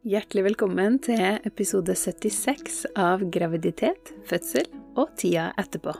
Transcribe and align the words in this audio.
Hjertelig 0.00 0.46
velkommen 0.46 0.94
til 1.04 1.20
episode 1.44 1.92
76 1.92 2.86
av 2.96 3.20
Graviditet, 3.28 4.14
fødsel 4.24 4.70
og 4.96 5.10
tida 5.20 5.50
etterpå. 5.60 5.92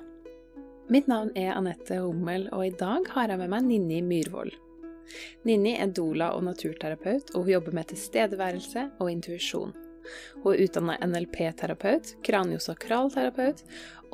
Mitt 0.89 1.11
navn 1.11 1.29
er 1.37 1.51
Anette 1.53 1.99
Hummel, 2.01 2.47
og 2.49 2.65
i 2.65 2.71
dag 2.81 3.11
har 3.13 3.29
jeg 3.29 3.43
med 3.43 3.53
meg 3.53 3.67
Ninni 3.67 3.99
Myhrvold. 4.01 4.55
Ninni 5.45 5.75
er 5.77 5.93
doula 5.93 6.31
og 6.33 6.47
naturterapeut, 6.49 7.35
og 7.35 7.45
hun 7.45 7.53
jobber 7.59 7.77
med 7.77 7.91
tilstedeværelse 7.93 8.87
og 9.05 9.13
intuisjon. 9.13 9.77
Hun 10.47 10.49
er 10.55 10.65
utdanna 10.65 10.97
NLP-terapeut, 11.05 12.15
kraniosakralterapeut, 12.25 13.61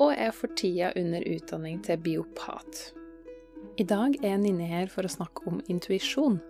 og 0.01 0.11
er 0.11 0.35
for 0.35 0.51
tida 0.59 0.91
under 0.99 1.23
utdanning 1.31 1.79
til 1.87 2.03
biopat. 2.03 2.89
I 3.79 3.87
dag 3.87 4.19
er 4.19 4.35
Ninni 4.35 4.67
her 4.67 4.91
for 4.91 5.07
å 5.07 5.15
snakke 5.15 5.47
om 5.47 5.63
intuisjon. 5.71 6.41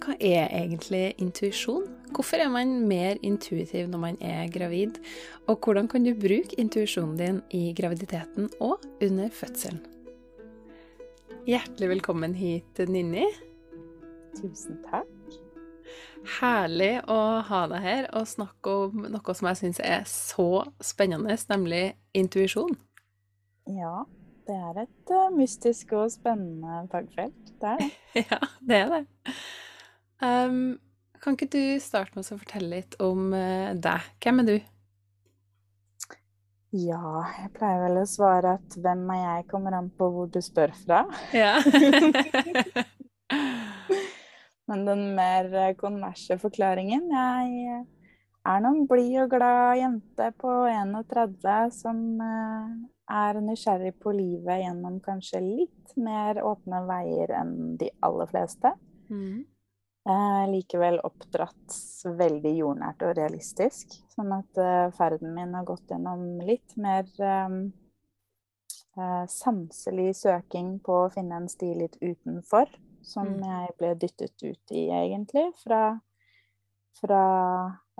Hva 0.00 0.16
er 0.16 0.48
egentlig 0.56 1.18
intuisjon? 1.20 1.97
Hvorfor 2.14 2.40
er 2.40 2.48
man 2.48 2.86
mer 2.88 3.18
intuitiv 3.22 3.88
når 3.90 4.00
man 4.00 4.16
er 4.24 4.48
gravid? 4.52 4.96
Og 5.46 5.58
hvordan 5.64 5.88
kan 5.88 6.04
du 6.04 6.14
bruke 6.16 6.56
intuisjonen 6.58 7.16
din 7.18 7.42
i 7.50 7.74
graviditeten 7.76 8.48
og 8.60 8.80
under 9.02 9.28
fødselen? 9.28 9.82
Hjertelig 11.48 11.88
velkommen 11.88 12.34
hit, 12.34 12.80
Ninni. 12.88 13.26
Tusen 14.36 14.80
takk. 14.88 15.38
Herlig 16.38 16.98
å 17.08 17.20
ha 17.46 17.60
deg 17.70 17.84
her 17.84 18.08
og 18.16 18.28
snakke 18.28 18.74
om 18.84 19.06
noe 19.08 19.36
som 19.36 19.48
jeg 19.48 19.60
syns 19.62 19.80
er 19.84 20.02
så 20.10 20.64
spennende, 20.84 21.36
nemlig 21.48 21.84
intuisjon. 22.16 22.74
Ja, 23.68 24.02
det 24.48 24.56
er 24.56 24.82
et 24.84 25.14
uh, 25.14 25.28
mystisk 25.36 25.94
og 25.96 26.10
spennende 26.12 26.82
fagfelt. 26.92 27.54
Det 27.60 27.72
er 27.72 27.80
det. 27.80 27.88
ja, 28.32 28.42
det 28.68 28.82
er 28.82 28.92
det. 28.94 29.02
Um, 30.24 30.78
kan 31.22 31.36
ikke 31.36 31.50
du 31.52 31.62
starte 31.82 32.16
med 32.16 32.26
å 32.26 32.38
fortelle 32.40 32.70
litt 32.78 32.98
om 33.02 33.32
uh, 33.34 33.74
deg? 33.76 34.10
Hvem 34.22 34.42
er 34.42 34.48
du? 34.48 34.56
Ja, 36.76 37.24
jeg 37.38 37.52
pleier 37.56 37.80
vel 37.86 38.02
å 38.02 38.08
svare 38.08 38.58
at 38.58 38.76
hvem 38.76 39.06
er 39.14 39.22
jeg 39.22 39.46
kommer 39.48 39.78
an 39.78 39.88
på 39.96 40.10
hvor 40.12 40.26
du 40.28 40.40
spør 40.44 40.74
fra. 40.82 41.06
Ja. 41.32 41.56
Men 44.68 44.84
den 44.84 45.06
mer 45.16 45.48
eh, 45.56 45.74
konverse 45.80 46.36
forklaringen 46.40 47.06
Jeg 47.08 47.78
er 48.44 48.60
noen 48.60 48.84
blid 48.88 49.16
og 49.22 49.30
glad 49.32 49.78
jente 49.80 50.26
på 50.36 50.52
31 50.68 51.72
som 51.72 52.02
er 52.20 53.40
nysgjerrig 53.40 53.94
på 54.02 54.12
livet 54.12 54.62
gjennom 54.62 54.98
kanskje 55.04 55.40
litt 55.44 55.94
mer 55.96 56.40
åpne 56.44 56.82
veier 56.88 57.32
enn 57.40 57.76
de 57.80 57.88
aller 58.04 58.28
fleste. 58.30 58.74
Mm. 59.08 59.46
Eh, 60.08 60.50
likevel 60.50 61.00
oppdratt 61.04 61.74
veldig 62.16 62.54
jordnært 62.56 63.02
og 63.04 63.10
realistisk. 63.18 63.92
Sånn 64.14 64.32
at 64.32 64.60
eh, 64.62 64.86
ferden 64.96 65.34
min 65.36 65.52
har 65.52 65.66
gått 65.68 65.90
gjennom 65.92 66.38
litt 66.48 66.76
mer 66.80 67.04
eh, 67.20 67.56
sanselig 69.28 70.14
søking 70.22 70.78
på 70.84 70.94
å 71.02 71.10
finne 71.12 71.42
en 71.42 71.48
sti 71.52 71.74
litt 71.82 71.98
utenfor. 72.00 72.72
Som 73.04 73.34
mm. 73.36 73.44
jeg 73.50 73.74
ble 73.80 73.90
dyttet 74.00 74.44
ut 74.44 74.72
i, 74.72 74.88
egentlig. 74.92 75.44
Fra, 75.60 75.82
fra 77.00 77.20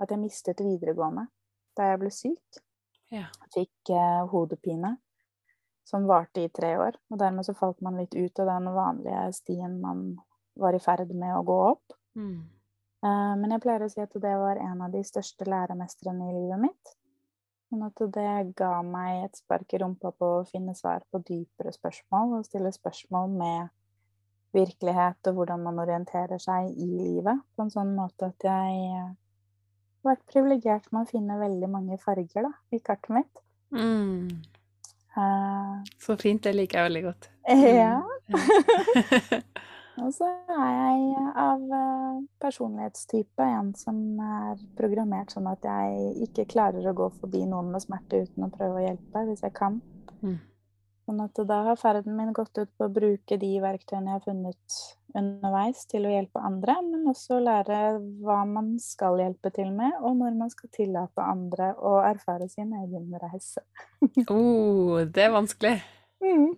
at 0.01 0.09
jeg 0.09 0.21
mistet 0.21 0.65
videregående 0.65 1.27
da 1.77 1.91
jeg 1.91 2.01
ble 2.01 2.11
syk. 2.13 2.63
Ja. 3.13 3.27
Fikk 3.53 3.93
eh, 3.93 4.23
hodepine 4.33 4.95
som 5.85 6.09
varte 6.09 6.41
i 6.41 6.49
tre 6.49 6.73
år. 6.81 6.97
Og 7.13 7.21
dermed 7.21 7.45
så 7.45 7.53
falt 7.57 7.85
man 7.85 8.01
litt 8.01 8.17
ut 8.17 8.41
av 8.41 8.49
den 8.49 8.73
vanlige 8.73 9.29
stien 9.37 9.77
man 9.81 10.17
var 10.59 10.75
i 10.75 10.81
ferd 10.83 11.13
med 11.15 11.37
å 11.37 11.45
gå 11.45 11.61
opp. 11.69 11.98
Mm. 12.17 12.39
Eh, 13.05 13.33
men 13.39 13.53
jeg 13.55 13.63
pleier 13.63 13.85
å 13.85 13.91
si 13.91 14.01
at 14.03 14.15
det 14.15 14.35
var 14.41 14.59
en 14.59 14.81
av 14.85 14.93
de 14.93 15.03
største 15.07 15.47
læremestrene 15.47 16.29
i 16.29 16.35
livet 16.35 16.63
mitt. 16.67 16.95
Sånn 17.69 17.85
at 17.85 18.01
det 18.15 18.29
ga 18.57 18.79
meg 18.81 19.27
et 19.27 19.37
spark 19.37 19.75
i 19.75 19.79
rumpa 19.83 20.11
på 20.17 20.29
å 20.39 20.45
finne 20.49 20.73
svar 20.77 21.03
på 21.13 21.21
dypere 21.21 21.71
spørsmål, 21.75 22.39
og 22.39 22.47
stille 22.47 22.71
spørsmål 22.73 23.35
med 23.37 23.69
virkelighet 24.57 25.29
og 25.29 25.37
hvordan 25.37 25.61
man 25.67 25.81
orienterer 25.83 26.41
seg 26.41 26.71
i 26.73 26.87
livet. 26.89 27.43
På 27.55 27.67
en 27.67 27.73
sånn 27.73 27.93
måte 27.97 28.31
at 28.31 28.47
jeg 28.47 28.79
har 28.89 29.11
vært 30.07 30.25
privilegert 30.31 30.89
med 30.89 31.05
å 31.05 31.11
finne 31.11 31.37
veldig 31.37 31.69
mange 31.69 31.99
farger 32.01 32.49
da, 32.49 32.53
i 32.73 32.81
kartet 32.81 33.13
mitt. 33.19 33.43
Mm. 33.75 34.31
Uh, 35.13 35.85
Så 36.01 36.17
fint. 36.17 36.41
Det 36.43 36.55
liker 36.55 36.81
jeg 36.81 36.89
veldig 36.89 37.05
godt. 37.11 37.29
Ja. 37.79 38.01
Og 39.99 40.11
så 40.15 40.27
er 40.53 40.67
jeg 40.75 41.23
av 41.41 41.63
uh, 41.73 42.19
personlighetstype 42.41 43.47
en 43.57 43.73
som 43.77 43.97
er 44.23 44.61
programmert 44.77 45.33
sånn 45.33 45.49
at 45.51 45.65
jeg 45.65 46.27
ikke 46.29 46.47
klarer 46.53 46.85
å 46.87 46.95
gå 46.95 47.09
forbi 47.19 47.43
noen 47.49 47.73
med 47.73 47.83
smerte 47.83 48.23
uten 48.23 48.47
å 48.47 48.53
prøve 48.53 48.79
å 48.79 48.85
hjelpe, 48.85 49.25
hvis 49.27 49.43
jeg 49.43 49.55
kan. 49.57 49.81
Mm. 50.21 50.37
Sånn 51.09 51.23
at 51.25 51.39
da 51.49 51.63
har 51.65 51.77
ferden 51.81 52.13
min 52.13 52.33
gått 52.37 52.53
ut 52.61 52.69
på 52.77 52.85
å 52.85 52.93
bruke 52.93 53.39
de 53.41 53.47
verktøyene 53.63 54.11
jeg 54.11 54.19
har 54.19 54.25
funnet 54.27 54.79
underveis 55.17 55.87
til 55.89 56.05
å 56.05 56.11
hjelpe 56.13 56.43
andre, 56.45 56.75
men 56.85 57.07
også 57.09 57.39
lære 57.41 57.79
hva 58.21 58.43
man 58.45 58.75
skal 58.83 59.17
hjelpe 59.17 59.49
til 59.55 59.71
med, 59.73 59.95
og 60.03 60.19
når 60.19 60.37
man 60.37 60.53
skal 60.53 60.69
tillate 60.75 61.25
andre 61.25 61.71
å 61.81 61.95
erfare 62.05 62.45
sin 62.51 62.75
egen 62.83 63.09
reise. 63.23 63.65
oh, 64.29 65.01
det 65.01 65.25
er 65.25 65.33
vanskelig. 65.33 65.79
Mm. 66.21 66.53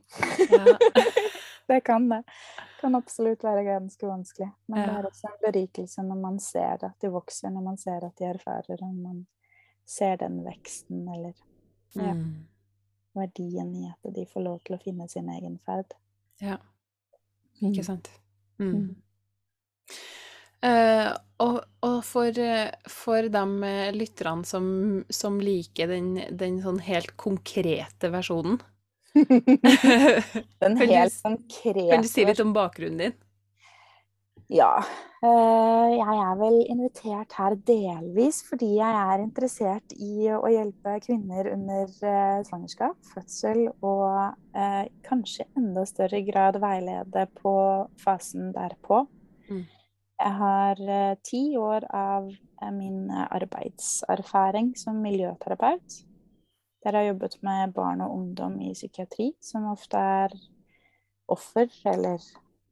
Ja. 0.51 0.75
det 1.71 1.81
kan 1.87 2.07
det. 2.11 2.21
Kan 2.81 2.95
absolutt 2.99 3.43
være 3.47 3.65
ganske 3.67 4.07
vanskelig. 4.07 4.51
Men 4.67 4.83
det 4.83 4.93
er 4.99 5.09
også 5.09 5.31
en 5.31 5.41
berikelse 5.47 6.05
når 6.05 6.21
man 6.21 6.39
ser 6.43 6.85
at 6.87 6.95
de 7.01 7.11
vokser, 7.13 7.53
når 7.53 7.67
man 7.71 7.81
ser 7.81 8.05
at 8.07 8.15
de 8.19 8.29
erfarer, 8.29 8.83
og 8.83 8.95
man 8.95 9.25
ser 9.87 10.19
den 10.21 10.41
veksten, 10.45 11.05
eller 11.07 11.35
ja. 11.97 12.13
Mm 12.13 12.51
verdien 13.13 13.75
i 13.75 13.87
at 13.89 14.13
de 14.15 14.25
får 14.25 14.45
lov 14.45 14.59
til 14.65 14.77
å 14.77 14.81
finne 14.81 15.07
sin 15.11 15.29
egen 15.33 15.57
ferd. 15.65 15.95
Ja, 16.41 16.57
ikke 17.59 17.83
mm. 17.83 17.87
sant. 17.87 18.11
Mm. 18.61 18.73
Mm. 18.73 18.89
Uh, 20.61 21.09
og, 21.41 21.55
og 21.81 21.95
for, 22.05 22.37
for, 22.93 23.27
de 23.33 23.71
lytterne 23.95 24.45
som, 24.45 24.65
som 25.09 25.39
liker 25.41 25.89
den, 25.89 26.11
den, 26.37 26.59
sånn 26.61 26.77
helt 26.85 27.15
konkrete 27.17 28.11
versjonen 28.13 28.59
Den 30.61 30.77
helt 30.77 31.17
konkrete 31.23 31.89
Kan 31.89 32.05
du 32.05 32.07
si 32.07 32.25
litt 32.25 32.39
om 32.39 32.53
bakgrunnen 32.55 33.03
din? 33.05 33.19
Ja. 34.51 34.73
Eh, 35.23 35.89
jeg 35.95 36.15
er 36.25 36.39
vel 36.39 36.57
invitert 36.65 37.35
her 37.37 37.55
delvis 37.67 38.41
fordi 38.43 38.73
jeg 38.81 38.97
er 39.13 39.23
interessert 39.23 39.93
i 39.95 40.27
å 40.35 40.43
hjelpe 40.51 40.97
kvinner 41.05 41.47
under 41.53 41.85
eh, 41.87 42.41
svangerskap, 42.47 42.97
fødsel 43.13 43.69
og 43.69 44.33
eh, 44.57 44.89
kanskje 45.07 45.47
enda 45.55 45.85
større 45.87 46.19
grad 46.27 46.59
veilede 46.59 47.27
på 47.39 47.55
fasen 48.01 48.51
derpå. 48.57 49.05
Mm. 49.47 49.63
Jeg 50.21 50.37
har 50.37 50.81
ti 51.25 51.41
år 51.57 51.87
av 51.97 52.27
min 52.75 53.07
arbeidserfaring 53.09 54.75
som 54.77 54.99
miljøterapeut. 55.01 56.01
Der 56.83 56.95
har 56.95 57.03
jeg 57.03 57.13
jobbet 57.13 57.37
med 57.45 57.73
barn 57.73 58.01
og 58.01 58.13
ungdom 58.15 58.59
i 58.61 58.73
psykiatri, 58.73 59.31
som 59.41 59.67
ofte 59.69 59.97
er 59.97 60.33
offer 61.31 61.69
eller 61.85 62.17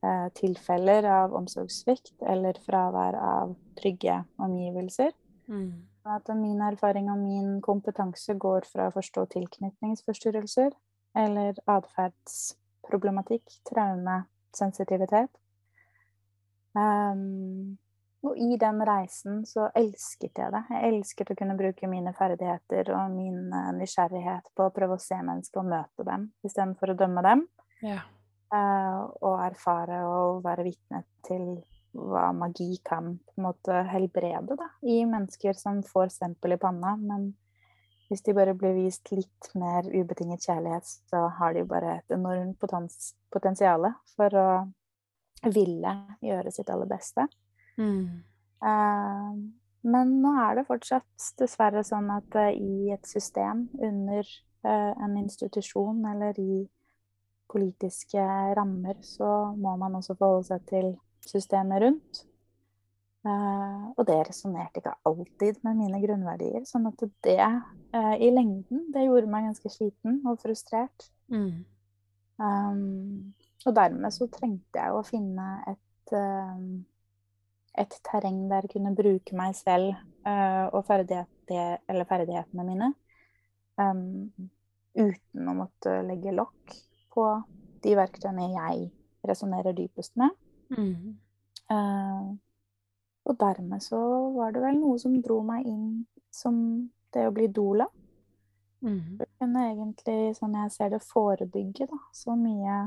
eh, 0.03 0.27
tilfeller 0.35 1.05
av 1.05 1.35
omsorgssvikt 1.37 2.25
eller 2.33 2.57
fravær 2.65 3.17
av 3.21 3.53
trygge 3.79 4.23
omgivelser. 4.41 5.13
Mm. 5.47 5.85
At 6.09 6.29
min 6.35 6.61
erfaring 6.65 7.11
og 7.11 7.19
min 7.21 7.59
kompetanse 7.61 8.33
går 8.33 8.65
fra 8.71 8.87
å 8.89 8.95
forstå 8.95 9.25
tilknytningsforstyrrelser 9.35 10.73
eller 11.19 11.59
atferdsproblematikk, 11.69 13.45
traume, 13.69 14.23
sensitivitet. 14.55 15.31
Um, 16.73 17.77
og 18.27 18.35
i 18.37 18.57
den 18.59 18.81
reisen 18.83 19.43
så 19.47 19.69
elsket 19.79 20.41
jeg 20.41 20.51
det. 20.51 20.63
Jeg 20.73 20.91
elsket 20.91 21.31
å 21.31 21.37
kunne 21.39 21.55
bruke 21.59 21.87
mine 21.87 22.11
ferdigheter 22.17 22.91
og 22.97 23.13
min 23.15 23.47
uh, 23.53 23.71
nysgjerrighet 23.77 24.49
på 24.55 24.67
å 24.67 24.73
prøve 24.75 24.97
å 24.97 25.03
se 25.03 25.19
mennesker 25.23 25.61
og 25.61 25.69
møte 25.71 26.07
dem 26.07 26.27
istedenfor 26.43 26.93
å 26.93 26.97
dømme 26.99 27.23
dem. 27.25 27.45
Ja. 27.85 28.01
Uh, 28.51 29.07
og 29.23 29.43
erfare 29.45 30.01
og 30.09 30.41
være 30.43 30.67
vitne 30.67 31.03
til 31.27 31.61
hva 31.95 32.29
magi 32.35 32.75
kan 32.85 33.15
på 33.23 33.39
en 33.39 33.45
måte 33.47 33.83
helbrede 33.89 34.57
da, 34.57 34.67
i 34.83 35.01
mennesker 35.07 35.55
som 35.57 35.79
får 35.85 36.11
stempel 36.19 36.57
i 36.57 36.61
panna. 36.61 36.97
Men 36.99 37.31
hvis 38.09 38.25
de 38.25 38.35
bare 38.35 38.55
blir 38.57 38.75
vist 38.77 39.13
litt 39.15 39.51
mer 39.55 39.87
ubetinget 39.87 40.43
kjærlighet, 40.43 40.91
så 41.09 41.27
har 41.39 41.55
de 41.55 41.63
bare 41.69 41.99
et 42.01 42.15
enormt 42.19 42.59
potensial 43.31 43.93
for 44.15 44.39
å 44.43 44.49
ville 45.55 45.93
gjøre 46.25 46.51
sitt 46.51 46.69
aller 46.73 46.89
beste. 46.89 47.29
Mm. 47.79 48.21
Uh, 48.59 49.35
men 49.89 50.15
nå 50.23 50.33
er 50.43 50.59
det 50.59 50.67
fortsatt 50.67 51.29
dessverre 51.39 51.85
sånn 51.87 52.09
at 52.11 52.35
uh, 52.35 52.49
i 52.51 52.91
et 52.95 53.07
system 53.07 53.67
under 53.79 54.27
en 54.59 55.13
institusjon 55.15 56.01
eller 56.03 56.35
i 56.35 56.65
politiske 57.47 58.19
rammer, 58.57 58.97
så 59.07 59.53
må 59.55 59.77
man 59.79 59.93
også 59.95 60.17
forholde 60.19 60.49
seg 60.49 60.65
til 60.67 60.89
systemet 61.23 61.79
rundt. 61.85 62.19
Og 63.23 64.03
det 64.03 64.17
resonnerte 64.27 64.83
ikke 64.83 64.97
alltid 65.07 65.61
med 65.63 65.79
mine 65.79 66.01
grunnverdier. 66.03 66.67
Sånn 66.67 66.91
at 66.91 67.05
det 67.23 67.37
i 67.39 68.29
lengden, 68.35 68.83
det 68.91 69.05
gjorde 69.05 69.31
meg 69.31 69.47
ganske 69.47 69.71
sliten 69.71 70.19
og 70.27 70.43
frustrert. 70.43 71.07
Mm. 71.31 71.63
Um, 72.39 73.33
og 73.65 73.75
dermed 73.75 74.13
så 74.15 74.27
trengte 74.31 74.79
jeg 74.79 74.95
å 74.95 75.03
finne 75.07 75.47
et, 75.67 76.13
et 77.79 77.99
terreng 78.05 78.41
der 78.51 78.67
jeg 78.67 78.75
kunne 78.75 78.95
bruke 78.97 79.35
meg 79.37 79.55
selv 79.57 79.93
uh, 80.27 80.67
og 80.73 80.83
ferdigheter, 80.87 81.79
ferdighetene 82.09 82.65
mine 82.67 82.91
um, 83.79 84.49
uten 84.99 85.47
å 85.47 85.55
måtte 85.55 85.99
legge 86.07 86.35
lokk 86.35 86.75
på 87.13 87.25
de 87.83 87.95
verktøyene 87.95 88.49
jeg 88.51 88.89
resonnerer 89.27 89.75
dypest 89.75 90.15
med. 90.19 90.35
Mm. 90.75 91.15
Uh, 91.69 92.35
og 93.29 93.37
dermed 93.39 93.83
så 93.85 93.99
var 94.35 94.53
det 94.55 94.63
vel 94.63 94.79
noe 94.79 94.99
som 95.01 95.15
dro 95.23 95.39
meg 95.45 95.67
inn 95.69 96.03
som 96.33 96.55
det 97.13 97.27
å 97.27 97.33
bli 97.35 97.47
doula. 97.53 97.87
Mm. 98.81 99.19
Det 99.19 99.27
kunne 99.39 99.65
egentlig, 99.71 100.19
sånn 100.37 100.55
jeg 100.57 100.73
ser 100.73 100.93
det, 100.93 101.01
forebygge 101.03 101.89
da, 101.89 101.99
så 102.15 102.35
mye 102.39 102.79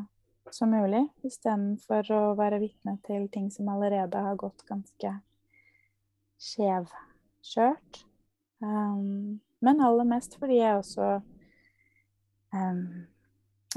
som 0.51 0.73
mulig, 0.75 1.05
istedenfor 1.27 2.09
å 2.13 2.23
være 2.39 2.61
vitne 2.63 2.97
til 3.07 3.29
ting 3.33 3.51
som 3.55 3.71
allerede 3.73 4.19
har 4.27 4.39
gått 4.41 4.65
ganske 4.69 5.13
skjevkjørt. 6.43 8.03
Um, 8.63 9.41
men 9.63 9.83
aller 9.83 10.07
mest 10.09 10.37
fordi 10.41 10.59
jeg 10.59 10.81
også 10.81 11.09
um, 12.55 12.83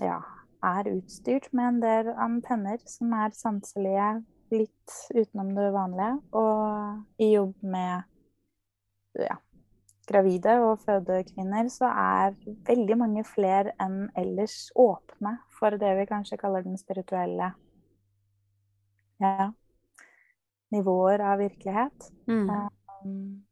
ja, 0.02 0.20
er 0.66 0.92
utstyrt 0.96 1.52
med 1.54 1.68
en 1.70 1.82
del 1.84 2.12
antenner 2.16 2.82
som 2.90 3.14
er 3.18 3.36
sanselige 3.38 4.10
litt 4.54 5.00
utenom 5.14 5.54
det 5.58 5.72
vanlige. 5.76 6.14
Og 6.38 7.22
i 7.22 7.32
jobb 7.36 7.56
med 7.62 9.22
ja, 9.22 9.38
gravide 10.10 10.58
og 10.66 10.82
fødekvinner 10.86 11.70
så 11.74 11.90
er 11.90 12.36
veldig 12.68 12.98
mange 13.00 13.26
flere 13.28 13.76
enn 13.82 14.08
ellers 14.18 14.70
åpne 14.76 15.38
for 15.66 15.78
det 15.82 15.96
vi 15.98 16.06
kanskje 16.06 16.38
kaller 16.38 16.62
den 16.62 16.78
spirituelle 16.78 17.50
ja, 19.18 19.52
nivåer 20.70 21.20
av 21.20 21.40
virkelighet. 21.42 22.12
Mm. 22.28 22.50
Um, 22.50 23.46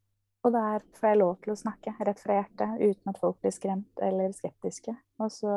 og 0.43 0.53
der 0.53 0.83
får 0.99 1.09
jeg 1.09 1.19
lov 1.21 1.33
til 1.41 1.53
å 1.53 1.57
snakke 1.57 1.95
rett 2.05 2.21
fra 2.21 2.37
hjertet 2.37 2.81
uten 2.83 3.13
at 3.13 3.19
folk 3.21 3.39
blir 3.41 3.55
skremt 3.55 4.03
eller 4.03 4.35
skeptiske. 4.35 4.93
Og 5.23 5.31
så 5.33 5.55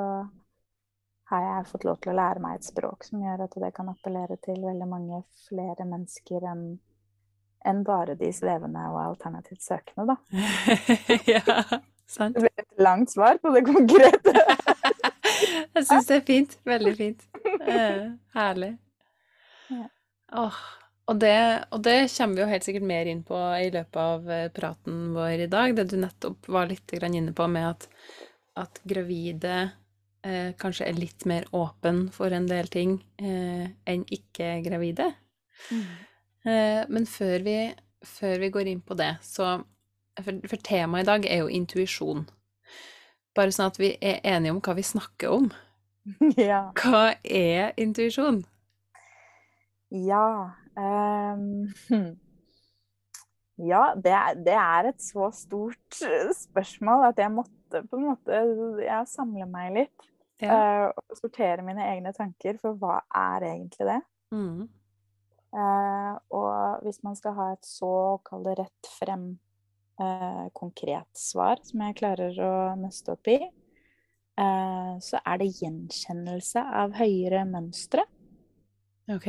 har 1.28 1.44
jeg 1.44 1.68
fått 1.72 1.84
lov 1.84 2.00
til 2.00 2.14
å 2.14 2.16
lære 2.16 2.40
meg 2.40 2.56
et 2.56 2.68
språk 2.70 3.04
som 3.04 3.20
gjør 3.20 3.44
at 3.44 3.60
det 3.60 3.72
kan 3.76 3.90
appellere 3.92 4.38
til 4.40 4.62
veldig 4.62 4.88
mange 4.88 5.20
flere 5.48 5.84
mennesker 5.84 6.46
enn 6.52 6.68
enn 7.66 7.80
bare 7.82 8.14
de 8.14 8.28
svevende 8.30 8.78
og 8.92 9.00
alternativt 9.02 9.64
søkende, 9.64 10.14
da. 10.14 10.16
ja, 11.34 11.80
sant. 12.06 12.36
Det 12.36 12.44
ble 12.44 12.52
et 12.62 12.84
langt 12.86 13.10
svar 13.10 13.40
på 13.42 13.50
det 13.56 13.64
konkrete. 13.66 14.36
Jeg 15.76 15.86
syns 15.90 16.08
det 16.08 16.16
er 16.16 16.26
fint. 16.26 16.56
Veldig 16.64 16.96
fint. 16.96 17.22
Uh, 17.44 18.16
herlig. 18.38 18.72
Ja. 19.68 19.86
Oh, 20.36 20.60
og, 21.06 21.18
det, 21.22 21.36
og 21.70 21.82
det 21.86 21.98
kommer 22.16 22.34
vi 22.34 22.42
jo 22.42 22.50
helt 22.50 22.66
sikkert 22.66 22.86
mer 22.88 23.08
inn 23.10 23.22
på 23.26 23.38
i 23.60 23.68
løpet 23.74 23.98
av 24.02 24.30
eh, 24.32 24.46
praten 24.54 25.12
vår 25.14 25.44
i 25.44 25.50
dag. 25.50 25.74
Det 25.76 25.84
du 25.92 25.98
nettopp 26.02 26.48
var 26.50 26.66
litt 26.70 26.94
inne 26.96 27.34
på 27.36 27.46
med 27.50 27.68
at, 27.68 27.86
at 28.58 28.80
gravide 28.88 29.54
eh, 30.26 30.50
kanskje 30.58 30.88
er 30.88 30.98
litt 30.98 31.26
mer 31.30 31.46
åpen 31.54 32.08
for 32.14 32.34
en 32.34 32.48
del 32.50 32.66
ting 32.72 32.98
eh, 33.22 33.68
enn 33.86 34.02
ikke-gravide. 34.18 35.12
Eh, 36.46 36.82
men 36.90 37.06
før 37.10 37.46
vi, 37.46 37.56
før 38.06 38.42
vi 38.42 38.50
går 38.54 38.72
inn 38.74 38.82
på 38.82 38.98
det, 38.98 39.16
så 39.22 39.58
For, 40.16 40.32
for 40.48 40.56
temaet 40.64 41.04
i 41.04 41.06
dag 41.10 41.26
er 41.28 41.42
jo 41.42 41.48
intuisjon. 41.52 42.22
Bare 43.36 43.52
sånn 43.52 43.68
at 43.68 43.76
vi 43.76 43.90
er 44.00 44.22
enige 44.24 44.54
om 44.54 44.62
hva 44.64 44.72
vi 44.78 44.84
snakker 44.86 45.28
om. 45.28 45.50
ja. 46.50 46.60
Hva 46.78 47.08
er 47.24 47.74
intuisjon? 47.80 48.44
Ja 49.90 50.52
hm. 50.76 52.16
Ja, 53.56 53.94
det 53.96 54.12
er, 54.12 54.34
det 54.44 54.56
er 54.60 54.90
et 54.90 55.00
så 55.00 55.30
stort 55.32 56.00
eh, 56.04 56.28
spørsmål 56.36 57.06
at 57.08 57.22
jeg 57.22 57.32
måtte 57.32 57.80
på 57.88 57.96
en 57.96 58.10
måte 58.10 58.40
ja, 58.84 59.00
samle 59.08 59.46
meg 59.48 59.72
litt. 59.78 60.08
eh, 60.52 60.90
og 60.92 61.16
sortere 61.16 61.64
mine 61.64 61.86
egne 61.88 62.12
tanker, 62.12 62.58
for 62.60 62.76
hva 62.76 62.98
er 63.16 63.46
egentlig 63.54 63.88
det? 63.88 64.00
Mm. 64.36 64.66
Uh, 65.56 66.12
og 66.36 66.84
hvis 66.84 67.00
man 67.06 67.16
skal 67.16 67.32
ha 67.38 67.46
et 67.54 67.64
så, 67.64 68.18
kall 68.26 68.44
det 68.44 68.58
rett 68.58 68.90
frem, 68.98 69.30
uh, 70.02 70.44
konkret 70.52 71.08
svar 71.16 71.62
som 71.64 71.80
jeg 71.86 71.96
klarer 72.02 72.36
å 72.44 72.52
nøste 72.76 73.14
opp 73.14 73.30
i, 73.32 73.38
så 74.36 75.20
er 75.24 75.38
det 75.40 75.46
gjenkjennelse 75.56 76.62
av 76.82 76.96
høyere 76.98 77.44
mønstre. 77.48 78.04
Ok. 79.12 79.28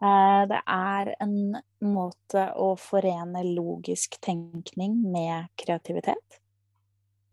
Eh, 0.00 0.42
det 0.48 0.60
er 0.64 1.14
en 1.20 1.56
måte 1.84 2.46
å 2.56 2.72
forene 2.80 3.42
logisk 3.44 4.16
tenkning 4.24 4.96
med 5.12 5.50
kreativitet. 5.60 6.40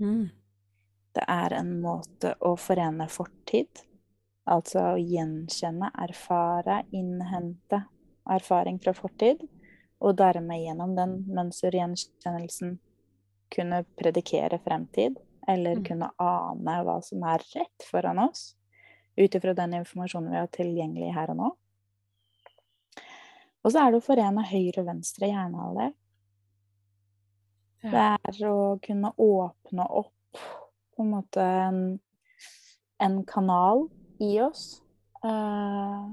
Mm. 0.03 0.27
Det 1.15 1.25
er 1.31 1.55
en 1.61 1.77
måte 1.81 2.33
å 2.45 2.55
forene 2.59 3.07
fortid, 3.09 3.83
altså 4.45 4.83
å 4.91 4.97
gjenkjenne, 4.99 5.93
erfare, 6.03 6.81
innhente 6.91 7.85
erfaring 8.27 8.81
fra 8.83 8.93
fortid, 8.93 9.47
og 10.03 10.17
dermed 10.19 10.61
gjennom 10.61 10.93
den 10.97 11.15
mønstergjenkjennelsen 11.33 12.75
kunne 13.55 13.81
predikere 13.97 14.59
fremtid, 14.61 15.15
eller 15.47 15.75
Mm. 15.75 15.83
kunne 15.83 16.11
ane 16.19 16.83
hva 16.83 17.01
som 17.03 17.23
er 17.23 17.43
rett 17.55 17.83
foran 17.91 18.19
oss, 18.19 18.55
ut 19.15 19.35
ifra 19.35 19.53
den 19.53 19.73
informasjonen 19.73 20.31
vi 20.31 20.37
har 20.37 20.47
tilgjengelig 20.47 21.13
her 21.13 21.29
og 21.31 21.37
nå. 21.37 21.51
Og 23.63 23.71
så 23.71 23.81
er 23.81 23.91
det 23.91 23.99
å 24.01 24.05
forene 24.05 24.43
høyre 24.47 24.81
og 24.81 24.85
venstre 24.87 25.27
hjernehalvdel. 25.27 25.93
Det 27.87 27.93
er 27.93 28.45
å 28.49 28.79
kunne 28.83 29.11
åpne 29.17 29.85
opp 29.89 30.41
på 30.95 31.03
en 31.03 31.11
måte 31.11 31.41
en, 31.41 31.81
en 32.99 33.17
kanal 33.25 33.87
i 34.23 34.39
oss. 34.41 34.81
Eh, 35.23 36.07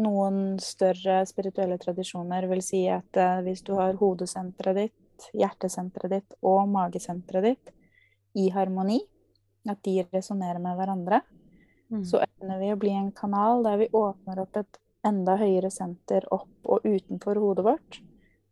noen 0.00 0.38
større 0.62 1.20
spirituelle 1.28 1.78
tradisjoner 1.78 2.46
vil 2.50 2.62
si 2.64 2.86
at 2.88 3.16
eh, 3.20 3.42
hvis 3.46 3.62
du 3.66 3.74
har 3.78 3.98
hodesenteret 4.00 4.78
ditt, 4.78 5.28
hjertesenteret 5.36 6.14
ditt 6.14 6.38
og 6.40 6.64
magesenteret 6.72 7.50
ditt 7.50 7.74
i 8.38 8.48
harmoni, 8.54 9.00
at 9.68 9.82
de 9.84 10.02
resonnerer 10.12 10.60
med 10.62 10.76
hverandre, 10.78 11.22
Mm. 11.90 12.04
så 12.06 12.20
evner 12.22 12.58
vi 12.60 12.68
å 12.72 12.78
bli 12.78 12.92
en 12.94 13.10
kanal 13.12 13.64
der 13.66 13.80
vi 13.80 13.88
åpner 13.98 14.38
opp 14.38 14.56
et 14.60 14.78
enda 15.06 15.34
høyere 15.40 15.70
senter 15.74 16.22
opp 16.30 16.68
og 16.70 16.84
utenfor 16.86 17.40
hodet 17.42 17.64
vårt, 17.66 18.00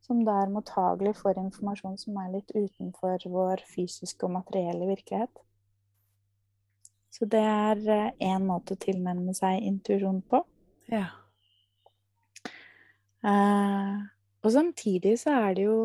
som 0.03 0.25
der 0.27 0.51
mottagelig 0.51 1.15
for 1.21 1.39
informasjon 1.39 1.99
som 2.01 2.17
er 2.19 2.33
litt 2.33 2.51
utenfor 2.51 3.23
vår 3.31 3.63
fysiske 3.69 4.27
og 4.27 4.35
materielle 4.41 4.89
virkelighet. 4.89 5.43
Så 7.15 7.29
det 7.31 7.45
er 7.45 8.11
én 8.19 8.45
måte 8.47 8.75
å 8.75 8.81
tilnærme 8.81 9.35
seg 9.37 9.63
intuisjon 9.63 10.23
på. 10.23 10.45
ja. 10.91 11.07
Uh, 13.19 14.07
og 14.47 14.53
samtidig 14.55 15.17
så 15.19 15.33
er 15.49 15.55
det 15.55 15.65
jo 15.65 15.79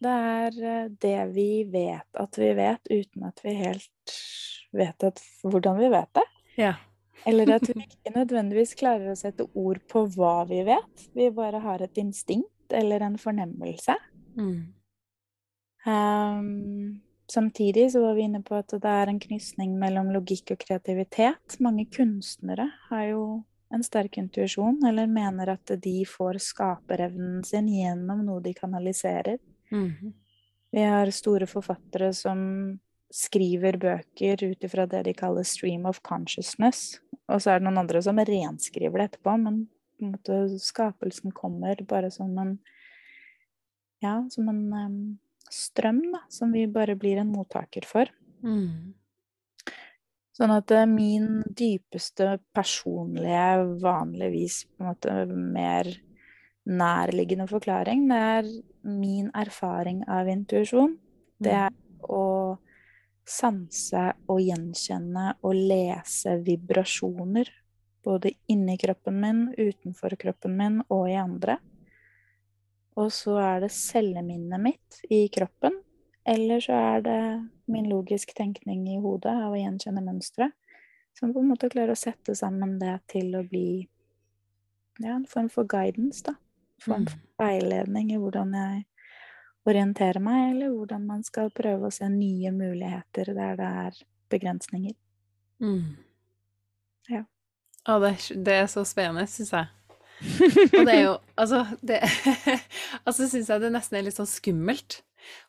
Det 0.00 0.12
er 0.34 0.60
eh, 0.64 0.92
det 1.02 1.18
vi 1.34 1.50
vet 1.68 2.20
at 2.22 2.38
vi 2.40 2.52
vet, 2.56 2.90
uten 2.90 3.26
at 3.28 3.42
vi 3.44 3.56
helt 3.58 4.14
vet 4.76 5.04
at, 5.04 5.20
hvordan 5.44 5.78
vi 5.80 5.90
vet 5.92 6.14
det. 6.16 6.26
Ja. 6.60 6.74
Eller 7.28 7.56
at 7.58 7.68
vi 7.68 7.84
ikke 7.86 8.14
nødvendigvis 8.14 8.74
klarer 8.80 9.12
å 9.12 9.18
sette 9.18 9.46
ord 9.54 9.82
på 9.90 10.06
hva 10.16 10.40
vi 10.48 10.62
vet. 10.68 11.08
Vi 11.16 11.28
bare 11.34 11.60
har 11.64 11.84
et 11.84 12.00
instinkt 12.00 12.74
eller 12.76 13.04
en 13.04 13.18
fornemmelse. 13.20 13.96
Mm. 14.38 14.72
Um, 15.86 17.00
samtidig 17.32 17.92
så 17.92 18.02
var 18.04 18.14
vi 18.14 18.26
inne 18.28 18.42
på 18.46 18.56
at 18.58 18.72
det 18.72 18.96
er 19.02 19.10
en 19.10 19.20
knysning 19.20 19.76
mellom 19.80 20.12
logikk 20.14 20.54
og 20.54 20.64
kreativitet. 20.64 21.60
Mange 21.60 21.86
kunstnere 21.92 22.70
har 22.88 23.06
jo 23.10 23.22
en 23.70 23.84
sterk 23.86 24.18
intuisjon, 24.18 24.80
eller 24.86 25.06
mener 25.06 25.52
at 25.52 25.72
de 25.82 26.00
får 26.08 26.40
skaperevnen 26.42 27.44
sin 27.46 27.68
gjennom 27.70 28.24
noe 28.26 28.42
de 28.42 28.54
kanaliserer. 28.56 29.38
Mhm. 29.70 30.12
Vi 30.70 30.82
har 30.86 31.10
store 31.10 31.46
forfattere 31.50 32.12
som 32.14 32.78
skriver 33.10 33.76
bøker 33.76 34.44
ut 34.44 34.64
ifra 34.64 34.86
det 34.86 35.02
de 35.08 35.14
kaller 35.14 35.42
stream 35.42 35.86
of 35.86 35.98
consciousness. 36.06 37.00
Og 37.26 37.42
så 37.42 37.50
er 37.50 37.58
det 37.58 37.66
noen 37.66 37.82
andre 37.82 38.02
som 38.02 38.18
renskriver 38.18 38.98
det 38.98 39.08
etterpå, 39.10 39.34
men 39.42 39.64
måte 40.00 40.58
skapelsen 40.62 41.32
kommer 41.32 41.82
bare 41.88 42.10
som 42.10 42.36
en 42.38 42.58
Ja, 44.00 44.24
som 44.30 44.48
en 44.48 44.72
um, 44.72 45.18
strøm, 45.52 46.00
da, 46.14 46.22
som 46.32 46.52
vi 46.52 46.62
bare 46.66 46.94
blir 46.96 47.18
en 47.20 47.34
mottaker 47.34 47.84
for. 47.84 48.08
Mm. 48.40 48.94
Sånn 50.32 50.54
at 50.54 50.72
eh, 50.72 50.86
min 50.88 51.42
dypeste 51.44 52.38
personlige, 52.56 53.66
vanligvis 53.82 54.62
på 54.70 54.80
en 54.80 54.88
måte 54.88 55.16
mer 55.28 55.90
nærliggende 56.66 57.48
forklaring. 57.48 58.08
Det 58.08 58.16
er 58.16 58.62
min 58.82 59.30
erfaring 59.34 60.04
av 60.08 60.28
intuisjon. 60.28 60.98
Det 61.40 61.52
Mm. 61.52 61.66
er 61.66 61.72
å 62.08 62.58
sanse 63.24 64.12
og 64.28 64.40
gjenkjenne 64.40 65.34
og 65.42 65.54
lese 65.54 66.42
vibrasjoner. 66.44 67.48
Både 68.02 68.32
inni 68.48 68.78
kroppen 68.78 69.20
min, 69.20 69.54
utenfor 69.58 70.16
kroppen 70.16 70.56
min 70.56 70.82
og 70.88 71.08
i 71.08 71.14
andre. 71.14 71.58
Og 72.96 73.10
så 73.10 73.38
er 73.38 73.60
det 73.60 73.70
celleminnet 73.70 74.60
mitt 74.60 75.00
i 75.10 75.28
kroppen. 75.28 75.72
Eller 76.26 76.60
så 76.60 76.72
er 76.72 77.00
det 77.00 77.50
min 77.66 77.88
logisk 77.88 78.34
tenkning 78.34 78.86
i 78.88 79.00
hodet 79.00 79.32
av 79.32 79.52
å 79.52 79.60
gjenkjenne 79.60 80.02
mønstre. 80.04 80.52
Som 81.14 81.32
på 81.32 81.40
en 81.40 81.48
måte 81.48 81.70
klarer 81.70 81.92
å 81.92 81.98
sette 81.98 82.34
sammen 82.34 82.78
det 82.78 83.00
til 83.08 83.34
å 83.36 83.48
bli 83.48 83.88
ja, 85.00 85.14
en 85.14 85.26
form 85.26 85.48
for 85.48 85.64
guidance, 85.64 86.22
da. 86.22 86.34
Form 86.80 87.06
for 87.08 87.18
veiledning 87.40 88.12
i 88.14 88.20
hvordan 88.20 88.54
jeg 88.56 88.84
orienterer 89.68 90.20
meg, 90.24 90.54
eller 90.54 90.72
hvordan 90.74 91.02
man 91.08 91.24
skal 91.26 91.50
prøve 91.54 91.88
å 91.88 91.94
se 91.94 92.08
nye 92.12 92.52
muligheter 92.54 93.32
der 93.36 93.58
det 93.60 93.72
er 93.84 93.98
begrensninger. 94.32 94.96
Mm. 95.60 95.98
Ja. 97.10 97.24
Å, 97.88 97.98
det, 98.02 98.14
det 98.46 98.56
er 98.62 98.70
så 98.70 98.84
spennende, 98.88 99.26
syns 99.28 99.52
jeg. 99.56 99.68
Og 100.76 100.84
det 100.84 100.92
er 100.92 101.04
jo 101.06 101.12
Altså, 101.40 101.62
det 101.80 102.02
Altså 103.08 103.24
syns 103.24 103.48
jeg 103.48 103.62
det 103.62 103.70
nesten 103.72 103.96
er 103.96 104.04
litt 104.04 104.18
sånn 104.18 104.28
skummelt. 104.28 105.00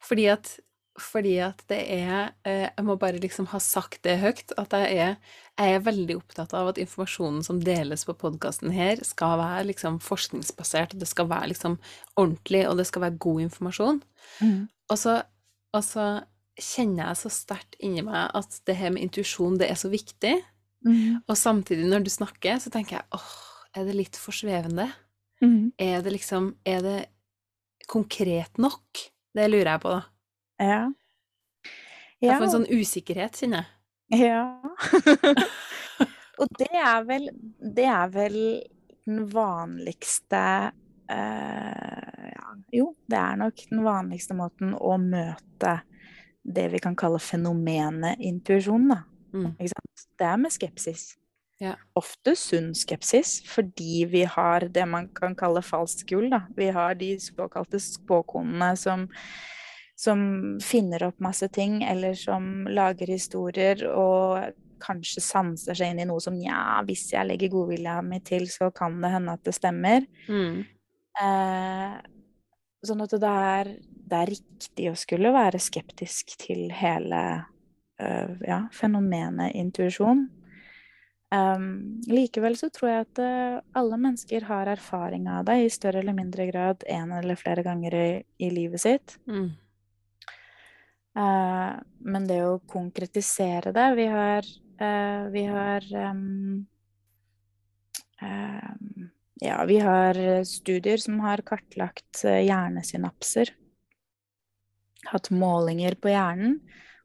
Fordi 0.03 0.29
at, 0.31 0.53
fordi 0.99 1.37
at 1.39 1.61
det 1.71 1.79
er 1.93 2.33
eh, 2.43 2.67
Jeg 2.67 2.83
må 2.83 2.97
bare 2.99 3.21
liksom 3.21 3.47
ha 3.53 3.59
sagt 3.63 4.01
det 4.03 4.17
høyt, 4.19 4.51
at 4.59 4.73
jeg 4.75 4.97
er, 4.99 5.13
jeg 5.59 5.75
er 5.75 5.85
veldig 5.85 6.17
opptatt 6.19 6.53
av 6.57 6.71
at 6.71 6.81
informasjonen 6.81 7.43
som 7.45 7.61
deles 7.63 8.03
på 8.07 8.15
podkasten 8.19 8.73
her, 8.75 8.99
skal 9.07 9.37
være 9.39 9.69
liksom 9.69 10.01
forskningsbasert, 10.03 10.95
og 10.95 11.03
det 11.03 11.07
skal 11.07 11.29
være 11.31 11.53
liksom 11.53 11.77
ordentlig, 12.15 12.65
og 12.67 12.77
det 12.81 12.87
skal 12.89 13.05
være 13.07 13.21
god 13.23 13.41
informasjon. 13.47 14.01
Mm. 14.41 14.59
Og 14.91 14.99
så, 14.99 15.21
og 15.71 15.85
så 15.87 16.07
kjenner 16.59 17.05
jeg 17.05 17.21
så 17.21 17.31
sterkt 17.33 17.79
inni 17.79 18.03
meg 18.05 18.35
at 18.37 18.59
det 18.67 18.75
her 18.75 18.91
med 18.91 19.05
intuisjon, 19.07 19.57
det 19.61 19.71
er 19.71 19.79
så 19.79 19.91
viktig. 19.91 20.35
Mm. 20.85 21.21
Og 21.23 21.37
samtidig, 21.37 21.87
når 21.87 22.05
du 22.05 22.11
snakker, 22.11 22.59
så 22.59 22.73
tenker 22.73 22.99
jeg 22.99 23.07
åh, 23.15 23.31
er 23.77 23.87
det 23.87 23.95
litt 23.95 24.19
for 24.19 24.35
svevende? 24.35 24.89
Mm. 25.41 25.71
Er 25.79 26.03
det 26.03 26.11
liksom 26.13 26.55
Er 26.65 26.81
det 26.85 26.99
konkret 27.89 28.59
nok? 28.61 29.07
Det 29.33 29.47
lurer 29.49 29.71
jeg 29.71 29.81
på, 29.81 29.93
da. 29.95 30.01
Ja. 30.61 30.81
Jeg 32.21 32.29
Ja. 32.29 32.37
får 32.37 32.43
en 32.45 32.53
sånn 32.55 32.69
usikkerhet, 32.69 33.39
kjenner 33.41 33.65
jeg. 34.11 34.21
Ja. 34.21 34.59
Og 36.41 36.47
det 36.59 36.67
er 36.75 37.03
vel 37.07 37.29
Det 37.75 37.85
er 37.87 38.09
vel 38.11 38.35
den 39.07 39.21
vanligste 39.31 40.41
eh, 41.09 42.27
ja, 42.33 42.49
Jo, 42.75 42.91
det 43.09 43.17
er 43.17 43.39
nok 43.39 43.63
den 43.71 43.83
vanligste 43.85 44.35
måten 44.37 44.75
å 44.77 44.97
møte 45.01 45.77
det 46.43 46.67
vi 46.73 46.79
kan 46.81 46.95
kalle 46.97 47.19
fenomenet 47.21 48.17
intuisjon, 48.19 48.87
da. 48.89 49.03
Mm. 49.33 49.51
Det 49.61 50.25
er 50.25 50.37
med 50.41 50.51
skepsis. 50.51 51.03
Ja. 51.61 51.75
Ofte 51.95 52.33
sunn 52.35 52.71
skepsis, 52.73 53.35
fordi 53.45 54.07
vi 54.09 54.23
har 54.25 54.65
det 54.73 54.87
man 54.89 55.07
kan 55.13 55.35
kalle 55.37 55.61
falsk 55.61 56.07
gull, 56.09 56.31
da. 56.33 56.39
Vi 56.57 56.71
har 56.73 56.95
de 56.97 57.11
såkalte 57.21 57.77
spåkonene 57.79 58.71
som 58.81 59.05
som 60.01 60.21
finner 60.63 61.03
opp 61.05 61.19
masse 61.21 61.47
ting, 61.53 61.83
eller 61.85 62.17
som 62.17 62.65
lager 62.69 63.11
historier 63.11 63.83
og 63.91 64.55
kanskje 64.81 65.21
sanser 65.21 65.77
seg 65.77 65.93
inn 65.93 66.01
i 66.01 66.07
noe 66.09 66.21
som 66.23 66.39
ja, 66.41 66.79
hvis 66.87 67.11
jeg 67.13 67.27
legger 67.29 67.53
godvilja 67.53 67.99
mi 68.05 68.17
til, 68.25 68.47
så 68.49 68.71
kan 68.73 68.97
det 69.03 69.13
hende 69.13 69.37
at 69.37 69.45
det 69.45 69.53
stemmer. 69.53 70.07
Mm. 70.25 70.63
Eh, 71.21 71.95
sånn 72.87 73.05
at 73.05 73.15
det 73.21 73.35
er, 73.53 73.71
det 73.85 74.19
er 74.23 74.33
riktig 74.33 74.89
å 74.89 74.97
skulle 74.97 75.35
være 75.35 75.61
skeptisk 75.61 76.33
til 76.41 76.71
hele 76.73 77.23
øh, 78.01 78.37
ja, 78.47 78.63
fenomenet 78.73 79.53
intuisjon. 79.61 80.25
Um, 81.31 82.01
likevel 82.11 82.57
så 82.59 82.67
tror 82.73 82.89
jeg 82.89 83.03
at 83.05 83.19
uh, 83.23 83.59
alle 83.79 83.95
mennesker 84.01 84.43
har 84.49 84.67
erfaring 84.67 85.29
av 85.31 85.45
det 85.47 85.61
i 85.61 85.69
større 85.71 86.01
eller 86.01 86.17
mindre 86.17 86.49
grad 86.49 86.83
en 86.91 87.13
eller 87.15 87.39
flere 87.39 87.63
ganger 87.63 87.95
i, 87.95 88.07
i 88.43 88.49
livet 88.51 88.83
sitt. 88.83 89.15
Mm. 89.31 89.53
Eh, 91.11 91.71
men 92.07 92.27
det 92.27 92.39
å 92.47 92.61
konkretisere 92.71 93.73
det 93.75 93.87
Vi 93.97 94.05
har, 94.07 94.45
uh, 94.79 95.23
vi 95.33 95.41
har 95.43 95.87
um, 96.07 96.61
em, 98.23 99.09
Ja, 99.43 99.57
vi 99.67 99.81
har 99.83 100.15
studier 100.47 101.01
som 101.01 101.19
har 101.25 101.41
kartlagt 101.43 102.21
hjernesynapser. 102.23 103.51
Hatt 105.09 105.31
målinger 105.33 105.97
på 105.97 106.13
hjernen 106.13 106.59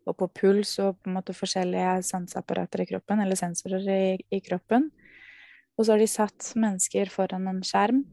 og 0.06 0.18
på 0.20 0.28
puls 0.36 0.76
og 0.84 1.00
på 1.00 1.10
en 1.10 1.16
måte 1.16 1.34
forskjellige 1.34 1.96
sanseapparater 2.06 2.84
i 2.84 2.88
kroppen, 2.92 3.22
eller 3.24 3.40
sensorer 3.40 3.88
i, 3.88 4.18
i 4.36 4.42
kroppen. 4.44 4.90
Og 5.80 5.86
så 5.86 5.94
har 5.94 6.04
de 6.04 6.10
satt 6.12 6.52
mennesker 6.60 7.08
foran 7.10 7.48
en 7.48 7.64
skjerm, 7.64 8.04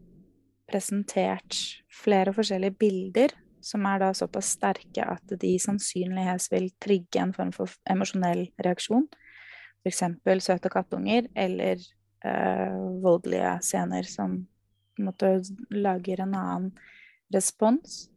presentert 0.72 1.60
flere 1.92 2.32
forskjellige 2.34 2.80
bilder 2.80 3.36
som 3.63 3.86
er 3.88 4.01
da 4.03 4.12
såpass 4.15 4.53
sterke 4.58 5.05
at 5.08 5.36
de 5.39 5.53
sannsynligvis 5.62 6.50
vil 6.51 6.70
trigge 6.84 7.22
en 7.22 7.34
form 7.36 7.53
for 7.55 7.72
emosjonell 7.89 8.46
reaksjon. 8.63 9.08
F.eks. 9.84 10.03
søte 10.43 10.72
kattunger 10.72 11.27
eller 11.36 11.79
øh, 12.25 12.82
voldelige 13.03 13.58
scener 13.63 14.08
som 14.08 14.41
måte 15.01 15.39
lager 15.74 16.24
en 16.24 16.36
annen 16.38 16.72
respons. 17.34 18.08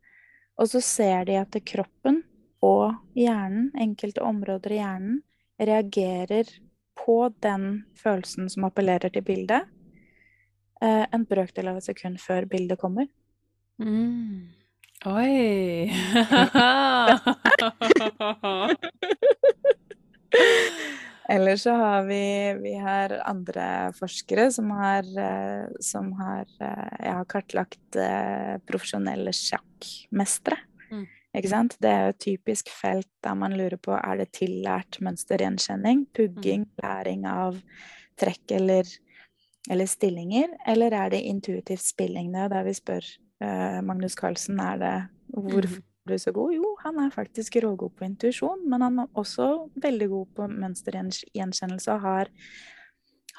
Og 0.56 0.70
så 0.72 0.80
ser 0.84 1.26
de 1.28 1.38
at 1.40 1.56
kroppen 1.68 2.22
og 2.64 2.96
hjernen, 3.16 3.70
enkelte 3.78 4.24
områder 4.24 4.76
i 4.76 4.80
hjernen, 4.80 5.18
reagerer 5.60 6.48
på 6.96 7.18
den 7.44 7.84
følelsen 7.96 8.48
som 8.52 8.66
appellerer 8.68 9.12
til 9.12 9.24
bildet, 9.24 9.68
eh, 10.82 11.04
en 11.12 11.26
brøkdel 11.28 11.68
av 11.68 11.80
et 11.80 11.88
sekund 11.88 12.20
før 12.20 12.48
bildet 12.48 12.80
kommer. 12.80 13.08
Mm. 13.78 14.55
Oi! 15.06 15.86
Eller 21.28 21.56
så 21.56 21.70
har 21.70 22.04
vi, 22.04 22.54
vi 22.62 22.74
har 22.74 23.10
andre 23.22 23.92
forskere 23.94 24.52
som 24.52 24.70
har, 24.74 25.02
eh, 25.18 25.66
som 25.80 26.12
har 26.18 26.46
Jeg 26.58 27.12
har 27.12 27.24
kartlagt 27.30 27.96
eh, 27.96 28.58
profesjonelle 28.66 29.30
sjakkmestere. 29.30 30.58
Mm. 30.90 31.06
Ikke 31.38 31.52
sant? 31.52 31.76
Det 31.78 31.90
er 31.90 32.02
jo 32.02 32.14
et 32.14 32.24
typisk 32.24 32.70
felt 32.74 33.10
der 33.22 33.34
man 33.38 33.54
lurer 33.54 33.78
på 33.78 33.94
er 33.98 34.16
det 34.22 34.32
tillært 34.40 34.98
mønstergjenkjenning, 35.06 36.06
pugging, 36.18 36.66
læring 36.82 37.26
av 37.30 37.60
trekk 38.18 38.50
eller, 38.58 38.90
eller 39.70 39.86
stillinger, 39.86 40.48
eller 40.66 40.90
er 40.98 41.14
det 41.14 41.22
intuitivt 41.30 41.84
spilling? 41.86 42.32
Det 42.34 42.40
er 42.48 42.50
der 42.56 42.66
vi 42.66 42.74
spør 42.74 43.06
eh, 43.42 43.82
Magnus 43.84 44.16
Carlsen 44.18 44.60
er 44.62 44.80
det 44.80 44.94
hvorfor 45.34 45.80
er 45.80 46.12
du 46.12 46.18
så 46.22 46.32
god? 46.32 46.54
Jo, 46.54 46.70
han 46.84 47.02
er 47.02 47.12
faktisk 47.14 47.58
rågod 47.64 47.96
på 47.98 48.06
intuisjon, 48.06 48.64
men 48.70 48.84
han 48.84 49.02
er 49.02 49.12
også 49.18 49.50
veldig 49.82 50.08
god 50.12 50.32
på 50.38 50.48
mønstergjenkjennelse 50.54 51.92
og 51.96 52.00
har, 52.06 52.32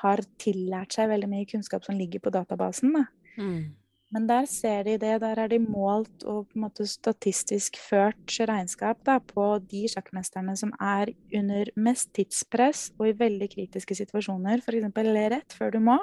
har 0.03 0.23
tillært 0.41 0.97
seg 0.97 1.11
veldig 1.13 1.31
mye 1.31 1.49
kunnskap 1.49 1.87
som 1.87 1.97
ligger 1.97 2.23
på 2.23 2.33
databasen. 2.35 2.95
Da. 2.97 3.05
Mm. 3.39 3.75
Men 4.15 4.27
der 4.27 4.45
ser 4.47 4.85
de 4.87 4.93
det. 5.01 5.15
Der 5.19 5.39
er 5.43 5.49
de 5.51 5.59
målt 5.59 6.23
og 6.23 6.45
på 6.47 6.55
en 6.55 6.63
måte 6.63 6.85
statistisk 6.87 7.75
ført 7.81 8.37
regnskap 8.39 9.01
da, 9.07 9.17
på 9.19 9.47
de 9.67 9.83
sjakkmesterne 9.91 10.55
som 10.59 10.71
er 10.79 11.11
under 11.35 11.71
mest 11.75 12.13
tidspress 12.15 12.93
og 12.99 13.09
i 13.09 13.17
veldig 13.19 13.49
kritiske 13.51 13.97
situasjoner, 13.99 14.63
f.eks. 14.63 14.87
rett 15.33 15.57
før 15.57 15.75
du 15.75 15.81
må. 15.83 15.97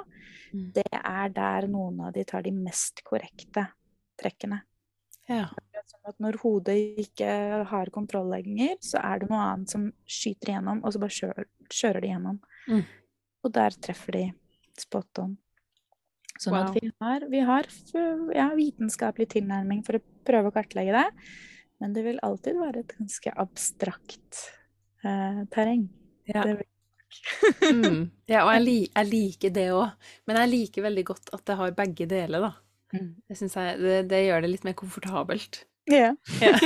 Mm. 0.53 0.69
Det 0.77 0.91
er 1.01 1.33
der 1.33 1.69
noen 1.71 2.05
av 2.05 2.13
de 2.13 2.25
tar 2.29 2.45
de 2.45 2.53
mest 2.53 3.01
korrekte 3.05 3.65
trekkene. 4.21 4.61
Ja. 5.29 5.47
Sånn 5.85 6.09
at 6.11 6.19
når 6.21 6.37
hodet 6.41 6.75
ikke 7.01 7.29
har 7.69 7.89
kontroll 7.93 8.29
lenger, 8.33 8.75
så 8.85 8.99
er 9.01 9.21
det 9.23 9.29
noe 9.31 9.41
annet 9.41 9.71
som 9.73 9.87
skyter 10.05 10.51
igjennom, 10.53 10.83
og 10.85 10.93
så 10.93 11.01
bare 11.01 11.15
kjører, 11.17 11.47
kjører 11.73 12.01
de 12.05 12.11
gjennom. 12.11 12.37
Mm. 12.69 12.83
Og 13.45 13.53
der 13.53 13.75
treffer 13.87 14.17
de 14.19 14.23
spot 14.81 15.21
on. 15.23 15.35
Sånn 16.41 16.51
Wow. 16.53 16.67
at 16.67 16.75
vi 16.81 16.91
har, 17.01 17.25
vi 17.31 17.39
har 17.47 17.67
ja, 18.35 18.49
vitenskapelig 18.57 19.29
tilnærming 19.37 19.85
for 19.87 19.97
å 19.99 20.03
prøve 20.27 20.49
å 20.51 20.55
kartlegge 20.55 20.91
det, 20.97 21.05
men 21.79 21.93
det 21.95 22.03
vil 22.05 22.19
alltid 22.23 22.57
være 22.59 22.81
et 22.83 22.95
ganske 22.97 23.33
abstrakt 23.45 24.41
eh, 25.05 25.43
terreng. 25.53 25.87
Ja. 26.27 26.43
Det 26.43 26.57
vil- 26.61 26.71
Mm. 27.63 28.11
ja, 28.27 28.41
og 28.43 28.51
jeg, 28.51 28.61
li 28.67 28.77
jeg 28.89 29.07
liker 29.07 29.49
det 29.55 29.69
òg, 29.71 29.93
men 30.27 30.35
jeg 30.41 30.49
liker 30.51 30.83
veldig 30.83 31.03
godt 31.07 31.29
at 31.37 31.45
det 31.47 31.55
har 31.55 31.71
begge 31.77 32.07
deler, 32.11 32.41
da. 32.43 32.49
Mm. 32.95 33.15
Det, 33.27 33.39
jeg, 33.41 33.79
det, 33.81 33.95
det 34.11 34.21
gjør 34.25 34.45
det 34.45 34.51
litt 34.51 34.67
mer 34.67 34.77
komfortabelt. 34.79 35.63
Ja. 35.91 36.13
Yeah. 36.41 36.59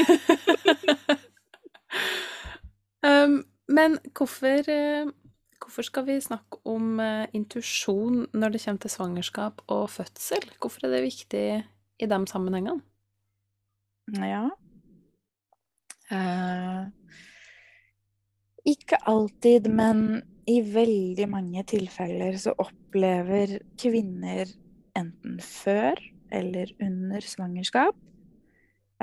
um, 3.25 3.41
men 3.69 3.97
hvorfor, 4.15 4.69
eh, 4.71 5.09
hvorfor 5.59 5.85
skal 5.85 6.05
vi 6.07 6.19
snakke 6.23 6.61
om 6.65 6.99
uh, 7.03 7.25
intuisjon 7.35 8.23
når 8.33 8.55
det 8.55 8.63
kommer 8.63 8.85
til 8.85 8.93
svangerskap 8.95 9.61
og 9.67 9.89
fødsel? 9.89 10.47
Hvorfor 10.61 10.87
er 10.87 10.95
det 10.95 11.03
viktig 11.03 11.43
i 11.99 12.09
de 12.09 12.19
sammenhengene? 12.31 12.79
Ja. 14.15 14.47
Uh, 16.09 16.89
ikke 18.65 18.97
alltid, 19.05 19.67
men 19.69 20.23
i 20.49 20.61
veldig 20.65 21.27
mange 21.29 21.63
tilfeller 21.69 22.37
så 22.41 22.55
opplever 22.57 23.59
kvinner 23.77 24.49
enten 24.97 25.37
før 25.43 25.99
eller 26.31 26.71
under 26.83 27.25
svangerskap 27.25 27.95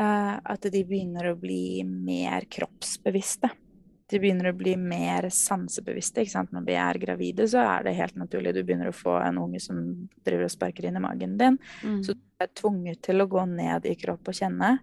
uh, 0.01 0.35
at 0.39 0.69
de 0.73 0.83
begynner 0.87 1.31
å 1.31 1.39
bli 1.41 1.85
mer 1.85 2.49
kroppsbevisste 2.51 3.53
de 4.07 4.21
begynner 4.23 4.53
å 4.53 4.57
bli 4.57 4.77
mer 4.79 5.27
sansebevisste. 5.35 6.23
ikke 6.23 6.35
sant? 6.37 6.53
Når 6.55 6.67
vi 6.69 6.77
er 6.79 7.01
gravide, 7.03 7.49
så 7.51 7.65
er 7.65 7.87
det 7.87 7.97
helt 7.99 8.19
naturlig. 8.19 8.55
Du 8.55 8.63
begynner 8.63 8.93
å 8.93 8.95
få 8.95 9.17
en 9.19 9.41
unge 9.43 9.61
som 9.63 9.81
driver 10.27 10.47
og 10.47 10.53
sparker 10.53 10.87
inn 10.87 11.01
i 11.01 11.03
magen 11.03 11.35
din. 11.41 11.59
Mm. 11.83 11.99
Så 12.07 12.15
du 12.15 12.45
er 12.45 12.53
tvunget 12.55 13.03
til 13.09 13.23
å 13.23 13.29
gå 13.31 13.43
ned 13.51 13.89
i 13.91 13.97
kropp 13.99 14.31
og 14.31 14.39
kjenne. 14.39 14.77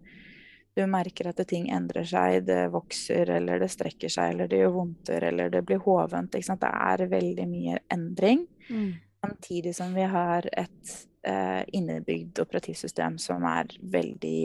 Du 0.75 0.83
merker 0.89 1.29
at 1.29 1.39
ting 1.47 1.69
endrer 1.71 2.07
seg, 2.09 2.41
det 2.50 2.65
vokser, 2.73 3.29
eller 3.38 3.62
det 3.62 3.69
strekker 3.71 4.12
seg, 4.12 4.33
eller 4.33 4.51
det 4.51 4.59
gjør 4.59 4.75
vondter, 4.75 5.27
eller 5.29 5.53
det 5.53 5.63
blir 5.69 5.79
hovent. 5.85 6.35
ikke 6.35 6.50
sant? 6.50 6.65
Det 6.65 6.73
er 6.73 7.07
veldig 7.13 7.47
mye 7.47 7.79
endring. 7.93 8.43
Mm. 8.67 8.91
Samtidig 9.23 9.75
som 9.77 9.93
vi 9.95 10.09
har 10.09 10.50
et 10.51 10.95
eh, 11.27 11.63
innebygd 11.75 12.42
operativsystem 12.44 13.18
som 13.22 13.46
er 13.48 13.72
veldig 13.80 14.39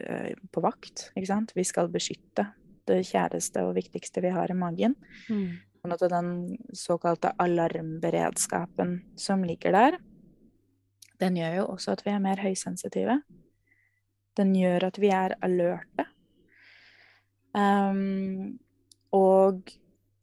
eh, 0.00 0.32
på 0.50 0.64
vakt. 0.64 1.10
ikke 1.14 1.30
sant? 1.30 1.54
Vi 1.56 1.66
skal 1.66 1.92
beskytte 1.92 2.48
det 2.88 3.02
kjæreste 3.08 3.64
og 3.64 3.76
viktigste 3.78 4.22
vi 4.24 4.32
har 4.34 4.50
i 4.50 4.58
magen. 4.58 4.96
Mm. 5.28 5.60
Sånn 5.84 5.94
at 5.96 6.04
den 6.12 6.28
såkalte 6.76 7.34
alarmberedskapen 7.40 8.98
som 9.20 9.44
ligger 9.44 9.76
der, 9.76 9.98
den 11.20 11.38
gjør 11.38 11.58
jo 11.60 11.64
også 11.76 11.94
at 11.94 12.02
vi 12.06 12.12
er 12.14 12.22
mer 12.24 12.40
høysensitive. 12.42 13.18
Den 14.34 14.54
gjør 14.58 14.88
at 14.88 14.98
vi 14.98 15.10
er 15.14 15.36
alerte. 15.44 16.08
Um, 17.54 18.56
og 19.14 19.70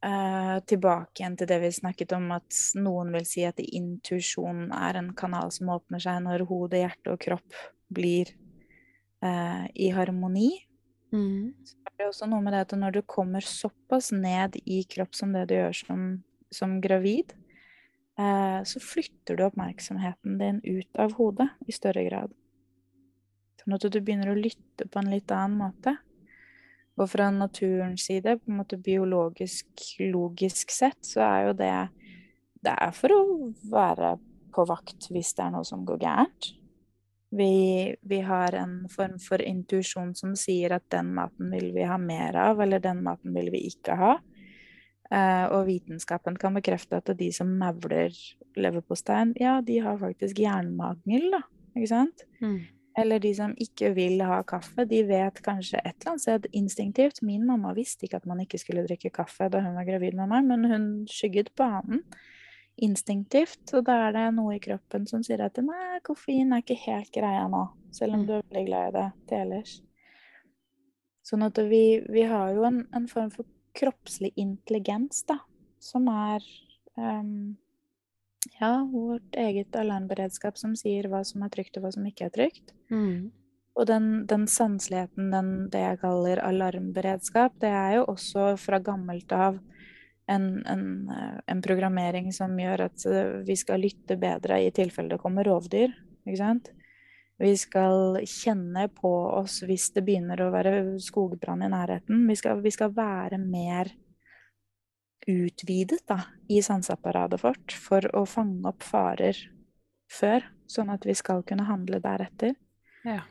uh, 0.05 0.57
tilbake 0.67 1.21
igjen 1.21 1.37
til 1.39 1.49
det 1.49 1.59
vi 1.63 1.71
snakket 1.75 2.15
om, 2.17 2.29
at 2.35 2.57
noen 2.79 3.13
vil 3.15 3.27
si 3.27 3.45
at 3.47 3.61
intuisjon 3.61 4.69
er 4.75 4.99
en 4.99 5.11
kanal 5.17 5.53
som 5.53 5.71
åpner 5.73 6.03
seg 6.03 6.23
når 6.25 6.45
hode, 6.49 6.81
hjerte 6.81 7.13
og 7.13 7.21
kropp 7.21 7.61
blir 7.91 8.33
uh, 9.25 9.65
i 9.73 9.91
harmoni. 9.93 10.51
Mm. 11.11 11.53
Så 11.67 11.77
er 11.85 11.95
det 11.99 12.09
også 12.09 12.29
noe 12.31 12.43
med 12.43 12.55
det 12.55 12.65
at 12.65 12.75
når 12.79 12.97
du 12.97 13.01
kommer 13.03 13.45
såpass 13.45 14.11
ned 14.15 14.57
i 14.63 14.81
kropp 14.89 15.15
som 15.17 15.33
det 15.35 15.47
du 15.49 15.57
gjør 15.57 15.77
som, 15.83 16.05
som 16.53 16.77
gravid, 16.83 17.33
uh, 18.19 18.61
så 18.67 18.83
flytter 18.83 19.37
du 19.37 19.47
oppmerksomheten 19.47 20.39
din 20.41 20.61
ut 20.65 21.01
av 21.01 21.17
hodet 21.19 21.51
i 21.67 21.75
større 21.75 22.05
grad. 22.07 22.37
Sånn 23.61 23.77
at 23.77 23.85
du 23.93 23.99
begynner 23.99 24.31
å 24.31 24.39
lytte 24.39 24.87
på 24.89 25.01
en 25.01 25.11
litt 25.13 25.29
annen 25.35 25.59
måte. 25.59 25.99
Og 26.99 27.07
fra 27.09 27.29
naturens 27.33 28.05
side, 28.09 28.35
på 28.41 28.51
en 28.51 28.59
måte 28.59 28.79
biologisk, 28.81 29.67
logisk 30.11 30.73
sett, 30.75 30.99
så 31.05 31.23
er 31.27 31.47
jo 31.49 31.53
det 31.63 31.75
Det 32.61 32.73
er 32.77 32.91
for 32.93 33.09
å 33.09 33.21
være 33.71 34.19
på 34.53 34.65
vakt 34.69 35.07
hvis 35.09 35.31
det 35.33 35.47
er 35.47 35.53
noe 35.55 35.65
som 35.65 35.85
går 35.85 35.97
gærent. 36.03 36.51
Vi, 37.31 37.95
vi, 38.05 38.19
har 38.27 38.53
en 38.59 38.89
form 38.91 39.15
for 39.23 39.41
intuisjon 39.41 40.11
som 40.19 40.35
sier 40.37 40.75
at 40.75 40.83
den 40.91 41.13
maten 41.15 41.49
vil 41.49 41.71
vi 41.73 41.87
ha 41.87 41.97
mer 41.97 42.35
av, 42.37 42.59
eller 42.61 42.83
den 42.83 43.01
maten 43.05 43.33
vil 43.33 43.49
vi 43.53 43.63
ikke 43.71 43.95
ha. 43.97 44.11
Uh, 45.11 45.47
og 45.55 45.65
vitenskapen 45.67 46.37
kan 46.39 46.53
bekrefte 46.55 46.99
at 46.99 47.09
de 47.17 47.31
som 47.35 47.49
mavler 47.59 48.13
leverpostein, 48.59 49.33
ja, 49.39 49.57
de 49.63 49.79
har 49.83 49.97
faktisk 49.99 50.43
jernmangel, 50.43 51.31
da. 51.33 51.41
Ikke 51.73 51.89
sant? 51.89 52.27
Mm. 52.43 52.59
Eller 52.97 53.21
de 53.23 53.31
som 53.35 53.53
ikke 53.63 53.93
vil 53.95 54.19
ha 54.27 54.41
kaffe, 54.43 54.83
de 54.87 54.99
vet 55.07 55.37
kanskje 55.45 55.79
et 55.79 55.93
eller 55.93 56.11
annet 56.11 56.23
sted 56.25 56.47
instinktivt 56.59 57.21
Min 57.23 57.45
mamma 57.47 57.71
visste 57.77 58.03
ikke 58.03 58.19
at 58.19 58.27
man 58.27 58.41
ikke 58.43 58.59
skulle 58.59 58.83
drikke 58.83 59.13
kaffe 59.15 59.47
da 59.51 59.61
hun 59.63 59.77
var 59.79 59.87
gravid 59.87 60.17
med 60.19 60.27
meg, 60.31 60.49
men 60.49 60.67
hun 60.67 60.87
skygget 61.07 61.53
banen 61.55 62.03
instinktivt. 62.81 63.63
Og 63.77 63.85
da 63.87 63.97
er 64.07 64.17
det 64.17 64.25
noe 64.35 64.57
i 64.57 64.63
kroppen 64.63 65.07
som 65.09 65.23
sier 65.25 65.43
at 65.45 65.59
nei, 65.63 66.01
koffein 66.05 66.51
er 66.51 66.63
ikke 66.63 66.79
helt 66.85 67.13
greia 67.15 67.47
nå. 67.51 67.65
Selv 67.95 68.17
om 68.17 68.23
mm. 68.23 68.27
du 68.27 68.35
er 68.35 68.43
veldig 68.43 68.67
glad 68.67 68.89
i 68.89 68.95
det 68.97 69.07
til 69.29 69.45
ellers. 69.45 69.73
Sånn 71.27 71.45
at 71.45 71.59
vi, 71.69 72.01
vi 72.09 72.25
har 72.27 72.53
jo 72.55 72.65
en, 72.67 72.83
en, 72.97 73.07
form 73.11 73.29
for 73.33 73.47
kroppslig 73.77 74.33
intelligens, 74.41 75.21
da, 75.29 75.37
som 75.79 76.07
er 76.11 76.43
um, 76.97 77.53
ja, 78.59 78.89
vårt 78.91 79.35
eget 79.37 79.75
alarmberedskap 79.75 80.57
som 80.57 80.73
sier 80.77 81.09
hva 81.11 81.23
som 81.27 81.43
er 81.45 81.53
trygt 81.53 81.77
og 81.77 81.85
hva 81.85 81.93
som 81.93 82.05
ikke 82.07 82.27
er 82.29 82.35
trygt. 82.35 82.73
Mm. 82.93 83.31
Og 83.79 83.87
den, 83.87 84.07
den 84.27 84.47
sanseligheten, 84.51 85.29
den, 85.31 85.51
det 85.71 85.81
jeg 85.81 86.01
kaller 86.01 86.41
alarmberedskap, 86.43 87.55
det 87.61 87.71
er 87.71 87.99
jo 87.99 88.07
også 88.11 88.55
fra 88.59 88.81
gammelt 88.83 89.31
av 89.31 89.61
en, 90.31 90.65
en, 90.67 90.83
eh, 91.09 91.39
en, 91.53 91.61
programmering 91.63 92.31
som 92.35 92.53
gjør 92.59 92.85
at 92.89 93.05
eh, 93.07 93.39
vi 93.47 93.55
skal 93.59 93.83
lytte 93.83 94.17
bedre 94.19 94.59
i 94.65 94.71
tilfelle 94.75 95.15
det 95.15 95.21
kommer 95.23 95.47
rovdyr. 95.47 95.93
Ikke 96.27 96.39
sant? 96.39 96.71
Vi 97.41 97.55
skal 97.57 98.19
kjenne 98.29 98.85
på 98.93 99.09
oss 99.39 99.61
hvis 99.65 99.89
det 99.95 100.03
begynner 100.05 100.43
å 100.43 100.51
være 100.53 100.75
skogbrann 101.01 101.63
i 101.65 101.71
nærheten. 101.71 102.27
Vi 102.29 102.37
skal, 102.37 102.61
vi 102.61 102.73
skal 102.73 102.93
være 102.93 103.39
mer 103.41 103.89
utvidet 105.29 106.03
da, 106.09 106.21
i 106.49 106.61
sanseapparatet 106.63 107.43
vårt 107.43 107.75
for 107.75 108.05
å 108.17 108.23
fange 108.29 108.63
opp 108.69 108.85
farer 108.85 109.37
før, 110.11 110.45
sånn 110.69 110.91
at 110.93 111.05
vi 111.07 111.15
skal 111.17 111.43
kunne 111.47 111.67
handle 111.67 112.01
deretter. 112.03 112.55
Ja. 113.05 113.21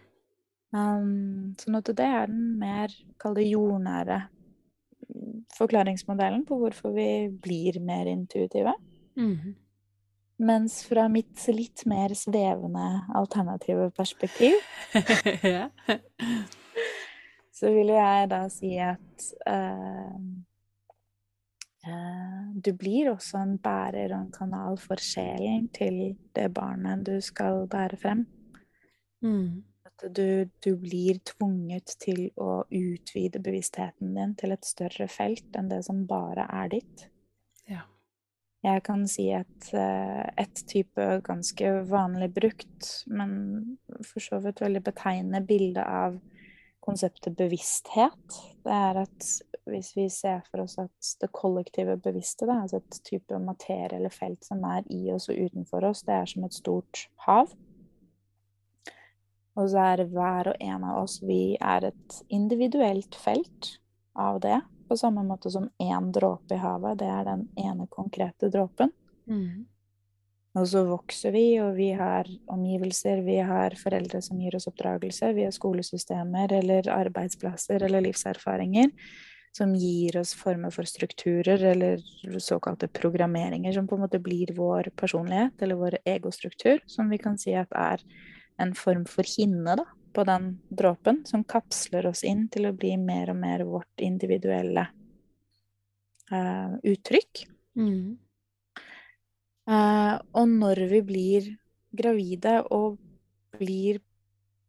Um, 0.70 1.56
sånn 1.58 1.80
at 1.80 1.90
det 1.98 2.06
er 2.06 2.30
den 2.30 2.54
mer, 2.60 2.92
kall 3.18 3.34
det 3.38 3.48
jordnære 3.48 4.22
forklaringsmodellen 5.56 6.44
på 6.46 6.60
hvorfor 6.60 6.94
vi 6.94 7.10
blir 7.42 7.80
mer 7.82 8.06
intuitive. 8.10 8.76
Mm. 9.18 9.56
Mens 10.40 10.78
fra 10.88 11.08
mitt 11.12 11.42
litt 11.52 11.82
mer 11.90 12.14
svevende 12.16 12.84
alternative 13.18 13.90
perspektiv 13.92 14.54
så 17.58 17.72
vil 17.74 17.92
jeg 17.92 18.30
da 18.30 18.38
si 18.52 18.70
at 18.80 19.26
uh, 19.44 20.14
du 21.80 22.72
blir 22.76 23.08
også 23.08 23.38
en 23.40 23.54
bærer 23.58 24.12
og 24.12 24.18
en 24.18 24.32
kanal 24.34 24.76
for 24.78 25.00
sjelen 25.00 25.70
til 25.72 26.14
det 26.36 26.50
barnet 26.52 27.06
du 27.06 27.14
skal 27.24 27.64
bære 27.72 27.96
frem. 28.02 28.26
Mm 29.24 29.62
du, 30.08 30.48
du, 30.64 30.74
blir 30.80 31.20
tvunget 31.26 31.94
til 32.00 32.28
å 32.40 32.62
utvide 32.64 33.40
bevisstheten 33.42 34.14
din 34.16 34.34
til 34.38 34.54
et 34.54 34.66
større 34.66 35.08
felt 35.10 35.56
enn 35.58 35.70
det 35.70 35.82
som 35.86 36.04
bare 36.08 36.46
er 36.62 36.70
ditt. 36.72 37.06
Ja. 37.70 37.84
Jeg 38.64 38.84
kan 38.86 39.06
si 39.08 39.30
et, 39.34 39.70
eh, 39.76 40.24
et 40.40 40.64
type 40.68 41.06
ganske 41.26 41.72
vanlig 41.88 42.30
brukt, 42.36 42.90
men 43.08 43.78
for 44.04 44.24
så 44.24 44.40
vidt 44.44 44.62
veldig 44.64 44.84
betegnende 44.84 45.44
bilde 45.46 45.84
av 45.84 46.20
konseptet 46.80 47.36
bevissthet. 47.38 48.36
Det 48.64 48.74
er 48.74 49.02
at 49.04 49.26
hvis 49.70 49.92
vi 49.96 50.06
ser 50.10 50.42
for 50.50 50.64
oss 50.64 50.78
at 50.80 51.10
det 51.20 51.30
kollektive 51.36 51.96
bevisste, 52.02 52.46
da, 52.48 52.62
altså 52.64 52.80
et 52.80 53.00
type 53.06 53.38
materie 53.42 53.98
eller 53.98 54.12
felt 54.14 54.44
som 54.46 54.64
er 54.66 54.86
i 54.92 55.10
oss 55.14 55.28
og 55.30 55.38
utenfor 55.38 55.86
oss, 55.90 56.02
det 56.06 56.16
er 56.16 56.30
som 56.30 56.46
et 56.46 56.56
stort 56.56 57.04
hav. 57.26 57.52
Og 59.58 59.70
så 59.70 59.82
er 59.92 60.04
hver 60.08 60.52
og 60.52 60.62
en 60.62 60.84
av 60.86 61.02
oss 61.02 61.18
Vi 61.26 61.56
er 61.60 61.90
et 61.90 62.20
individuelt 62.32 63.16
felt 63.18 63.74
av 64.14 64.40
det. 64.40 64.60
På 64.88 64.96
samme 64.96 65.22
måte 65.26 65.50
som 65.50 65.68
én 65.78 66.10
dråpe 66.14 66.54
i 66.54 66.62
havet. 66.62 66.98
Det 66.98 67.10
er 67.10 67.26
den 67.26 67.44
ene 67.58 67.86
konkrete 67.90 68.50
dråpen. 68.50 68.92
Mm. 69.30 69.66
Og 70.58 70.66
så 70.66 70.82
vokser 70.82 71.30
vi, 71.30 71.44
og 71.62 71.76
vi 71.76 71.92
har 71.94 72.26
omgivelser, 72.50 73.22
vi 73.22 73.36
har 73.46 73.76
foreldre 73.78 74.18
som 74.24 74.40
gir 74.42 74.56
oss 74.58 74.66
oppdragelse, 74.66 75.30
vi 75.36 75.44
har 75.46 75.54
skolesystemer 75.54 76.52
eller 76.58 76.90
arbeidsplasser 76.90 77.84
eller 77.86 78.02
livserfaringer 78.08 78.90
som 79.52 79.74
gir 79.74 80.16
oss 80.20 80.34
former 80.34 80.70
for 80.70 80.86
strukturer 80.86 81.62
eller 81.72 82.02
såkalte 82.38 82.88
programmeringer 82.88 83.72
som 83.72 83.88
på 83.88 83.94
en 83.94 84.04
måte 84.04 84.20
blir 84.22 84.52
vår 84.56 84.92
personlighet 84.96 85.62
eller 85.62 85.78
vår 85.80 85.98
egostruktur, 86.04 86.78
som 86.86 87.10
vi 87.10 87.18
kan 87.18 87.38
si 87.38 87.54
at 87.58 87.72
er 87.74 88.02
en 88.62 88.74
form 88.78 89.06
for 89.10 89.26
hinne 89.26 89.74
da, 89.80 89.86
på 90.14 90.24
den 90.26 90.52
dråpen, 90.68 91.22
som 91.26 91.44
kapsler 91.44 92.06
oss 92.10 92.22
inn 92.26 92.48
til 92.50 92.68
å 92.68 92.74
bli 92.76 92.96
mer 92.98 93.30
og 93.32 93.38
mer 93.42 93.64
vårt 93.66 94.02
individuelle 94.02 94.86
uh, 96.30 96.74
uttrykk. 96.82 97.46
Mm. 97.78 98.18
Uh, 99.70 100.18
og 100.34 100.50
når 100.50 100.82
vi 100.90 101.00
blir 101.06 101.48
gravide 101.94 102.56
og 102.74 102.98
blir 103.54 104.00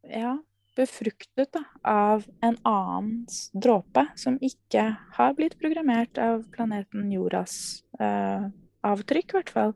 ja, 0.05 0.35
befruktet 0.77 1.51
da, 1.53 1.63
av 1.87 2.25
en 2.43 2.57
annen 2.67 3.25
dråpe 3.53 4.05
som 4.19 4.37
ikke 4.43 4.85
har 5.17 5.35
blitt 5.37 5.57
programmert 5.61 6.19
av 6.21 6.45
planeten 6.53 7.11
jordas 7.11 7.83
eh, 7.99 8.47
avtrykk, 8.87 9.33
i 9.33 9.37
hvert 9.37 9.53
fall. 9.53 9.73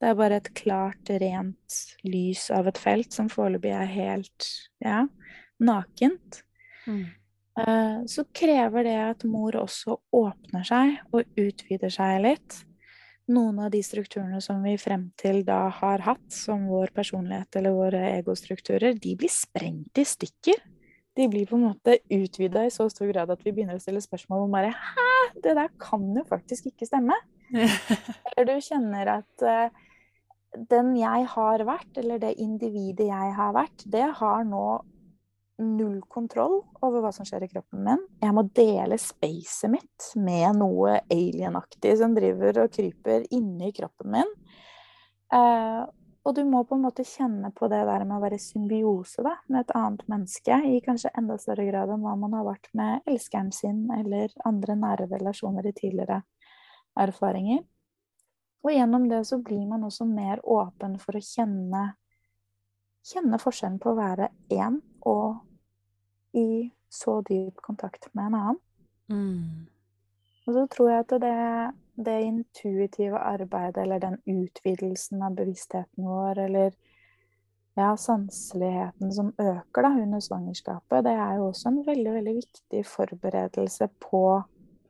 Det 0.00 0.08
er 0.08 0.16
bare 0.16 0.38
et 0.40 0.52
klart, 0.56 1.10
rent 1.20 1.80
lys 2.06 2.46
av 2.54 2.70
et 2.70 2.80
felt 2.80 3.12
som 3.12 3.28
foreløpig 3.32 3.74
er 3.76 3.90
helt 3.90 4.48
ja, 4.80 5.04
nakent. 5.60 6.40
Mm. 6.86 7.04
Uh, 7.60 8.06
så 8.08 8.24
krever 8.32 8.86
det 8.86 8.96
at 9.02 9.26
mor 9.28 9.58
også 9.60 9.98
åpner 10.16 10.64
seg 10.64 10.94
og 11.12 11.28
utvider 11.36 11.92
seg 11.92 12.22
litt. 12.24 12.62
Noen 13.30 13.60
av 13.62 13.70
de 13.70 13.80
strukturene 13.84 14.40
som 14.42 14.62
vi 14.64 14.74
frem 14.80 15.10
til 15.20 15.44
da 15.46 15.68
har 15.76 16.02
hatt 16.02 16.32
som 16.34 16.66
vår 16.70 16.90
personlighet 16.96 17.60
eller 17.60 17.76
våre 17.76 18.00
egostrukturer, 18.16 18.96
de 18.98 19.14
blir 19.18 19.30
sprengt 19.30 20.00
i 20.00 20.06
stykker. 20.08 20.58
De 21.16 21.26
blir 21.30 21.46
på 21.46 21.58
en 21.58 21.68
måte 21.68 21.98
utvida 22.10 22.64
i 22.66 22.72
så 22.74 22.88
stor 22.90 23.10
grad 23.12 23.30
at 23.30 23.44
vi 23.44 23.52
begynner 23.54 23.78
å 23.78 23.82
stille 23.82 24.02
spørsmål 24.02 24.46
om 24.46 24.56
bare 24.56 24.72
Hæ, 24.74 25.06
det 25.44 25.54
der 25.58 25.70
kan 25.82 26.08
jo 26.16 26.24
faktisk 26.26 26.70
ikke 26.72 26.88
stemme. 26.88 27.14
Eller 28.34 28.50
du 28.50 28.66
kjenner 28.66 29.12
at 29.18 29.46
uh, 29.46 29.86
den 30.70 30.94
jeg 30.98 31.26
har 31.30 31.64
vært, 31.66 31.90
eller 31.98 32.18
det 32.22 32.32
individet 32.42 33.06
jeg 33.06 33.34
har 33.36 33.52
vært, 33.54 33.84
det 33.86 34.06
har 34.18 34.46
nå 34.46 34.64
null 35.60 36.00
kontroll 36.08 36.58
over 36.80 37.04
hva 37.04 37.12
som 37.14 37.26
skjer 37.28 37.46
i 37.46 37.50
kroppen 37.52 37.84
min. 37.86 38.02
Jeg 38.22 38.34
må 38.36 38.44
dele 38.56 38.98
spacet 39.00 39.72
mitt 39.72 40.10
med 40.16 40.58
noe 40.60 40.98
alienaktig 41.12 41.96
som 42.00 42.16
driver 42.16 42.64
og 42.64 42.74
kryper 42.74 43.28
inni 43.36 43.72
kroppen 43.76 44.14
min. 44.16 44.36
Uh, 45.30 45.86
og 46.26 46.34
du 46.36 46.42
må 46.44 46.60
på 46.68 46.76
en 46.76 46.84
måte 46.84 47.04
kjenne 47.06 47.48
på 47.56 47.68
det 47.72 47.80
der 47.88 48.04
med 48.04 48.18
å 48.18 48.22
være 48.22 48.38
symbiose 48.42 49.24
da, 49.24 49.38
med 49.48 49.62
et 49.62 49.74
annet 49.78 50.02
menneske 50.10 50.58
i 50.68 50.80
kanskje 50.84 51.12
enda 51.16 51.38
større 51.40 51.64
grad 51.70 51.92
enn 51.94 52.04
hva 52.04 52.12
man 52.20 52.36
har 52.36 52.44
vært 52.44 52.68
med 52.76 53.08
elskeren 53.08 53.48
sin 53.56 53.86
eller 53.94 54.34
andre 54.48 54.76
nære 54.76 55.08
relasjoner 55.14 55.70
i 55.70 55.74
tidligere 55.76 56.20
erfaringer. 57.00 57.62
Og 58.60 58.74
gjennom 58.74 59.08
det 59.08 59.22
så 59.30 59.40
blir 59.40 59.64
man 59.68 59.86
også 59.88 60.04
mer 60.08 60.42
åpen 60.44 60.98
for 61.00 61.16
å 61.16 61.24
kjenne, 61.24 61.84
kjenne 63.06 63.40
forskjellen 63.40 63.80
på 63.80 63.94
å 63.94 63.98
være 63.98 64.28
én 64.52 64.76
og 65.08 65.40
i 66.36 66.70
så 66.90 67.20
dyp 67.26 67.60
kontakt 67.62 68.08
med 68.12 68.26
en 68.26 68.34
annen. 68.34 68.60
Mm. 69.10 69.66
Og 70.46 70.54
så 70.54 70.66
tror 70.70 70.90
jeg 70.90 71.04
at 71.04 71.16
det, 71.22 71.34
det 72.06 72.16
intuitive 72.26 73.18
arbeidet, 73.18 73.82
eller 73.82 74.02
den 74.02 74.16
utvidelsen 74.26 75.22
av 75.22 75.36
bevisstheten 75.38 76.06
vår, 76.06 76.38
eller 76.46 76.72
ja, 77.78 77.92
sanseligheten 77.96 79.12
som 79.14 79.34
øker 79.38 79.86
da, 79.86 79.92
under 80.02 80.20
svangerskapet, 80.20 81.04
det 81.06 81.12
er 81.12 81.36
jo 81.38 81.50
også 81.50 81.70
en 81.70 81.84
veldig, 81.86 82.14
veldig 82.18 82.34
viktig 82.40 82.82
forberedelse 82.86 83.88
på 84.10 84.24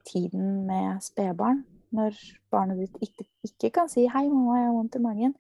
tiden 0.09 0.65
med 0.67 1.03
spedbarn 1.05 1.65
når 1.95 2.17
barnet 2.51 2.79
ditt 2.85 2.99
ikke, 3.03 3.27
ikke, 3.45 3.71
kan 3.71 3.89
si 3.91 4.07
'hei, 4.07 4.29
mamma, 4.29 4.59
jeg 4.59 4.67
har 4.67 4.75
vondt 4.75 4.95
i 4.95 4.99
magen', 5.03 5.35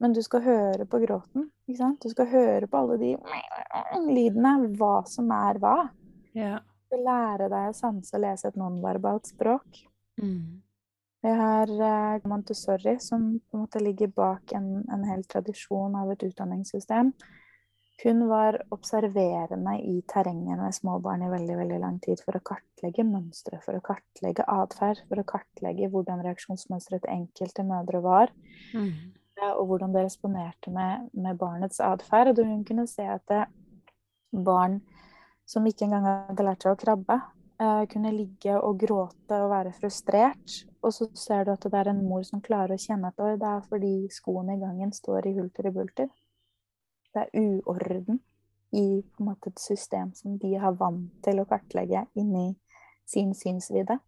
men 0.00 0.12
du 0.16 0.22
skal 0.24 0.44
høre 0.44 0.86
på 0.88 1.00
gråten. 1.02 1.48
ikke 1.66 1.80
sant? 1.80 2.02
Du 2.02 2.12
skal 2.12 2.28
høre 2.30 2.68
på 2.68 2.82
alle 2.82 2.98
de 3.00 3.12
lydene, 4.10 4.56
hva 4.76 5.00
som 5.08 5.30
er 5.34 5.60
hva. 5.62 5.76
Ja. 6.36 6.58
Du 6.92 6.98
lære 7.00 7.48
deg 7.52 7.70
å 7.72 7.76
sanse 7.76 8.14
og 8.16 8.22
lese 8.26 8.50
et 8.50 8.60
nonverbalt 8.60 9.32
språk. 9.32 9.82
Mm. 10.22 10.62
Vi 11.24 11.32
har 11.40 11.72
uh, 11.72 12.28
Montessori, 12.28 12.98
som 13.02 13.32
på 13.40 13.56
en 13.56 13.64
måte 13.64 13.82
ligger 13.82 14.12
bak 14.14 14.52
en, 14.54 14.84
en 14.92 15.08
hel 15.08 15.24
tradisjon 15.26 15.96
av 15.98 16.12
et 16.12 16.28
utdanningssystem 16.28 17.10
hun 18.04 18.28
var 18.28 18.58
observerende 18.68 19.78
i 19.80 20.02
terrenget 20.08 20.58
med 20.58 20.74
små 20.74 20.98
barn 21.00 21.22
i 21.24 21.30
veldig 21.32 21.56
veldig 21.56 21.78
lang 21.80 21.98
tid 22.04 22.20
for 22.24 22.36
å 22.36 22.44
kartlegge 22.44 23.06
mønstre, 23.08 23.60
for 23.64 23.78
å 23.78 23.84
kartlegge 23.84 24.44
atferd, 24.52 25.00
for 25.08 25.22
å 25.22 25.28
kartlegge 25.28 25.88
hvordan 25.92 26.24
reaksjonsmønsteret 26.26 27.06
til 27.06 27.14
enkelte 27.14 27.64
mødre 27.66 28.02
var. 28.04 28.34
Mm. 28.76 28.92
Og 29.44 29.66
hvordan 29.68 29.92
det 29.92 30.06
responerte 30.06 30.72
med, 30.72 31.10
med 31.12 31.38
barnets 31.38 31.80
atferd. 31.84 32.38
Og 32.38 32.46
hun 32.48 32.64
kunne 32.64 32.86
se 32.90 33.04
at 33.04 33.24
det, 33.28 33.44
barn 34.32 34.80
som 35.46 35.66
ikke 35.66 35.86
engang 35.86 36.06
hadde 36.08 36.44
lært 36.44 36.64
seg 36.64 36.74
å 36.74 36.80
krabbe, 36.80 37.20
eh, 37.62 37.82
kunne 37.92 38.12
ligge 38.14 38.56
og 38.58 38.80
gråte 38.80 39.38
og 39.44 39.52
være 39.52 39.74
frustrert. 39.76 40.60
Og 40.82 40.94
så 40.94 41.08
ser 41.14 41.46
du 41.46 41.52
at 41.54 41.66
det 41.66 41.78
er 41.78 41.92
en 41.92 42.04
mor 42.08 42.24
som 42.26 42.42
klarer 42.42 42.74
å 42.74 42.80
kjenne 42.80 43.12
at 43.12 43.40
det 43.40 43.50
er 43.50 43.66
fordi 43.68 43.94
skoene 44.12 44.56
i 44.56 44.62
gangen 44.62 44.92
står 44.92 45.30
i 45.30 45.36
hulter 45.38 45.70
i 45.70 45.74
bulter 45.74 46.10
det 47.16 47.24
er 47.32 47.40
uorden 47.40 48.20
i 48.72 49.02
måte, 49.18 49.48
et 49.48 49.60
system 49.60 50.12
som 50.14 50.36
de 50.38 50.52
har 50.60 50.76
vant 50.76 51.08
til 51.24 51.40
å 51.40 51.46
kartlegge 51.48 52.04
inni 52.18 52.50
sin 53.08 53.32
synsvidde. 53.34 53.98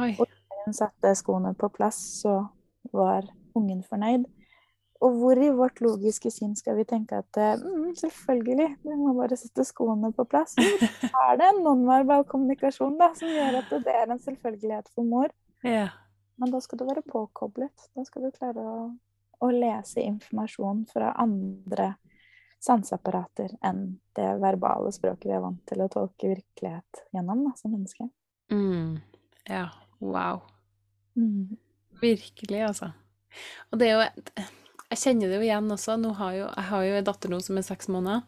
Oi. 0.00 0.14
Og 0.18 0.26
da 0.26 0.64
hun 0.64 0.74
satte 0.74 1.14
skoene 1.18 1.52
på 1.58 1.70
plass, 1.74 2.00
så 2.22 2.40
var 2.96 3.28
ungen 3.54 3.84
fornøyd. 3.86 4.26
Og 5.00 5.16
hvor 5.16 5.38
i 5.40 5.48
vårt 5.56 5.80
logiske 5.80 6.28
syn 6.32 6.52
skal 6.58 6.76
vi 6.76 6.84
tenke 6.88 7.22
at 7.22 7.38
mm, 7.62 7.94
selvfølgelig, 7.96 8.66
vi 8.84 8.96
må 9.00 9.14
bare 9.16 9.38
sette 9.40 9.64
skoene 9.64 10.10
på 10.16 10.26
plass. 10.28 10.58
Er 10.60 11.38
det 11.40 11.46
en 11.46 11.62
nonverbal 11.64 12.26
kommunikasjon 12.28 12.98
da, 13.00 13.08
som 13.16 13.32
gjør 13.32 13.62
at 13.62 13.72
det 13.86 13.94
er 13.96 14.12
en 14.12 14.20
selvfølgelighet 14.20 14.92
for 14.92 15.08
mor. 15.08 15.32
Ja. 15.64 15.88
Men 16.40 16.52
da 16.52 16.60
skal 16.60 16.82
du 16.82 16.86
være 16.88 17.04
påkoblet. 17.08 17.88
Da 17.96 18.04
skal 18.04 18.28
du 18.28 18.36
klare 18.36 18.64
å, 18.64 18.76
å 19.40 19.50
lese 19.54 20.04
informasjon 20.04 20.84
fra 20.92 21.14
andre 21.20 21.94
sanseapparater 22.60 23.56
enn 23.64 23.84
det 24.16 24.28
verbale 24.40 24.92
språket 24.92 25.30
vi 25.30 25.36
er 25.36 25.44
vant 25.44 25.60
til 25.68 25.80
å 25.80 25.88
tolke 25.92 26.34
virkelighet 26.34 27.04
gjennom 27.16 27.46
da, 27.48 27.56
som 27.56 27.72
menneske. 27.72 28.10
Mm. 28.52 28.98
Ja. 29.48 29.70
Wow. 30.00 30.44
Mm. 31.16 31.56
Virkelig, 32.00 32.60
altså. 32.68 32.92
Og 33.70 33.80
det 33.80 33.88
er 33.88 33.96
jo 33.96 34.44
Jeg 34.90 35.02
kjenner 35.04 35.30
det 35.30 35.38
jo 35.38 35.46
igjen 35.46 35.70
også. 35.70 35.96
Har 36.18 36.34
jo, 36.34 36.48
jeg 36.48 36.68
har 36.70 36.84
jo 36.86 36.98
en 36.98 37.06
datter 37.06 37.32
nå 37.32 37.38
som 37.44 37.60
er 37.60 37.66
seks 37.66 37.90
måneder. 37.92 38.24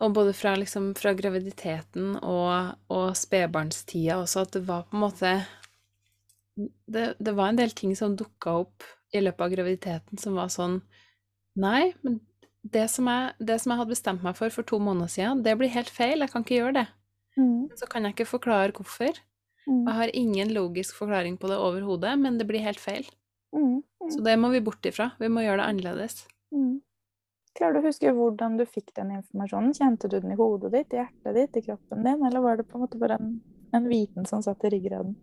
Og 0.00 0.14
både 0.16 0.32
fra, 0.32 0.54
liksom, 0.56 0.92
fra 0.96 1.12
graviditeten 1.14 2.14
og, 2.24 2.76
og 2.88 3.10
spedbarnstida 3.18 4.16
også, 4.22 4.46
at 4.46 4.56
det 4.56 4.64
var 4.68 4.86
på 4.88 4.96
en 4.96 5.04
måte 5.04 5.34
det, 6.90 7.14
det 7.20 7.34
var 7.36 7.50
en 7.50 7.60
del 7.60 7.72
ting 7.76 7.92
som 7.96 8.16
dukka 8.18 8.54
opp 8.62 8.86
i 9.12 9.20
løpet 9.22 9.44
av 9.44 9.52
graviditeten 9.52 10.20
som 10.20 10.38
var 10.38 10.50
sånn 10.52 10.80
Nei, 11.60 11.90
men 12.06 12.20
det 12.62 12.84
som, 12.92 13.08
jeg, 13.10 13.32
det 13.42 13.56
som, 13.58 13.72
jeg, 13.72 13.80
hadde 13.80 13.92
bestemt 13.92 14.22
meg 14.24 14.36
for 14.38 14.52
for 14.54 14.66
to 14.68 14.78
måneder 14.80 15.10
siden, 15.10 15.40
det 15.44 15.56
blir 15.58 15.72
helt 15.72 15.90
feil. 15.90 16.22
Jeg 16.22 16.30
kan 16.30 16.44
ikke 16.44 16.58
gjøre 16.60 16.76
det. 16.76 16.84
Mm. 17.40 17.64
Så 17.76 17.88
kan 17.90 18.06
jeg 18.06 18.14
ikke 18.14 18.28
forklare 18.30 18.74
hvorfor. 18.76 19.18
Mm. 19.66 19.82
Jeg 19.88 19.94
har 19.98 20.12
ingen 20.14 20.52
logisk 20.54 21.00
forklaring 21.00 21.40
på 21.40 21.50
det 21.50 21.58
overhodet, 21.58 22.14
men 22.22 22.38
det 22.38 22.46
blir 22.48 22.62
helt 22.62 22.80
feil. 22.80 23.08
Mm. 23.56 23.80
Mm. 24.10 24.14
Så 24.16 24.26
det 24.26 24.36
må 24.42 24.50
vi 24.52 24.62
bort 24.64 24.86
ifra. 24.86 25.12
Vi 25.22 25.30
må 25.32 25.44
gjøre 25.44 25.62
det 25.62 25.68
annerledes. 25.72 26.24
Mm. 26.54 26.80
Klarer 27.58 27.76
du 27.76 27.80
å 27.80 27.88
huske 27.88 28.12
hvordan 28.14 28.58
du 28.60 28.66
fikk 28.68 28.92
den 28.96 29.14
informasjonen? 29.16 29.72
Kjente 29.74 30.10
du 30.10 30.18
den 30.20 30.34
i 30.34 30.38
hodet 30.38 30.70
ditt, 30.74 30.94
i 30.94 31.00
hjertet 31.00 31.38
ditt, 31.38 31.58
i 31.58 31.64
kroppen 31.66 32.04
din, 32.06 32.22
eller 32.26 32.44
var 32.44 32.60
det 32.60 32.68
på 32.68 32.78
en 32.78 32.84
måte 32.84 33.00
bare 33.00 33.18
en, 33.18 33.32
en 33.74 33.88
viten 33.90 34.28
som 34.28 34.42
satt 34.44 34.64
i 34.68 34.70
ryggraden? 34.74 35.16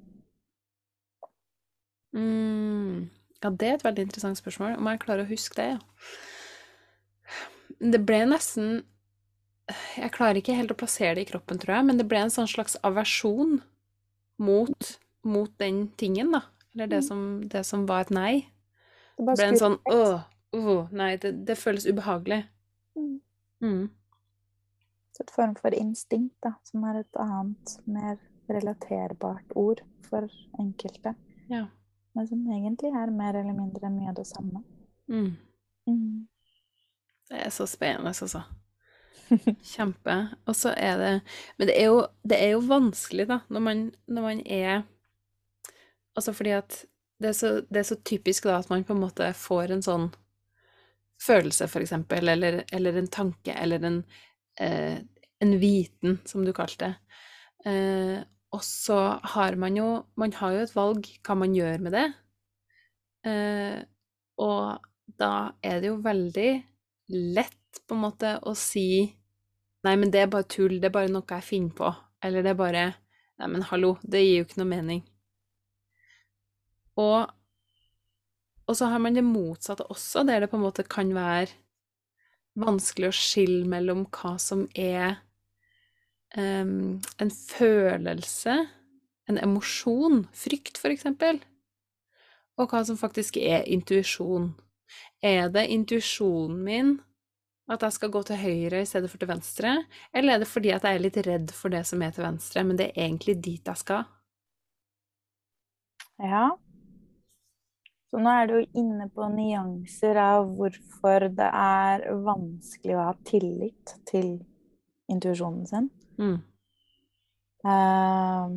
Mm. 2.18 3.08
Ja, 3.44 3.52
det 3.52 3.70
er 3.70 3.78
et 3.78 3.86
veldig 3.86 4.08
interessant 4.08 4.40
spørsmål. 4.40 4.76
Om 4.80 4.90
jeg 4.92 5.02
klarer 5.04 5.24
å 5.24 5.32
huske 5.32 5.60
det, 5.60 5.70
ja. 5.76 5.80
Det 7.78 8.00
ble 8.02 8.24
nesten 8.26 8.80
Jeg 10.00 10.14
klarer 10.16 10.40
ikke 10.40 10.56
helt 10.56 10.72
å 10.72 10.78
plassere 10.80 11.18
det 11.18 11.26
i 11.26 11.30
kroppen, 11.30 11.60
tror 11.60 11.76
jeg, 11.76 11.86
men 11.90 11.98
det 12.00 12.06
ble 12.08 12.22
en 12.24 12.32
sånn 12.32 12.48
slags 12.48 12.78
aversjon 12.88 13.58
mot, 14.40 14.92
mot 15.28 15.52
den 15.60 15.90
tingen, 16.00 16.32
da. 16.32 16.46
Eller 16.72 16.88
det 16.94 17.02
mm. 17.02 17.08
som, 17.10 17.26
det 17.52 17.66
som 17.68 17.84
var 17.90 18.06
et 18.06 18.14
nei. 18.16 18.32
Det, 19.18 19.26
ble 19.26 19.46
en 19.48 19.60
sånn 19.60 19.78
åh, 19.90 20.20
åh 20.54 20.92
nei, 20.94 21.16
det, 21.22 21.32
det, 21.48 21.58
føles 21.58 21.88
ubehagelig. 21.90 22.44
Mm. 22.98 23.16
Mm. 23.64 23.86
Så 25.16 25.26
et 25.26 25.34
form 25.34 25.56
for 25.58 25.74
instinkt, 25.74 26.36
da, 26.46 26.54
som 26.68 26.86
er 26.86 27.02
et 27.02 27.22
annet, 27.22 27.78
mer 27.90 28.20
relaterbart 28.48 29.56
ord 29.58 29.82
for 30.06 30.30
enkelte. 30.62 31.16
Ja. 31.50 31.66
Men 32.14 32.28
som 32.30 32.46
egentlig 32.54 32.94
er 32.94 33.14
mer 33.14 33.40
eller 33.40 33.58
mindre 33.58 33.90
mye 33.94 34.12
av 34.12 34.20
det 34.20 34.28
samme. 34.30 34.62
Mm. 35.10 35.34
Mm. 35.88 36.28
Det 37.30 37.42
er 37.46 37.50
så 37.50 37.68
spennende, 37.70 38.14
altså. 38.14 38.42
Kjempe. 39.74 40.16
Og 40.46 40.56
så 40.56 40.72
er 40.78 40.98
det 40.98 41.14
Men 41.58 41.68
det 41.68 41.76
er 41.82 41.90
jo, 41.90 42.06
det 42.24 42.38
er 42.44 42.54
jo 42.54 42.62
vanskelig, 42.68 43.28
da, 43.28 43.40
når 43.50 43.60
man, 43.60 43.82
når 44.08 44.22
man, 44.22 44.42
er 44.46 44.82
Altså 46.16 46.34
fordi 46.34 46.50
at 46.50 46.86
det 47.20 47.32
er, 47.32 47.34
så, 47.34 47.52
det 47.66 47.82
er, 47.82 47.88
så, 47.90 47.98
typisk 48.06 48.46
da 48.46 48.60
at 48.60 48.70
man 48.70 48.86
på 48.86 48.94
en 48.94 49.02
måte 49.02 49.28
får 49.34 49.74
en 49.74 49.84
sånn 49.86 50.08
følelse, 51.22 51.66
for 51.72 51.82
eksempel, 51.82 52.30
eller, 52.30 52.62
eller 52.74 53.00
en 53.00 53.10
tanke, 53.10 53.56
eller 53.58 53.86
en, 53.88 54.02
eh, 54.62 55.00
en 55.42 55.54
viten, 55.62 56.20
som 56.30 56.46
du 56.46 56.54
kalte 56.54 56.86
det. 56.86 57.20
Eh, 57.66 58.20
og 58.54 58.64
så 58.64 58.98
har 59.34 59.58
man 59.60 59.76
jo 59.76 60.06
Man 60.16 60.32
har 60.38 60.54
jo 60.54 60.60
et 60.64 60.76
valg 60.76 61.08
hva 61.26 61.36
man 61.36 61.56
gjør 61.58 61.82
med 61.84 61.98
det. 61.98 62.06
Eh, 63.28 63.82
og 64.38 64.86
da 65.20 65.52
er 65.66 65.82
det 65.82 65.90
jo 65.90 65.98
veldig 66.06 66.52
lett 67.36 67.82
på 67.88 67.96
en 67.96 68.04
måte 68.06 68.38
å 68.44 68.54
si 68.58 69.14
Nei, 69.86 69.94
men 69.96 70.10
det 70.12 70.24
er 70.24 70.32
bare 70.32 70.48
tull, 70.50 70.80
det 70.82 70.90
er 70.90 70.96
bare 70.96 71.12
noe 71.12 71.24
jeg 71.30 71.46
finner 71.46 71.76
på. 71.78 71.92
Eller 72.26 72.44
det 72.44 72.52
er 72.52 72.60
bare 72.60 72.86
Nei, 73.38 73.48
men 73.54 73.66
hallo, 73.70 73.96
det 74.02 74.24
gir 74.24 74.40
jo 74.40 74.48
ikke 74.48 74.62
noe 74.62 74.72
mening. 74.72 75.04
Og, 76.98 77.30
og 78.68 78.78
så 78.78 78.90
har 78.92 79.02
man 79.04 79.16
det 79.18 79.26
motsatte 79.26 79.86
også, 79.92 80.26
der 80.28 80.44
det 80.44 80.52
på 80.52 80.58
en 80.60 80.66
måte 80.66 80.86
kan 80.88 81.14
være 81.16 81.54
vanskelig 82.58 83.12
å 83.12 83.16
skille 83.16 83.66
mellom 83.70 84.08
hva 84.10 84.34
som 84.42 84.66
er 84.74 85.20
um, 86.36 86.98
en 87.22 87.32
følelse, 87.32 88.58
en 89.28 89.42
emosjon, 89.44 90.26
frykt 90.34 90.82
eksempel, 90.88 91.42
og 92.58 92.72
hva 92.72 92.82
som 92.88 92.98
faktisk 92.98 93.38
er 93.38 93.68
intuisjon. 93.70 94.56
Er 95.22 95.52
det 95.54 95.68
intuisjonen 95.74 96.64
min 96.64 96.96
at 97.68 97.84
jeg 97.84 97.98
skal 97.98 98.12
gå 98.14 98.22
til 98.24 98.40
høyre 98.40 98.82
i 98.82 98.88
stedet 98.88 99.10
for 99.12 99.20
til 99.20 99.30
venstre, 99.30 99.74
eller 100.16 100.36
er 100.36 100.44
det 100.44 100.48
fordi 100.50 100.72
at 100.72 100.86
jeg 100.88 100.98
er 100.98 101.04
litt 101.04 101.18
redd 101.28 101.52
for 101.54 101.74
det 101.74 101.84
som 101.90 102.02
er 102.02 102.14
til 102.16 102.24
venstre, 102.24 102.64
men 102.64 102.80
det 102.80 102.90
er 102.94 103.04
egentlig 103.10 103.36
dit 103.44 103.68
jeg 103.68 103.82
skal? 103.84 104.08
Ja. 106.24 106.48
Så 108.08 108.22
nå 108.24 108.32
er 108.32 108.48
du 108.48 108.58
inne 108.80 109.10
på 109.12 109.28
nyanser 109.34 110.18
av 110.22 110.46
hvorfor 110.56 111.28
det 111.36 111.48
er 111.52 112.06
vanskelig 112.24 112.96
å 112.96 113.08
ha 113.10 113.16
tillit 113.28 113.98
til 114.08 114.38
intuisjonen 115.12 115.66
sin. 115.68 115.90
Mm. 116.20 116.38
Uh, 117.68 118.54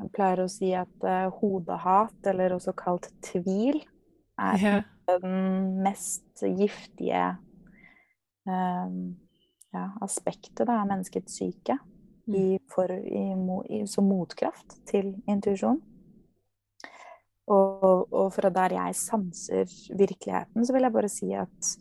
jeg 0.00 0.12
pleier 0.16 0.44
å 0.44 0.50
si 0.50 0.72
at 0.76 1.04
uh, 1.04 1.28
hodehat, 1.42 2.16
eller 2.30 2.56
også 2.56 2.72
kalt 2.78 3.10
tvil, 3.24 3.82
er 4.40 4.62
yeah. 4.64 4.80
den 5.12 5.82
mest 5.84 6.42
giftige 6.42 7.26
uh, 8.48 8.96
ja, 9.74 9.86
aspektet 10.02 10.64
av 10.68 10.86
menneskets 10.88 11.36
syke 11.36 11.76
mm. 12.24 12.34
i 12.34 12.46
for, 12.72 12.90
i, 12.90 13.26
i, 13.76 13.84
som 13.90 14.08
motkraft 14.08 14.80
til 14.88 15.12
intuisjon. 15.30 15.82
Og, 17.44 18.06
og, 18.08 18.30
fra 18.32 18.48
der 18.48 18.72
jeg 18.78 18.96
sanser 18.96 19.72
virkeligheten, 19.92 20.64
så 20.64 20.72
vil 20.72 20.86
jeg 20.86 20.94
bare 20.94 21.10
si 21.12 21.32
at 21.36 21.72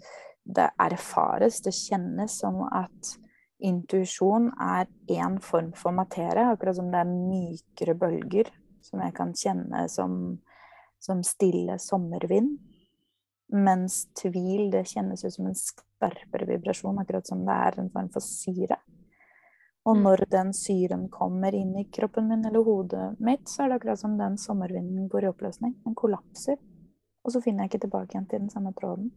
det 0.43 0.65
erfares, 0.83 1.61
det 1.63 1.71
kjennes 1.71 2.35
som 2.41 2.65
at 2.67 3.13
intuisjon 3.63 4.49
er 4.59 4.89
én 5.07 5.37
form 5.39 5.71
for 5.79 5.95
materie, 5.95 6.49
akkurat 6.51 6.75
som 6.75 6.91
det 6.91 6.99
er 6.99 7.13
mykere 7.13 7.95
bølger 7.95 8.51
som 8.83 9.01
jeg 9.03 9.15
kan 9.17 9.33
kjenne 9.37 9.85
som, 9.91 10.17
som 11.01 11.23
stille 11.25 11.77
sommervind. 11.81 12.57
Mens 13.53 14.03
tvil 14.17 14.71
det 14.73 14.87
kjennes 14.89 15.23
ut 15.23 15.35
som 15.35 15.49
en 15.49 15.57
skarpere 15.57 16.47
vibrasjon, 16.49 16.99
akkurat 17.01 17.27
som 17.29 17.43
det 17.47 17.57
er 17.67 17.79
en 17.79 17.91
form 17.93 18.09
for 18.13 18.25
syre. 18.25 18.79
Og 19.83 19.97
mm. 19.97 20.03
når 20.05 20.23
den 20.31 20.53
syren 20.55 21.09
kommer 21.11 21.55
inn 21.55 21.73
i 21.79 21.87
kroppen 21.91 22.29
min 22.29 22.45
eller 22.47 22.63
hodet 22.63 23.09
mitt, 23.19 23.49
så 23.51 23.63
er 23.63 23.71
det 23.71 23.81
akkurat 23.81 23.99
som 23.99 24.15
den 24.19 24.37
sommervinden 24.39 25.09
går 25.11 25.25
i 25.25 25.31
oppløsning. 25.33 25.75
Den 25.83 25.97
kollapser. 25.99 26.57
Og 27.23 27.35
så 27.35 27.41
finner 27.43 27.65
jeg 27.65 27.73
ikke 27.73 27.85
tilbake 27.85 28.15
igjen 28.15 28.29
til 28.31 28.45
den 28.45 28.53
samme 28.53 28.71
tråden. 28.77 29.11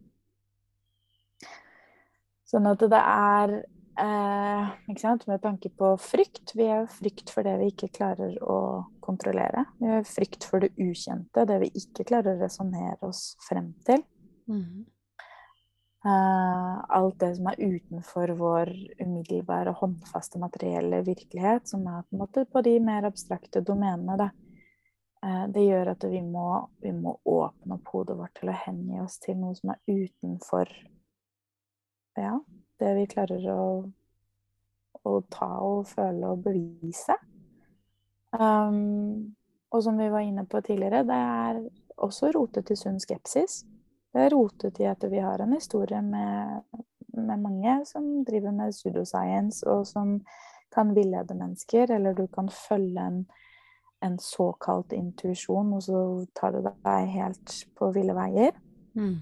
Sånn 2.47 2.67
at 2.67 2.83
det 2.83 2.99
er 2.99 3.57
Eh, 3.99 4.67
Med 5.25 5.41
tanke 5.41 5.69
på 5.69 5.97
frykt. 5.97 6.51
Vi 6.55 6.67
har 6.67 6.85
frykt 6.85 7.29
for 7.29 7.43
det 7.43 7.55
vi 7.57 7.71
ikke 7.71 7.89
klarer 7.89 8.35
å 8.43 8.85
kontrollere. 9.01 9.65
Vi 9.79 9.89
har 9.89 10.03
frykt 10.05 10.45
for 10.45 10.61
det 10.61 10.75
ukjente, 10.77 11.45
det 11.45 11.57
vi 11.63 11.71
ikke 11.81 12.05
klarer 12.05 12.35
å 12.35 12.43
resonnere 12.43 12.97
oss 13.01 13.35
frem 13.47 13.73
til. 13.87 14.03
Mm. 14.47 14.85
Eh, 16.07 16.83
alt 16.87 17.19
det 17.19 17.35
som 17.35 17.47
er 17.51 17.59
utenfor 17.59 18.31
vår 18.39 18.69
umiddelbare, 18.99 19.73
håndfaste 19.75 20.39
materielle 20.39 21.01
virkelighet, 21.03 21.67
som 21.67 21.87
er 21.87 22.05
på 22.05 22.15
en 22.15 22.21
måte 22.21 22.45
på 22.45 22.61
de 22.63 22.77
mer 22.79 23.03
abstrakte 23.09 23.61
domenene. 23.61 24.15
Da. 24.21 24.29
Eh, 25.25 25.43
det 25.51 25.65
gjør 25.65 25.91
at 25.91 26.05
vi 26.07 26.21
må, 26.23 26.45
vi 26.79 26.93
må 26.95 27.17
åpne 27.25 27.75
opp 27.75 27.91
hodet 27.91 28.15
vårt 28.21 28.37
til 28.39 28.53
å 28.53 28.55
hengi 28.61 29.01
oss 29.03 29.19
til 29.19 29.35
noe 29.41 29.57
som 29.57 29.73
er 29.73 29.81
utenfor 29.89 30.71
ja, 32.17 32.37
det 32.79 32.93
vi 33.01 33.07
klarer 33.11 33.49
å, 33.51 33.65
å 35.03 35.19
ta 35.33 35.49
og 35.65 35.89
føle 35.91 36.31
og 36.31 36.45
bevise. 36.45 37.17
Um, 38.31 39.35
og 39.75 39.83
som 39.83 39.99
vi 39.99 40.07
var 40.13 40.23
inne 40.23 40.45
på 40.47 40.61
tidligere, 40.63 41.03
det 41.07 41.19
er 41.19 41.59
også 41.97 42.31
rotet 42.35 42.69
til 42.69 42.79
sunn 42.79 43.01
skepsis. 43.03 43.65
Rotet 44.33 44.79
i 44.81 44.87
at 44.89 45.03
vi 45.11 45.21
har 45.23 45.41
en 45.43 45.53
historie 45.53 46.01
med, 46.01 46.63
med 47.17 47.43
mange 47.43 47.79
som 47.85 48.07
driver 48.27 48.55
med 48.55 48.75
pseudoscience, 48.75 49.63
og 49.69 49.87
som 49.87 50.17
kan 50.73 50.93
villede 50.95 51.35
mennesker, 51.35 51.91
eller 51.91 52.13
du 52.13 52.27
kan 52.27 52.49
følge 52.49 53.01
en, 53.01 53.23
en 54.05 54.19
såkalt 54.19 54.93
intuisjon, 54.93 55.73
og 55.73 55.83
så 55.83 56.03
tar 56.37 56.57
det 56.57 56.65
deg 56.67 57.09
helt 57.15 57.57
på 57.77 57.91
ville 57.95 58.15
veier. 58.17 58.57
Mm. 58.97 59.17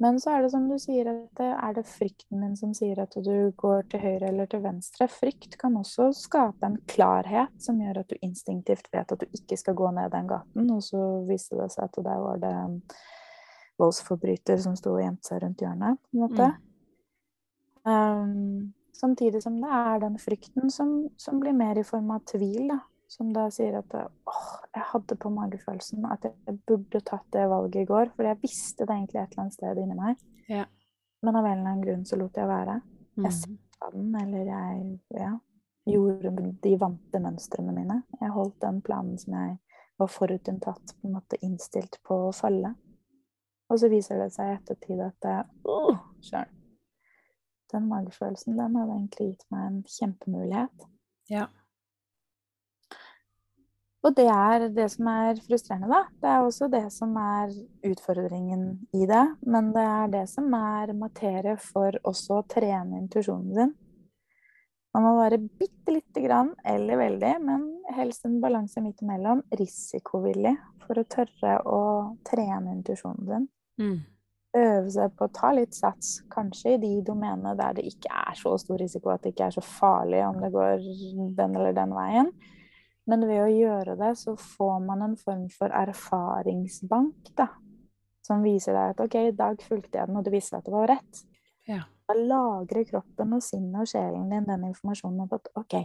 Men 0.00 0.16
så 0.20 0.32
er 0.32 0.42
det 0.42 0.50
som 0.54 0.64
du 0.64 0.78
sier, 0.80 1.10
at 1.10 1.36
det 1.36 1.48
er 1.52 1.74
det 1.76 1.84
frykten 1.84 2.40
din 2.40 2.54
som 2.56 2.70
sier 2.76 3.02
at 3.02 3.12
du 3.20 3.50
går 3.60 3.82
til 3.92 4.00
høyre 4.00 4.30
eller 4.30 4.48
til 4.48 4.62
venstre. 4.64 5.10
Frykt 5.12 5.58
kan 5.60 5.76
også 5.76 6.08
skape 6.16 6.70
en 6.70 6.78
klarhet 6.88 7.52
som 7.60 7.82
gjør 7.82 8.00
at 8.00 8.08
du 8.08 8.16
instinktivt 8.24 8.88
vet 8.94 9.12
at 9.12 9.20
du 9.20 9.26
ikke 9.36 9.58
skal 9.60 9.76
gå 9.76 9.90
ned 9.92 10.08
den 10.14 10.30
gaten, 10.30 10.70
og 10.72 10.80
så 10.86 11.02
viste 11.28 11.58
det 11.60 11.68
seg 11.74 11.90
at 11.90 12.00
der 12.06 12.22
var 12.24 12.40
det 12.40 12.54
voldsforbryter 13.80 14.60
som 14.62 14.76
sto 14.78 14.94
og 14.94 15.02
gjemte 15.02 15.30
seg 15.30 15.42
rundt 15.44 15.64
hjørnet, 15.64 15.98
på 16.06 16.16
en 16.16 16.22
måte. 16.24 16.50
Mm. 16.50 16.66
Um, 17.90 18.72
samtidig 18.92 19.42
som 19.42 19.56
det 19.62 19.70
er 19.72 20.00
den 20.02 20.18
frykten 20.20 20.70
som, 20.70 21.08
som, 21.16 21.40
blir 21.40 21.56
mer 21.56 21.80
i 21.80 21.86
form 21.86 22.10
av 22.14 22.24
tvil, 22.28 22.68
da. 22.74 22.80
Som 23.10 23.32
da 23.34 23.48
sier 23.50 23.74
at 23.80 23.94
åh, 23.98 24.50
jeg 24.70 24.84
hadde 24.92 25.16
på 25.18 25.32
magefølelsen 25.34 26.04
at 26.06 26.28
jeg 26.28 26.60
burde 26.68 27.00
tatt 27.02 27.24
det 27.34 27.48
valget 27.50 27.82
i 27.82 27.88
går. 27.88 28.12
For 28.14 28.28
jeg 28.28 28.38
visste 28.38 28.86
det 28.86 28.94
egentlig 28.94 29.18
et 29.18 29.32
eller 29.32 29.42
annet 29.42 29.56
sted 29.56 29.80
inni 29.82 29.96
meg. 29.98 30.20
Ja. 30.46 30.68
Men 31.26 31.38
av 31.40 31.48
en 31.48 31.56
eller 31.56 31.72
annen 31.72 31.82
grunn 31.82 32.04
så 32.06 32.20
lot 32.20 32.38
jeg 32.38 32.46
være. 32.46 32.76
Jeg 33.18 33.32
mm. 33.34 33.56
sa 33.74 33.90
den, 33.96 34.12
eller 34.20 34.52
jeg 34.52 34.84
ja, 35.18 35.32
gjorde 35.90 36.52
de 36.62 36.76
vante 36.78 37.22
mønstrene 37.24 37.74
mine. 37.74 37.98
Jeg 38.20 38.36
holdt 38.36 38.60
den 38.62 38.78
planen 38.86 39.18
som 39.18 39.34
jeg 39.40 39.58
var 40.00 40.12
forutinntatt, 40.14 40.94
på 41.00 41.08
en 41.10 41.18
måte 41.18 41.40
innstilt 41.44 41.98
på 42.06 42.28
å 42.28 42.32
følge. 42.36 42.72
Og 43.70 43.78
så 43.78 43.90
viser 43.90 44.18
det 44.18 44.32
seg 44.34 44.50
i 44.50 44.56
ettertid 44.58 45.00
at 45.04 45.16
det. 45.22 45.38
Den 47.70 47.86
magefølelsen, 47.86 48.58
den 48.58 48.76
hadde 48.80 48.96
egentlig 48.96 49.28
gitt 49.30 49.44
meg 49.54 49.66
en 49.68 49.82
kjempemulighet. 49.86 50.86
Ja. 51.30 51.46
Og 54.00 54.16
det 54.16 54.26
er 54.32 54.64
det 54.72 54.86
som 54.94 55.08
er 55.12 55.38
frustrerende, 55.44 55.90
da. 55.92 56.00
Det 56.22 56.30
er 56.32 56.42
også 56.42 56.70
det 56.72 56.86
som 56.94 57.12
er 57.20 57.52
utfordringen 57.86 58.64
i 58.96 59.04
det. 59.06 59.24
Men 59.44 59.70
det 59.76 59.84
er 59.84 60.10
det 60.14 60.24
som 60.32 60.48
er 60.56 60.94
materie 60.96 61.54
for 61.60 61.98
også 62.08 62.40
å 62.40 62.46
trene 62.48 63.02
intuisjonen 63.02 63.54
din. 63.58 63.74
Man 64.96 65.04
må 65.06 65.12
være 65.20 65.38
bitte 65.38 65.92
lite 65.94 66.24
grann, 66.24 66.50
eller 66.66 66.98
veldig, 66.98 67.34
men 67.44 67.68
helst 67.94 68.24
en 68.26 68.40
balanse 68.42 68.82
midt 68.82 69.04
imellom, 69.04 69.44
risikovillig 69.54 70.56
for 70.82 70.98
å 70.98 71.06
tørre 71.06 71.60
å 71.68 71.82
trene 72.26 72.74
intuisjonen 72.74 73.28
sin. 73.28 73.46
Mm. 73.80 73.98
Øve 74.60 74.90
seg 74.90 75.12
på 75.14 75.26
å 75.28 75.32
ta 75.34 75.52
litt 75.54 75.76
sats, 75.78 76.24
kanskje 76.32 76.74
i 76.74 76.80
de 76.82 76.94
domenene 77.06 77.54
der 77.58 77.76
det 77.78 77.84
ikke 77.86 78.10
er 78.10 78.38
så 78.38 78.56
stor 78.58 78.80
risiko 78.82 79.12
at 79.12 79.22
det 79.22 79.34
ikke 79.34 79.46
er 79.46 79.54
så 79.54 79.62
farlig 79.62 80.24
om 80.26 80.40
det 80.42 80.50
går 80.54 80.82
den 81.38 81.54
eller 81.54 81.76
den 81.76 81.94
veien. 81.94 82.32
Men 83.10 83.26
ved 83.26 83.42
å 83.42 83.50
gjøre 83.50 83.96
det, 83.98 84.10
så 84.18 84.34
får 84.38 84.82
man 84.84 85.04
en 85.06 85.16
form 85.18 85.46
for 85.54 85.72
erfaringsbank, 85.74 87.30
da. 87.38 87.48
Som 88.26 88.44
viser 88.46 88.76
deg 88.76 88.92
at 88.92 89.00
OK, 89.06 89.16
i 89.30 89.36
dag 89.38 89.62
fulgte 89.64 89.98
jeg 89.98 90.10
den, 90.10 90.18
og 90.18 90.26
det 90.26 90.34
viste 90.34 90.54
seg 90.54 90.60
at 90.60 90.68
det 90.68 90.74
var 90.74 90.90
rett. 90.92 91.22
Ja. 91.70 91.80
Da 92.10 92.18
lagrer 92.18 92.86
kroppen 92.88 93.38
og 93.38 93.42
sinnet 93.46 93.80
og 93.82 93.90
sjelen 93.90 94.30
din 94.30 94.46
den 94.50 94.68
informasjonen 94.68 95.24
om 95.24 95.34
at 95.38 95.50
OK, 95.58 95.78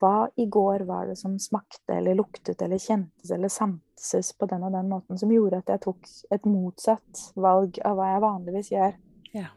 hva 0.00 0.30
i 0.40 0.46
går 0.46 0.86
var 0.88 1.10
det 1.10 1.18
som 1.20 1.36
smakte 1.38 1.98
eller 1.98 2.16
luktet 2.18 2.62
eller 2.64 2.80
kjentes 2.80 3.30
eller 3.30 3.52
sanses 3.52 4.32
på 4.32 4.48
den 4.48 4.64
og 4.64 4.72
den 4.72 4.88
måten 4.88 5.20
som 5.20 5.32
gjorde 5.32 5.60
at 5.60 5.72
jeg 5.74 5.82
tok 5.84 6.10
et 6.32 6.48
motsatt 6.48 7.24
valg 7.36 7.80
av 7.84 7.98
hva 7.98 8.10
jeg 8.14 8.22
vanligvis 8.24 8.72
gjør? 8.72 8.96
Ja. 9.36 9.50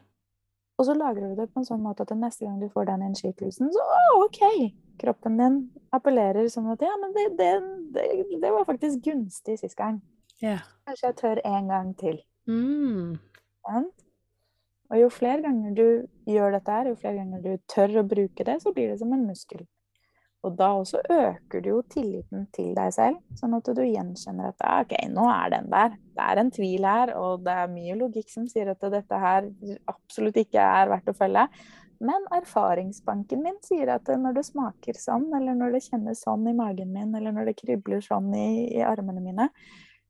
Og 0.77 0.87
så 0.87 0.95
lagrer 0.97 1.31
du 1.31 1.39
det 1.39 1.47
på 1.53 1.61
en 1.61 1.67
sånn 1.67 1.83
måte 1.83 2.03
at 2.03 2.11
neste 2.17 2.47
gang 2.47 2.59
du 2.59 2.67
får 2.73 2.89
den 2.89 3.05
innskytelsen, 3.07 3.71
så 3.71 3.87
OK, 4.19 4.41
kroppen 4.99 5.37
din 5.39 5.59
appellerer 5.95 6.49
sånn 6.51 6.71
at 6.73 6.83
ja, 6.83 6.93
men 6.99 7.13
det, 7.15 7.27
det, 7.39 7.51
det, 7.95 8.07
det 8.41 8.53
var 8.55 8.67
faktisk 8.67 9.03
gunstig 9.05 9.59
sist 9.61 9.77
gang. 9.79 10.01
Ja. 10.43 10.59
Kanskje 10.87 11.11
jeg 11.11 11.19
tør 11.21 11.43
en 11.47 11.69
gang 11.71 11.93
til. 11.99 12.17
Mm. 12.49 13.19
Og 14.91 14.99
jo 14.99 15.07
flere 15.13 15.41
ganger 15.45 15.77
du 15.77 15.85
gjør 16.29 16.57
dette 16.57 16.73
her, 16.73 16.89
jo 16.91 16.99
flere 16.99 17.21
ganger 17.21 17.45
du 17.45 17.53
tør 17.71 18.01
å 18.01 18.05
bruke 18.07 18.45
det, 18.45 18.59
så 18.61 18.73
blir 18.75 18.91
det 18.91 18.99
som 18.99 19.13
en 19.15 19.23
muskel. 19.29 19.63
Og 20.43 20.57
da 20.59 20.73
også 20.75 20.99
øker 21.07 21.61
du 21.63 21.69
jo 21.69 21.81
tilliten 21.87 22.47
til 22.55 22.73
deg 22.75 22.89
selv, 22.91 23.21
sånn 23.39 23.55
at 23.55 23.69
du 23.71 23.79
gjenkjenner 23.85 24.49
at 24.49 24.65
OK, 24.67 24.97
nå 25.13 25.27
er 25.31 25.53
den 25.53 25.69
der. 25.71 25.93
Det 26.13 26.25
er 26.25 26.41
en 26.41 26.51
tvil 26.51 26.87
her, 26.87 27.13
og 27.15 27.45
det 27.45 27.53
er 27.61 27.71
mye 27.71 27.95
logikk 28.01 28.27
som 28.33 28.49
sier 28.51 28.73
at 28.73 28.83
dette 28.91 29.21
her 29.23 29.47
absolutt 29.87 30.41
ikke 30.43 30.59
er 30.59 30.91
verdt 30.91 31.13
å 31.13 31.15
følge. 31.15 31.47
Men 32.03 32.27
erfaringsbanken 32.35 33.39
min 33.45 33.55
sier 33.63 33.93
at 33.93 34.11
når 34.19 34.35
det 34.35 34.45
smaker 34.49 34.99
sånn, 34.99 35.29
eller 35.37 35.55
når 35.55 35.77
det 35.77 35.85
kjennes 35.85 36.25
sånn 36.25 36.43
i 36.51 36.55
magen 36.57 36.91
min, 36.91 37.15
eller 37.15 37.31
når 37.31 37.51
det 37.51 37.57
kribler 37.61 38.03
sånn 38.03 38.27
i, 38.35 38.67
i 38.75 38.83
armene 38.83 39.23
mine, 39.23 39.47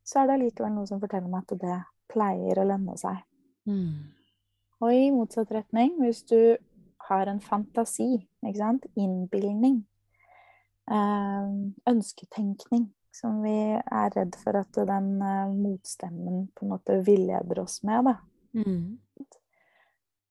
så 0.01 0.23
er 0.23 0.31
det 0.31 0.39
allikevel 0.39 0.73
noe 0.73 0.89
som 0.89 1.01
forteller 1.03 1.29
meg 1.29 1.45
at 1.45 1.61
det 1.61 1.79
pleier 2.09 2.59
å 2.59 2.67
lønne 2.73 2.97
seg. 2.97 3.21
Mm. 3.69 4.09
Og 4.81 4.97
i 4.97 5.09
motsatt 5.13 5.53
retning, 5.53 5.93
hvis 6.01 6.25
du 6.27 6.57
har 7.07 7.29
en 7.29 7.41
fantasi, 7.43 8.23
ikke 8.41 8.59
sant, 8.59 8.89
innbilning, 8.97 9.83
ønsketenkning, 10.91 12.89
som 13.13 13.41
vi 13.43 13.55
er 13.77 14.13
redd 14.15 14.35
for 14.41 14.57
at 14.57 14.73
den 14.89 15.21
eh, 15.21 15.53
motstemmen 15.53 16.47
på 16.55 16.65
en 16.65 16.73
måte 16.73 16.97
villeder 17.05 17.61
oss 17.61 17.83
med, 17.85 18.09
da. 18.09 18.15
Mm. 18.57 18.97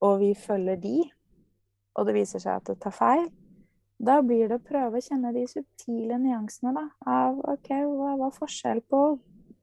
Og 0.03 0.19
vi 0.19 0.33
følger 0.35 0.77
de, 0.83 0.97
og 1.95 2.09
det 2.09 2.17
viser 2.17 2.43
seg 2.43 2.59
at 2.59 2.73
det 2.73 2.81
tar 2.83 2.95
feil, 2.97 3.29
da 4.03 4.19
blir 4.27 4.49
det 4.51 4.59
å 4.59 4.67
prøve 4.67 4.99
å 4.99 5.05
kjenne 5.05 5.31
de 5.35 5.45
subtile 5.47 6.19
nyansene 6.19 6.73
da, 6.75 6.89
av 7.07 7.39
OK, 7.53 7.71
hva 7.71 8.17
var 8.19 8.35
forskjell 8.35 8.83
på 8.91 9.03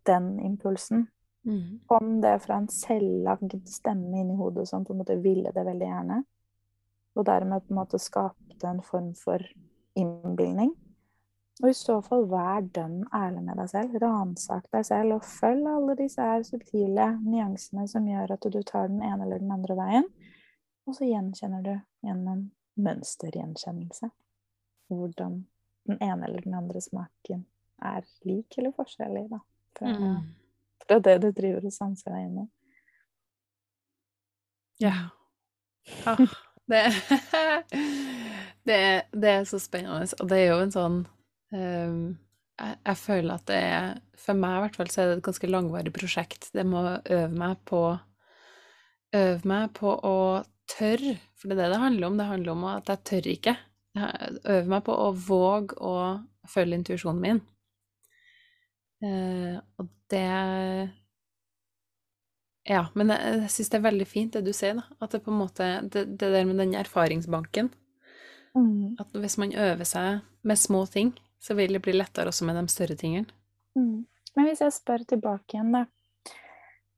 den 0.08 0.38
impulsen? 0.48 1.10
Mm. 1.48 1.82
Kom 1.92 2.20
det 2.24 2.38
fra 2.46 2.62
en 2.62 2.70
selvlagd 2.72 3.58
stemme 3.68 4.22
inni 4.22 4.38
hodet 4.40 4.68
som 4.70 4.86
på 4.88 4.96
en 4.96 5.02
måte 5.02 5.20
ville 5.20 5.52
det 5.56 5.66
veldig 5.68 5.90
gjerne? 5.90 6.22
Og 7.20 7.26
dermed 7.28 7.66
på 7.66 7.74
en 7.74 7.82
måte 7.82 8.00
skapte 8.00 8.70
en 8.70 8.80
form 8.86 9.12
for 9.18 9.44
innbilning? 9.96 10.72
Og 11.60 11.70
i 11.70 11.76
så 11.76 11.98
fall, 12.02 12.24
vær 12.32 12.62
dønn 12.72 13.02
ærlig 13.14 13.42
med 13.44 13.58
deg 13.60 13.68
selv. 13.72 13.96
Ransak 14.00 14.70
deg 14.72 14.86
selv, 14.88 15.18
og 15.18 15.26
følg 15.28 15.68
alle 15.68 15.96
disse 16.00 16.24
her 16.24 16.46
subtile 16.48 17.10
nyansene 17.26 17.84
som 17.92 18.08
gjør 18.08 18.32
at 18.38 18.48
du 18.54 18.62
tar 18.64 18.88
den 18.88 19.02
ene 19.04 19.26
eller 19.26 19.42
den 19.44 19.52
andre 19.52 19.76
veien. 19.76 20.08
Og 20.88 20.96
så 20.96 21.10
gjenkjenner 21.10 21.66
du 21.66 21.74
gjennom 22.08 22.46
mønstergjenkjennelse 22.80 24.08
hvordan 24.90 25.42
den 25.90 26.00
ene 26.02 26.26
eller 26.26 26.42
den 26.42 26.56
andre 26.58 26.82
smaken 26.82 27.44
er 27.86 28.08
lik 28.26 28.56
eller 28.58 28.72
forskjellig, 28.76 29.28
da. 29.30 29.40
Fra, 29.78 29.88
Mm. 29.88 30.24
fra 30.88 31.00
det 31.00 31.18
du 31.22 31.32
driver 31.32 31.66
og 31.66 31.74
sanser 31.74 32.12
deg 32.16 32.26
inn 32.26 32.40
i. 32.40 32.48
Ja. 34.80 35.10
Ah, 36.06 36.18
det, 36.68 36.84
det, 38.70 38.82
det 39.12 39.36
er 39.36 39.48
så 39.50 39.60
spennende, 39.62 40.08
og 40.20 40.30
det 40.32 40.40
er 40.40 40.52
jo 40.54 40.60
en 40.64 40.76
sånn 40.76 41.00
um, 41.54 42.04
jeg, 42.60 42.76
jeg 42.86 43.00
føler 43.00 43.34
at 43.36 43.48
det 43.50 43.58
er 43.64 43.90
For 44.20 44.38
meg 44.38 44.58
i 44.58 44.62
hvert 44.66 44.78
fall 44.80 44.92
så 44.92 45.02
er 45.02 45.10
det 45.10 45.18
et 45.20 45.26
ganske 45.30 45.50
langvarig 45.50 45.94
prosjekt. 45.96 46.50
Det 46.56 46.66
må 46.68 46.84
øve 47.00 47.32
meg 47.34 47.62
på 47.70 47.84
Øve 49.16 49.50
meg 49.50 49.72
på 49.74 49.90
å 50.06 50.18
tørre, 50.70 51.16
for 51.34 51.50
det 51.50 51.56
er 51.56 51.64
det 51.64 51.70
det 51.74 51.82
handler 51.82 52.08
om. 52.12 52.18
Det 52.20 52.28
handler 52.30 52.52
om 52.54 52.66
at 52.70 52.92
jeg 52.92 53.06
tør 53.10 53.30
ikke. 53.32 53.56
Øve 53.98 54.70
meg 54.70 54.84
på 54.86 54.94
å 54.94 55.08
våge 55.18 55.78
å 55.82 55.94
følge 56.50 56.78
intuisjonen 56.78 57.24
min. 57.24 57.42
Uh, 59.02 59.58
og 59.80 59.90
det 60.12 60.28
Ja, 62.70 62.84
men 62.94 63.14
jeg, 63.16 63.36
jeg 63.46 63.52
syns 63.56 63.72
det 63.72 63.78
er 63.80 63.88
veldig 63.88 64.08
fint 64.10 64.36
det 64.36 64.44
du 64.46 64.54
sier, 64.54 64.78
da. 64.78 64.86
At 65.02 65.16
det 65.16 65.24
på 65.26 65.32
en 65.34 65.40
måte 65.40 65.70
Det, 65.90 66.04
det 66.20 66.34
der 66.36 66.46
med 66.46 66.60
den 66.62 66.76
erfaringsbanken. 66.78 67.72
Mm. 68.58 68.96
At 69.00 69.14
hvis 69.22 69.38
man 69.42 69.54
øver 69.54 69.88
seg 69.88 70.24
med 70.42 70.58
små 70.60 70.86
ting, 70.90 71.14
så 71.40 71.56
vil 71.56 71.74
det 71.74 71.84
bli 71.86 71.94
lettere 71.96 72.32
også 72.32 72.46
med 72.48 72.56
de 72.60 72.68
større 72.72 72.96
tingene. 73.00 73.30
Mm. 73.78 74.06
Men 74.36 74.46
hvis 74.48 74.62
jeg 74.64 74.74
spør 74.76 75.06
tilbake 75.08 75.56
igjen, 75.56 75.74
da. 75.76 75.86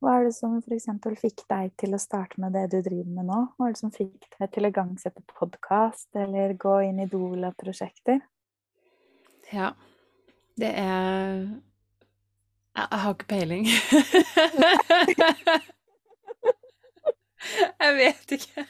Hva 0.02 0.16
er 0.18 0.24
det 0.26 0.34
som 0.34 0.56
f.eks. 0.58 0.88
fikk 1.20 1.44
deg 1.50 1.70
til 1.78 1.94
å 1.94 1.98
starte 2.02 2.40
med 2.42 2.50
det 2.56 2.64
du 2.72 2.80
driver 2.82 3.12
med 3.14 3.28
nå? 3.28 3.40
Hva 3.54 3.68
er 3.68 3.72
det 3.76 3.82
som 3.84 3.92
fikk 3.94 4.26
deg 4.34 4.48
til 4.50 4.66
å 4.66 4.70
igangsette 4.72 5.22
podkast 5.30 6.08
eller 6.18 6.56
gå 6.58 6.74
inn 6.88 6.98
i 7.04 7.06
Dola-prosjekter? 7.10 8.18
Ja. 9.52 9.68
Det 10.58 10.72
er 10.74 11.46
Jeg, 12.72 12.86
har 12.90 13.14
ikke 13.14 13.30
peiling. 13.30 13.66
jeg 17.82 17.92
vet 18.00 18.26
ikke. 18.40 18.66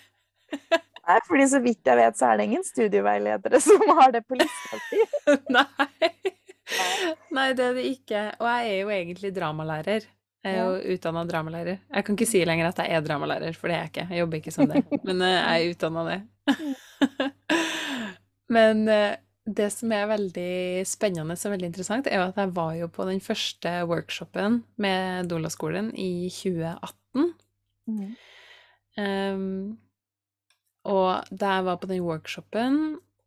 Nei, 1.02 1.18
fordi 1.26 1.46
så 1.50 1.60
vidt 1.62 1.88
jeg 1.88 1.98
vet, 1.98 2.18
så 2.18 2.30
er 2.30 2.38
det 2.38 2.48
ingen 2.48 2.64
studieveiledere 2.66 3.60
som 3.68 3.82
har 3.98 4.14
det 4.14 4.22
på 4.26 4.38
lista 4.38 4.80
si. 4.88 5.04
Nei. 5.56 6.10
Nei, 7.34 7.48
det 7.58 7.64
er 7.66 7.78
det 7.78 7.86
ikke. 7.90 8.26
Og 8.40 8.48
jeg 8.48 8.68
er 8.70 8.78
jo 8.80 8.92
egentlig 8.94 9.32
dramalærer. 9.36 10.06
Jeg 10.42 10.58
er 10.58 10.62
jo 10.66 10.94
utdanna 10.96 11.22
dramalærer. 11.26 11.82
Jeg 11.86 12.06
kan 12.06 12.16
ikke 12.16 12.26
si 12.26 12.40
lenger 12.46 12.70
at 12.72 12.80
jeg 12.82 12.96
er 12.96 13.04
dramalærer, 13.04 13.54
for 13.54 13.70
det 13.70 13.76
er 13.76 13.84
jeg 13.84 13.92
ikke. 13.92 14.06
Jeg 14.10 14.22
jobber 14.22 14.40
ikke 14.40 14.54
som 14.54 14.70
det. 14.70 14.82
Men 15.06 15.22
eh, 15.22 15.36
jeg 15.36 15.66
er 15.66 15.74
utdanna 15.74 16.06
det. 16.08 16.16
Men 18.56 18.82
eh, 18.90 19.20
det 19.46 19.68
som 19.74 19.92
er 19.94 20.10
veldig 20.10 20.82
spennende 20.86 21.36
og 21.36 21.54
veldig 21.54 21.70
interessant, 21.70 22.06
er 22.10 22.18
jo 22.18 22.26
at 22.30 22.40
jeg 22.42 22.54
var 22.56 22.74
jo 22.78 22.88
på 22.90 23.06
den 23.06 23.22
første 23.22 23.70
workshopen 23.90 24.62
med 24.82 25.30
Dolaskolen 25.30 25.92
i 25.98 26.30
2018. 26.30 27.32
Mm. 27.90 28.12
Um, 28.98 29.78
og 30.84 31.24
da 31.30 31.56
jeg 31.58 31.64
var 31.68 31.76
på 31.82 31.88
den 31.90 32.02
workshopen, 32.04 32.78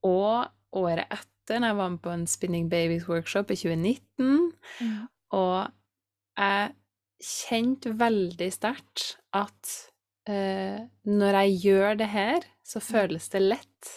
og 0.04 0.48
året 0.76 1.06
etter, 1.10 1.60
når 1.62 1.68
jeg 1.72 1.78
var 1.78 1.90
med 1.94 2.02
på 2.02 2.12
en 2.14 2.26
Spinning 2.28 2.70
Babies-workshop 2.72 3.52
i 3.52 3.56
2019, 3.56 4.52
Mm. 4.82 5.08
og 5.32 5.72
jeg 6.38 6.74
kjente 7.24 7.94
veldig 7.98 8.50
sterkt 8.54 9.16
at 9.34 9.72
eh, 10.28 10.82
når 11.06 11.38
jeg 11.40 11.60
gjør 11.64 11.98
det 11.98 12.08
her, 12.12 12.40
så 12.66 12.82
føles 12.82 13.30
det 13.30 13.42
lett. 13.42 13.92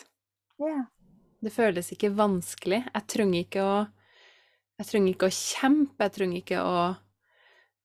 Yeah. 0.60 0.84
Det 1.42 1.52
føles 1.54 1.90
ikke 1.94 2.10
vanskelig. 2.18 2.82
Jeg 2.94 3.06
trenger 3.08 3.44
ikke 3.46 3.62
å 3.62 3.76
Jeg 4.78 4.86
trenger 4.86 5.14
ikke 5.14 5.26
å 5.26 5.34
kjempe, 5.34 6.04
jeg 6.06 6.12
trenger 6.14 6.38
ikke 6.42 6.58
å 6.62 6.96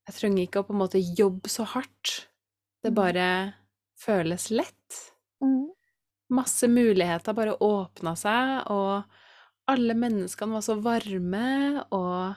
Jeg 0.08 0.16
trenger 0.20 0.44
ikke 0.44 0.60
å 0.62 0.66
på 0.68 0.74
en 0.76 0.82
måte 0.84 1.00
jobbe 1.18 1.50
så 1.50 1.64
hardt. 1.66 2.28
Det 2.84 2.92
Mm. 2.92 2.96
bare 2.96 3.54
føles 3.98 4.50
lett. 4.52 4.83
Mm. 5.44 5.68
Masse 6.34 6.68
muligheter 6.72 7.36
bare 7.38 7.58
åpna 7.62 8.16
seg, 8.18 8.64
og 8.74 9.04
alle 9.70 9.96
menneskene 9.98 10.58
var 10.58 10.66
så 10.66 10.78
varme, 10.84 11.84
og 11.94 12.34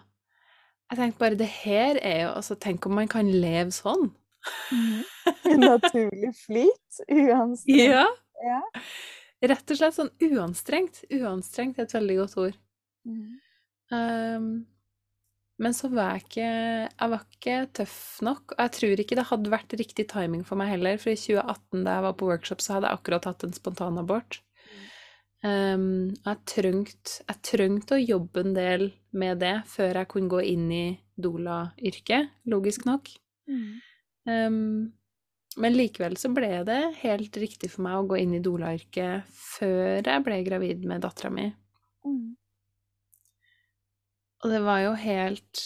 jeg 0.91 1.01
tenkte 1.01 1.23
bare 1.23 1.39
det 1.39 1.49
her 1.65 1.99
er 1.99 2.21
jo 2.27 2.29
Altså, 2.37 2.55
tenk 2.63 2.87
om 2.87 2.95
man 3.01 3.09
kan 3.11 3.31
leve 3.31 3.73
sånn. 3.75 4.11
Mm. 4.71 5.03
Naturlig 5.65 6.33
flyt, 6.45 7.01
uanstrengt. 7.09 7.81
Ja. 7.81 8.07
Ja. 8.45 8.61
Rett 9.47 9.73
og 9.73 9.79
slett 9.79 9.97
sånn 9.97 10.13
uanstrengt. 10.23 11.03
Uanstrengt 11.13 11.81
er 11.81 11.89
et 11.89 11.95
veldig 11.97 12.17
godt 12.21 12.37
ord. 12.45 12.59
Mm. 13.07 13.35
Um, 13.93 14.47
men 15.63 15.73
så 15.73 15.89
var 15.89 16.17
jeg 16.17 16.27
ikke 16.27 16.49
Jeg 16.49 17.13
var 17.13 17.23
ikke 17.25 17.55
tøff 17.79 18.01
nok. 18.27 18.57
Og 18.57 18.61
jeg 18.61 18.75
tror 18.77 19.03
ikke 19.03 19.17
det 19.19 19.29
hadde 19.31 19.53
vært 19.53 19.77
riktig 19.81 20.07
timing 20.11 20.43
for 20.45 20.61
meg 20.61 20.75
heller, 20.75 20.99
for 21.01 21.13
i 21.13 21.21
2018, 21.21 21.87
da 21.87 21.95
jeg 21.97 22.07
var 22.07 22.19
på 22.19 22.29
workshop, 22.29 22.65
så 22.65 22.77
hadde 22.77 22.91
jeg 22.91 23.01
akkurat 23.01 23.31
hatt 23.31 23.47
en 23.47 23.57
spontanabort. 23.57 24.41
Um, 25.47 26.15
og 26.25 26.31
jeg 26.31 26.39
trengte 26.49 27.19
jeg 27.21 27.41
trengte 27.45 27.95
å 27.95 28.03
jobbe 28.03 28.43
en 28.43 28.55
del 28.57 28.87
med 29.15 29.43
det 29.45 29.57
før 29.69 30.01
jeg 30.01 30.09
kunne 30.11 30.33
gå 30.33 30.41
inn 30.49 30.71
i 30.73 30.87
doula-yrket, 31.23 32.33
logisk 32.51 32.87
nok. 32.89 33.11
Mm. 33.47 33.69
Um, 34.27 34.57
men 35.57 35.77
likevel 35.77 36.17
så 36.21 36.29
ble 36.35 36.51
det 36.69 36.81
helt 37.01 37.37
riktig 37.41 37.71
for 37.73 37.87
meg 37.87 38.01
å 38.01 38.09
gå 38.11 38.19
inn 38.21 38.35
i 38.37 38.43
doula-yrket 38.45 39.29
før 39.33 40.03
jeg 40.03 40.25
ble 40.25 40.41
gravid 40.49 40.85
med 40.89 41.05
dattera 41.05 41.31
mi. 41.33 41.47
Mm. 42.05 42.35
Og 44.47 44.53
det 44.53 44.61
var 44.63 44.79
jo 44.85 44.93
helt 44.95 45.61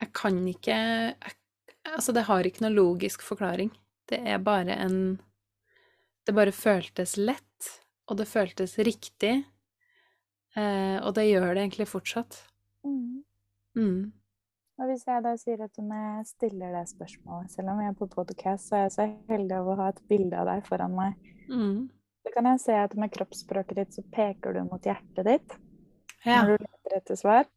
Jeg 0.00 0.08
kan 0.16 0.38
ikke 0.48 0.72
jeg, 0.72 1.34
Altså, 1.84 2.14
det 2.16 2.24
har 2.24 2.46
ikke 2.46 2.62
noe 2.62 2.72
logisk 2.72 3.24
forklaring. 3.26 3.68
Det 4.08 4.20
er 4.22 4.38
bare 4.40 4.78
en 4.80 5.18
Det 6.24 6.32
bare 6.32 6.54
føltes 6.54 7.16
lett, 7.18 7.68
og 8.06 8.16
det 8.20 8.28
føltes 8.30 8.78
riktig. 8.78 9.42
Eh, 10.54 10.98
og 11.02 11.16
det 11.16 11.26
gjør 11.26 11.50
det 11.50 11.64
egentlig 11.64 11.88
fortsatt. 11.90 12.38
Mm. 12.86 13.24
Mm. 13.74 14.12
Og 14.78 14.86
hvis 14.86 15.02
jeg 15.06 15.24
da 15.24 15.32
sier 15.40 15.64
at 15.66 15.82
jeg 15.82 16.28
stiller 16.30 16.76
det 16.78 16.84
spørsmålet, 16.92 17.50
selv 17.50 17.72
om 17.74 17.82
jeg 17.82 17.90
er 17.90 17.98
på 17.98 18.08
podcast, 18.14 18.68
så 18.68 18.76
er 18.78 18.86
jeg 18.86 18.94
så 18.94 19.08
heldig 19.34 19.58
av 19.58 19.72
å 19.72 19.76
ha 19.82 19.90
et 19.90 20.00
bilde 20.08 20.38
av 20.38 20.46
deg 20.52 20.62
foran 20.70 20.94
meg. 20.94 21.34
Mm. 21.50 21.90
Så 22.22 22.34
kan 22.36 22.50
jeg 22.52 22.64
se 22.68 22.78
at 22.84 22.94
med 22.94 23.12
kroppsspråket 23.18 23.82
ditt 23.82 23.98
så 23.98 24.06
peker 24.14 24.54
du 24.54 24.62
mot 24.70 24.86
hjertet 24.86 25.26
ditt 25.26 25.58
Ja. 26.24 26.42
når 26.42 26.56
du 26.56 26.66
leter 26.66 26.96
etter 26.98 27.18
svar. 27.18 27.48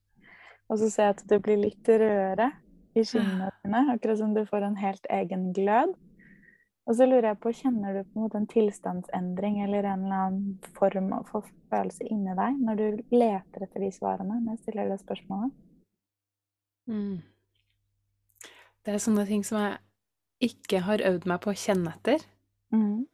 Og 0.70 0.80
så 0.82 0.90
ser 0.90 1.10
jeg 1.10 1.18
at 1.18 1.28
det 1.30 1.42
blir 1.46 1.60
litt 1.62 1.90
rødere 1.90 2.50
i 2.96 3.04
skinnene 3.06 3.52
dine, 3.62 3.84
akkurat 3.94 4.18
som 4.22 4.34
du 4.34 4.42
får 4.48 4.66
en 4.66 4.80
helt 4.80 5.06
egen 5.14 5.52
glød. 5.54 5.94
Og 6.86 6.98
så 6.98 7.08
lurer 7.10 7.32
jeg 7.32 7.42
på, 7.42 7.54
kjenner 7.54 7.98
du 7.98 8.02
på 8.04 8.20
en 8.20 8.26
måte 8.28 8.40
en 8.40 8.50
tilstandsendring 8.50 9.62
eller 9.66 9.88
en 9.90 10.06
eller 10.06 10.26
annen 10.28 10.74
form 10.78 11.10
for 11.30 11.48
følelse 11.74 12.06
inni 12.14 12.36
deg 12.38 12.60
når 12.62 12.82
du 12.82 13.16
leter 13.16 13.66
etter 13.66 13.82
de 13.82 13.90
svarene 13.94 14.38
når 14.38 14.54
jeg 14.54 14.62
stiller 14.64 14.92
det 14.92 15.00
spørsmålet? 15.02 15.56
Mm. 16.86 17.24
Det 18.86 18.94
er 18.94 19.02
sånne 19.02 19.26
ting 19.26 19.42
som 19.48 19.58
jeg 19.64 19.82
ikke 20.46 20.84
har 20.86 21.02
øvd 21.10 21.26
meg 21.30 21.42
på 21.42 21.56
å 21.56 21.58
kjenne 21.58 21.96
etter. 21.96 22.22
Mm. 22.76 23.08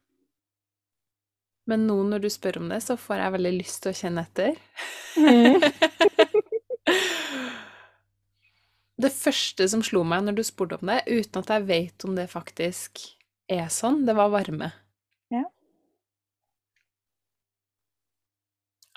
Men 1.70 1.86
nå 1.86 1.96
når 2.08 2.24
du 2.24 2.30
spør 2.32 2.58
om 2.58 2.68
det, 2.72 2.80
så 2.82 2.96
får 2.98 3.16
jeg 3.22 3.34
veldig 3.36 3.52
lyst 3.54 3.82
til 3.84 3.92
å 3.92 3.98
kjenne 4.00 4.24
etter. 4.26 4.52
det 9.02 9.12
første 9.14 9.68
som 9.70 9.82
slo 9.86 10.02
meg 10.06 10.24
når 10.26 10.34
du 10.38 10.44
spurte 10.46 10.78
om 10.80 10.90
det, 10.90 11.02
uten 11.06 11.42
at 11.42 11.52
jeg 11.54 11.68
vet 11.70 12.06
om 12.06 12.16
det 12.18 12.28
faktisk 12.32 13.04
er 13.52 13.68
sånn, 13.72 14.02
det 14.06 14.14
var 14.18 14.32
varme. 14.32 14.72
Ja. 15.32 15.44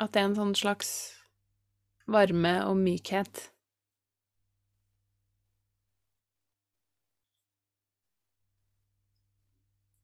At 0.01 0.13
det 0.13 0.21
er 0.21 0.29
en 0.31 0.39
sånn 0.39 0.55
slags 0.57 0.89
varme 2.11 2.57
og 2.67 2.77
mykhet. 2.81 3.49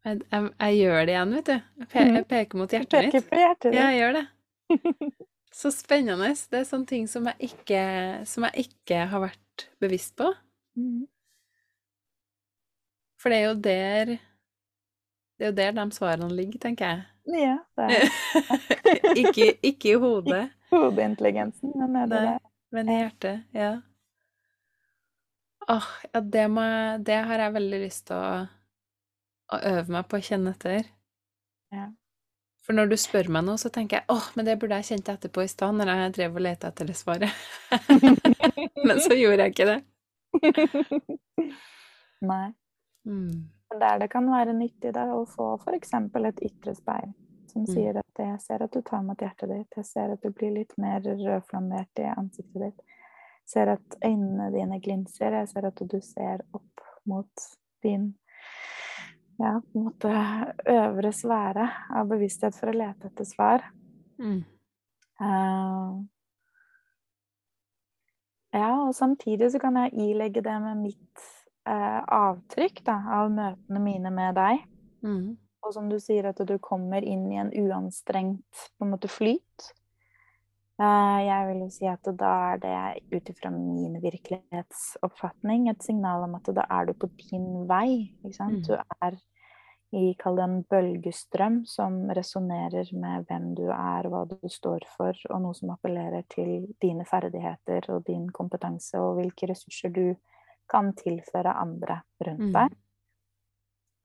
Jeg, 0.05 0.21
jeg, 0.31 0.49
jeg 0.59 0.77
gjør 0.79 1.01
det 1.05 1.13
igjen, 1.13 1.33
vet 1.37 1.45
du. 1.45 1.57
Jeg, 1.81 1.87
pe 1.91 1.99
Mhm. 2.05 2.15
jeg 2.15 2.27
peker 2.31 2.57
mot 2.57 2.71
hjertet 2.73 2.89
peker 2.95 3.19
mitt. 3.19 3.29
på 3.29 3.37
hjertet 3.41 3.73
Ja, 3.75 3.89
jeg 3.91 3.99
gjør 4.01 4.13
det. 4.17 4.25
Så 5.61 5.69
spennende. 5.75 6.29
Det 6.49 6.59
er 6.61 6.63
sånne 6.69 6.87
ting 6.87 7.07
som 7.11 7.25
jeg 7.27 7.51
ikke, 7.51 7.81
som 8.25 8.45
ikke 8.55 9.01
har 9.11 9.19
vært 9.27 9.65
bevisst 9.83 10.15
på. 10.17 10.31
Mhm. 10.79 11.07
For 13.21 13.29
det 13.29 13.37
er 13.37 13.47
jo 13.49 13.55
der 13.61 14.05
Det 15.37 15.45
er 15.45 15.51
jo 15.51 15.57
der 15.57 15.71
de 15.77 15.91
svarene 15.93 16.29
ligger, 16.33 16.59
tenker 16.59 16.85
jeg. 16.85 17.03
Ja, 17.37 17.57
det 17.77 17.83
er 17.85 19.13
ikke, 19.21 19.45
ikke 19.61 19.91
i 19.91 19.99
hodet, 20.01 20.51
hodeintelligensen, 20.71 21.71
men 21.77 21.95
er 21.95 22.05
det 22.09 22.21
Nei. 22.21 22.31
det? 22.33 22.49
men 22.71 22.89
i 22.89 22.95
hjertet. 22.97 23.43
Ja. 23.53 23.71
Åh, 25.69 25.87
ja, 26.13 26.21
det, 26.21 26.47
må 26.49 26.63
det 27.05 27.19
har 27.27 27.43
jeg 27.45 27.53
veldig 27.53 27.79
lyst 27.83 28.07
til 28.09 28.17
å, 28.17 28.47
å 29.51 29.59
øve 29.71 29.95
meg 29.95 30.07
på 30.09 30.19
å 30.19 30.25
kjenne 30.25 30.53
etter. 30.55 30.89
Ja. 31.71 31.87
For 32.61 32.77
når 32.77 32.91
du 32.91 32.97
spør 33.01 33.31
meg 33.33 33.47
noe, 33.47 33.57
så 33.57 33.71
tenker 33.73 33.99
jeg 33.99 34.13
åh, 34.13 34.27
men 34.37 34.45
det 34.45 34.57
burde 34.61 34.77
jeg 34.81 34.91
kjent 34.91 35.09
etterpå 35.15 35.45
i 35.45 35.49
stad, 35.49 35.73
når 35.75 35.91
jeg 35.91 36.13
drev 36.17 36.37
og 36.37 36.45
lette 36.45 36.69
etter 36.69 36.91
det 36.91 36.97
svaret. 36.99 37.31
men 38.87 39.01
så 39.01 39.17
gjorde 39.17 39.47
jeg 39.47 39.55
ikke 39.55 39.69
det. 39.71 39.79
Nei. 42.31 42.45
Mm. 43.07 43.49
Der 43.81 44.03
det 44.03 44.11
kan 44.13 44.29
være 44.29 44.53
nyttig 44.53 44.93
da, 44.93 45.07
å 45.15 45.25
få 45.25 45.55
f.eks. 45.63 45.95
et 45.95 46.45
ytre 46.51 46.75
speil 46.77 47.09
som 47.51 47.65
Mm. 47.65 47.73
sier 47.73 47.97
at 47.99 48.19
'jeg 48.19 48.41
ser 48.41 48.63
at 48.63 48.71
du 48.71 48.81
tar 48.81 49.01
mot 49.03 49.17
hjertet 49.17 49.49
ditt', 49.49 49.75
'jeg 49.75 49.85
ser 49.85 50.13
at 50.13 50.21
du 50.21 50.29
blir 50.29 50.53
litt 50.53 50.77
mer 50.77 51.01
rødflammert 51.01 51.99
i 51.99 52.07
ansiktet 52.17 52.61
ditt', 52.61 52.85
'jeg 52.85 53.49
ser 53.53 53.73
at 53.73 53.97
øynene 54.05 54.51
dine 54.53 54.79
glinser', 54.79 55.33
'jeg 55.33 55.49
ser 55.49 55.67
at 55.67 55.75
du 55.75 55.99
ser 56.01 56.41
opp 56.53 56.81
mot 57.05 57.31
din 57.83 58.13
ja, 59.41 59.57
på 59.65 59.79
en 59.79 59.85
måte 59.89 60.13
øvre 60.69 61.11
sfære 61.15 61.67
av 61.97 62.09
bevissthet 62.11 62.57
for 62.57 62.71
å 62.71 62.77
lete 62.77 63.09
etter 63.09 63.27
svar'. 63.27 63.67
Mm. 64.21 64.41
Uh, 65.21 66.01
ja, 68.53 68.71
og 68.85 68.95
samtidig 68.97 69.51
så 69.53 69.61
kan 69.61 69.77
jeg 69.81 69.93
ilegge 70.09 70.41
det 70.45 70.57
med 70.61 70.81
mitt 70.85 71.27
uh, 71.69 72.01
avtrykk 72.05 72.83
da, 72.85 72.97
av 73.21 73.31
møtene 73.33 73.83
mine 73.83 74.13
med 74.13 74.37
deg. 74.37 74.65
Mm. 75.05 75.37
Og 75.61 75.73
som 75.73 75.89
du 75.89 75.99
sier, 76.01 76.25
at 76.25 76.41
du 76.47 76.57
kommer 76.57 77.05
inn 77.05 77.27
i 77.31 77.37
en 77.41 77.53
uanstrengt 77.53 78.65
på 78.77 78.85
en 78.85 78.93
måte 78.93 79.09
flyt. 79.11 79.71
Eh, 80.81 81.19
jeg 81.27 81.47
vil 81.47 81.59
jo 81.61 81.67
si 81.69 81.85
at 81.89 82.07
da 82.17 82.31
er 82.53 82.61
det 82.63 82.77
ut 83.13 83.27
ifra 83.29 83.51
min 83.53 83.99
virkelighetsoppfatning 84.01 85.67
et 85.69 85.83
signal 85.85 86.25
om 86.25 86.39
at 86.39 86.49
da 86.57 86.65
er 86.79 86.89
du 86.89 86.95
på 86.97 87.09
din 87.19 87.67
vei. 87.69 88.09
Ikke 88.23 88.37
sant? 88.39 88.63
Mm. 88.63 88.63
Du 88.65 88.73
er 88.79 89.19
i 89.91 90.13
kall 90.19 90.35
det 90.39 90.43
en 90.45 90.63
bølgestrøm 90.71 91.65
som 91.67 92.09
resonnerer 92.15 92.87
med 92.95 93.25
hvem 93.27 93.49
du 93.57 93.65
er, 93.75 94.07
hva 94.07 94.21
du 94.29 94.49
står 94.49 94.79
for, 94.95 95.13
og 95.29 95.41
noe 95.43 95.53
som 95.57 95.69
appellerer 95.73 96.23
til 96.31 96.67
dine 96.83 97.05
ferdigheter 97.07 97.89
og 97.91 98.05
din 98.07 98.29
kompetanse, 98.31 98.99
og 98.99 99.15
hvilke 99.19 99.47
ressurser 99.51 99.89
du 99.91 100.15
kan 100.71 100.93
tilføre 100.95 101.53
andre 101.59 102.01
rundt 102.23 102.39
Mm. 102.39 102.53
deg. 102.53 102.67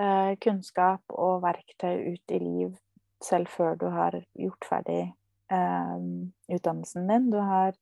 uh, 0.00 0.34
kunnskap 0.42 1.02
og 1.08 1.42
verktøy 1.42 2.14
ut 2.14 2.30
i 2.34 2.38
liv 2.42 2.76
selv 3.24 3.50
før 3.52 3.76
du 3.80 3.86
har 3.92 4.16
gjort 4.38 4.68
ferdig 4.68 5.02
eh, 5.52 6.08
utdannelsen 6.54 7.08
din. 7.08 7.30
Du 7.32 7.38
har 7.40 7.72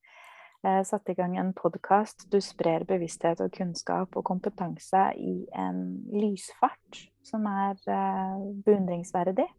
eh, 0.65 0.81
satt 0.87 1.09
i 1.09 1.17
gang 1.17 1.37
en 1.37 1.53
podkast. 1.57 2.27
Du 2.31 2.39
sprer 2.43 2.85
bevissthet 2.89 3.41
og 3.43 3.51
kunnskap 3.55 4.15
og 4.17 4.25
kompetanse 4.27 5.09
i 5.19 5.35
en 5.59 5.83
lysfart 6.13 7.03
som 7.25 7.45
er 7.49 7.75
eh, 7.87 8.47
beundringsverdig. 8.65 9.49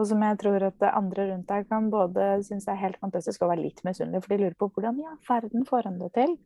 Og 0.00 0.08
som 0.08 0.22
jeg 0.24 0.38
tror 0.40 0.64
at 0.70 0.84
andre 0.88 1.28
rundt 1.28 1.50
deg 1.50 1.68
kan 1.68 1.90
både 1.92 2.38
synes 2.46 2.64
er 2.68 2.80
helt 2.80 2.96
fantastisk 3.02 3.42
og 3.44 3.52
være 3.52 3.66
litt 3.66 3.82
misunnelige, 3.84 4.24
for 4.24 4.32
de 4.32 4.40
lurer 4.40 4.56
på 4.58 4.70
hvordan 4.72 5.00
i 5.02 5.08
all 5.10 5.20
verden 5.28 5.68
får 5.68 5.88
han 5.90 6.00
det 6.00 6.08
til. 6.16 6.36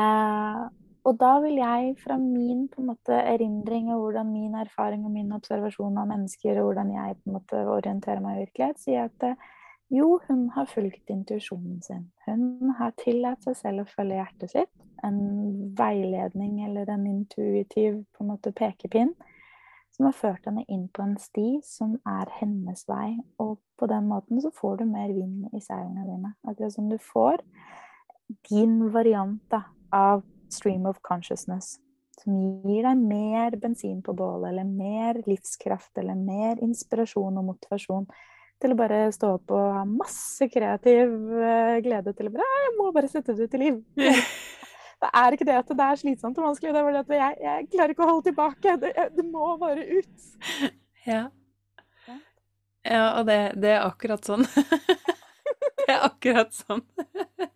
Eh, 0.00 0.64
og 1.04 1.16
da 1.20 1.30
vil 1.44 1.56
jeg 1.60 1.94
fra 2.02 2.16
min 2.20 2.66
på 2.68 2.82
en 2.82 2.90
måte, 2.92 3.14
erindring 3.14 3.88
og 3.94 4.02
hvordan 4.04 4.32
min 4.32 4.58
erfaring 4.58 5.06
og 5.08 5.14
min 5.14 5.32
observasjon 5.32 5.98
av 5.98 6.10
mennesker 6.10 6.60
og 6.60 6.70
hvordan 6.70 6.92
jeg 6.94 7.16
på 7.16 7.30
en 7.30 7.38
måte 7.38 7.62
orienterer 7.76 8.20
meg 8.24 8.36
i 8.36 8.44
virkelighet, 8.44 8.82
si 8.82 8.98
at 9.00 9.26
eh, 9.26 9.48
jo, 9.90 10.20
hun 10.28 10.44
har 10.54 10.68
fulgt 10.70 11.10
intuisjonen 11.10 11.80
sin. 11.82 12.04
Hun 12.28 12.70
har 12.78 12.92
tillatt 13.00 13.42
seg 13.42 13.56
selv 13.58 13.82
å 13.82 13.90
følge 13.90 14.20
hjertet 14.20 14.52
sitt. 14.52 14.72
En 15.02 15.18
veiledning 15.78 16.60
eller 16.68 16.92
en 16.92 17.08
intuitiv 17.10 18.02
på 18.14 18.22
en 18.22 18.30
måte 18.30 18.52
pekepinn 18.54 19.14
som 19.96 20.06
har 20.06 20.14
ført 20.14 20.46
henne 20.46 20.62
inn 20.70 20.86
på 20.94 21.02
en 21.02 21.16
sti 21.18 21.58
som 21.66 21.96
er 22.06 22.30
hennes 22.38 22.84
vei. 22.88 23.16
Og 23.42 23.58
på 23.80 23.88
den 23.90 24.06
måten 24.12 24.38
så 24.44 24.52
får 24.54 24.78
du 24.78 24.86
mer 24.92 25.10
vind 25.16 25.50
i 25.56 25.62
seilene 25.64 26.06
dine. 26.06 26.34
Akkurat 26.46 26.76
som 26.76 26.86
du 26.92 26.96
får 27.02 27.42
din 28.46 28.78
variant 28.94 29.42
da, 29.50 29.64
av 29.90 30.22
stream 30.52 30.86
of 30.90 31.00
consciousness. 31.06 31.78
Som 32.20 32.36
gir 32.68 32.84
deg 32.84 33.00
mer 33.00 33.56
bensin 33.60 34.02
på 34.04 34.12
bålet, 34.16 34.50
eller 34.50 34.66
mer 34.68 35.22
livskraft, 35.26 35.92
eller 35.98 36.18
mer 36.18 36.60
inspirasjon 36.64 37.38
og 37.40 37.48
motivasjon 37.54 38.08
til 38.60 38.74
å 38.74 38.76
bare 38.76 39.06
stå 39.14 39.34
opp 39.38 39.52
og 39.56 39.68
ha 39.78 39.84
masse 39.88 40.44
kreativ 40.52 41.14
eh, 41.40 41.78
glede 41.84 42.12
til 42.12 42.28
å 42.28 42.32
bare 42.34 42.44
«Ah, 42.44 42.64
Jeg 42.66 42.74
må 42.76 42.90
bare 42.92 43.08
sette 43.08 43.32
det 43.36 43.48
ut 43.48 43.56
i 43.56 43.62
liv. 43.62 43.80
Det 45.00 45.08
er 45.16 45.32
ikke 45.32 45.46
det 45.48 45.54
at 45.56 45.70
det 45.72 45.80
er 45.80 45.96
slitsomt 45.96 46.36
og 46.36 46.44
vanskelig, 46.44 46.74
det 46.74 46.80
er 46.80 46.84
bare 46.84 46.98
det 46.98 47.04
at 47.06 47.12
jeg, 47.16 47.36
jeg 47.40 47.68
klarer 47.72 47.92
ikke 47.94 48.02
å 48.04 48.08
holde 48.10 48.24
tilbake. 48.26 48.74
Det, 48.82 48.90
det 49.16 49.22
må 49.24 49.46
bare 49.56 49.86
ut. 49.96 50.26
Ja. 51.06 51.22
Ja. 52.04 52.16
Ja, 52.84 53.06
og 53.14 53.24
det, 53.30 53.38
det 53.64 53.70
er 53.78 53.86
akkurat 53.86 54.28
sånn. 54.28 54.44
Det 55.80 55.86
er 55.88 56.04
akkurat 56.04 56.52
sånn. 56.52 56.84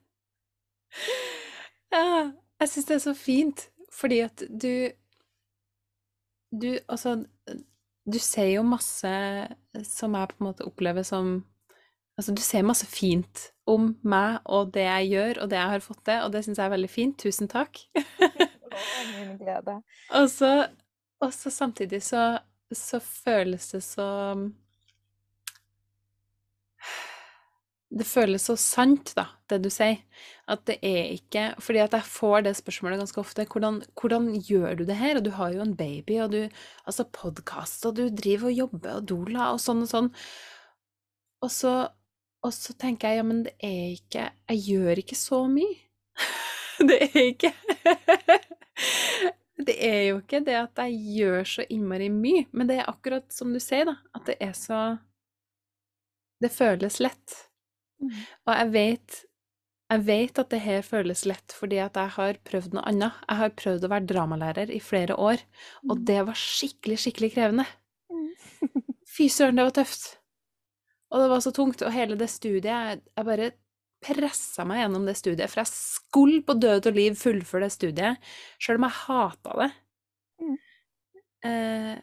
Ja, 1.93 2.33
jeg 2.61 2.71
syns 2.71 2.89
det 2.89 2.95
er 2.97 3.03
så 3.05 3.15
fint, 3.19 3.69
fordi 3.95 4.21
at 4.25 4.45
du 4.51 4.91
Du, 6.55 6.79
altså 6.89 7.25
Du 8.07 8.19
ser 8.19 8.51
jo 8.53 8.63
masse 8.63 9.11
som 9.89 10.15
jeg 10.15 10.29
på 10.29 10.37
en 10.41 10.47
måte 10.47 10.67
opplever 10.67 11.03
som 11.03 11.43
Altså, 12.15 12.31
du 12.31 12.43
ser 12.47 12.63
masse 12.63 12.87
fint 12.87 13.41
om 13.67 13.89
meg 14.07 14.37
og 14.47 14.69
det 14.75 14.85
jeg 14.85 15.09
gjør, 15.11 15.41
og 15.43 15.51
det 15.51 15.57
jeg 15.59 15.71
har 15.73 15.83
fått 15.83 16.05
til, 16.07 16.21
og 16.23 16.31
det 16.31 16.45
syns 16.47 16.61
jeg 16.61 16.69
er 16.69 16.75
veldig 16.77 16.91
fint. 16.91 17.17
Tusen 17.19 17.51
takk. 17.51 17.81
Og 20.15 20.29
så, 20.31 20.51
og 21.23 21.33
så 21.35 21.51
samtidig 21.51 22.03
så, 22.07 22.39
så 22.71 23.01
føles 23.03 23.67
det 23.75 23.83
så 23.83 24.07
Det 27.95 28.07
føles 28.09 28.43
så 28.49 28.57
sant, 28.59 29.13
da, 29.15 29.29
det 29.51 29.61
du 29.63 29.69
sier. 29.71 30.01
At 30.51 30.65
det 30.69 30.77
er 30.85 31.13
ikke 31.15 31.45
Fordi 31.63 31.81
at 31.85 31.95
jeg 31.95 32.11
får 32.11 32.47
det 32.47 32.55
spørsmålet 32.59 33.01
ganske 33.01 33.21
ofte. 33.23 33.45
Hvordan, 33.47 33.83
hvordan 34.01 34.33
gjør 34.49 34.81
du 34.81 34.85
det 34.89 34.97
her? 34.99 35.21
Og 35.21 35.27
du 35.27 35.31
har 35.37 35.55
jo 35.55 35.63
en 35.63 35.77
baby, 35.79 36.19
og 36.25 36.33
du 36.33 36.41
Altså 36.85 37.07
podkast, 37.07 37.87
og 37.87 37.95
du 38.01 38.09
driver 38.11 38.51
og 38.51 38.59
jobber, 38.59 38.99
og 38.99 39.07
doula, 39.09 39.53
og 39.55 39.63
sånn 39.63 39.85
og 39.87 39.93
sånn. 39.93 40.11
Og 41.45 41.53
så, 41.53 41.77
og 42.43 42.57
så 42.57 42.75
tenker 42.81 43.13
jeg, 43.13 43.23
ja, 43.23 43.29
men 43.31 43.45
det 43.47 43.55
er 43.63 43.95
ikke 43.95 44.27
Jeg 44.51 44.65
gjør 44.73 45.05
ikke 45.05 45.21
så 45.21 45.45
mye. 45.51 45.79
Det 46.89 46.97
er 47.07 47.21
ikke 47.29 47.53
Det 49.65 49.75
er 49.87 50.01
jo 50.09 50.17
ikke 50.19 50.41
det 50.43 50.57
at 50.59 50.81
jeg 50.83 50.97
gjør 51.15 51.45
så 51.47 51.63
innmari 51.71 52.09
mye, 52.11 52.49
men 52.51 52.67
det 52.67 52.81
er 52.81 52.89
akkurat 52.91 53.29
som 53.33 53.53
du 53.55 53.61
sier, 53.63 53.87
da, 53.87 53.95
at 54.19 54.27
det 54.27 54.35
er 54.43 54.51
så 54.59 54.81
Det 56.43 56.51
føles 56.51 56.99
lett. 56.99 57.37
Mm. 58.05 58.19
Og 58.47 58.59
jeg 58.59 58.75
vet 58.75 59.23
jeg 59.93 60.05
vet 60.09 60.39
at 60.41 60.51
det 60.51 60.63
her 60.65 60.81
føles 60.83 61.23
lett 61.29 61.55
fordi 61.55 61.79
at 61.83 61.99
jeg 62.01 62.15
har 62.17 62.39
prøvd 62.49 62.75
noe 62.75 62.85
annet. 62.89 63.19
Jeg 63.29 63.41
har 63.41 63.57
prøvd 63.59 63.85
å 63.85 63.91
være 63.93 64.09
dramalærer 64.11 64.73
i 64.73 64.81
flere 64.83 65.17
år, 65.21 65.43
og 65.87 66.01
det 66.09 66.23
var 66.27 66.39
skikkelig, 66.41 66.97
skikkelig 67.03 67.31
krevende. 67.35 67.67
Mm. 68.11 68.31
Fy 69.15 69.29
søren, 69.31 69.61
det 69.61 69.69
var 69.69 69.77
tøft. 69.77 70.07
Og 71.13 71.23
det 71.23 71.29
var 71.31 71.45
så 71.45 71.53
tungt, 71.55 71.85
og 71.85 71.95
hele 71.95 72.17
det 72.19 72.31
studiet 72.33 72.73
Jeg, 72.73 73.03
jeg 73.13 73.29
bare 73.29 73.53
pressa 74.05 74.65
meg 74.69 74.83
gjennom 74.83 75.07
det 75.07 75.17
studiet, 75.21 75.53
for 75.53 75.63
jeg 75.63 75.73
skulle 75.73 76.43
på 76.45 76.57
død 76.59 76.91
og 76.91 76.99
liv 76.99 77.15
fullføre 77.21 77.69
det 77.69 77.77
studiet, 77.77 78.33
sjøl 78.61 78.81
om 78.81 78.89
jeg 78.89 79.01
hata 79.05 79.55
det. 79.61 79.71
Mm. 80.43 80.59
Eh, 81.45 81.95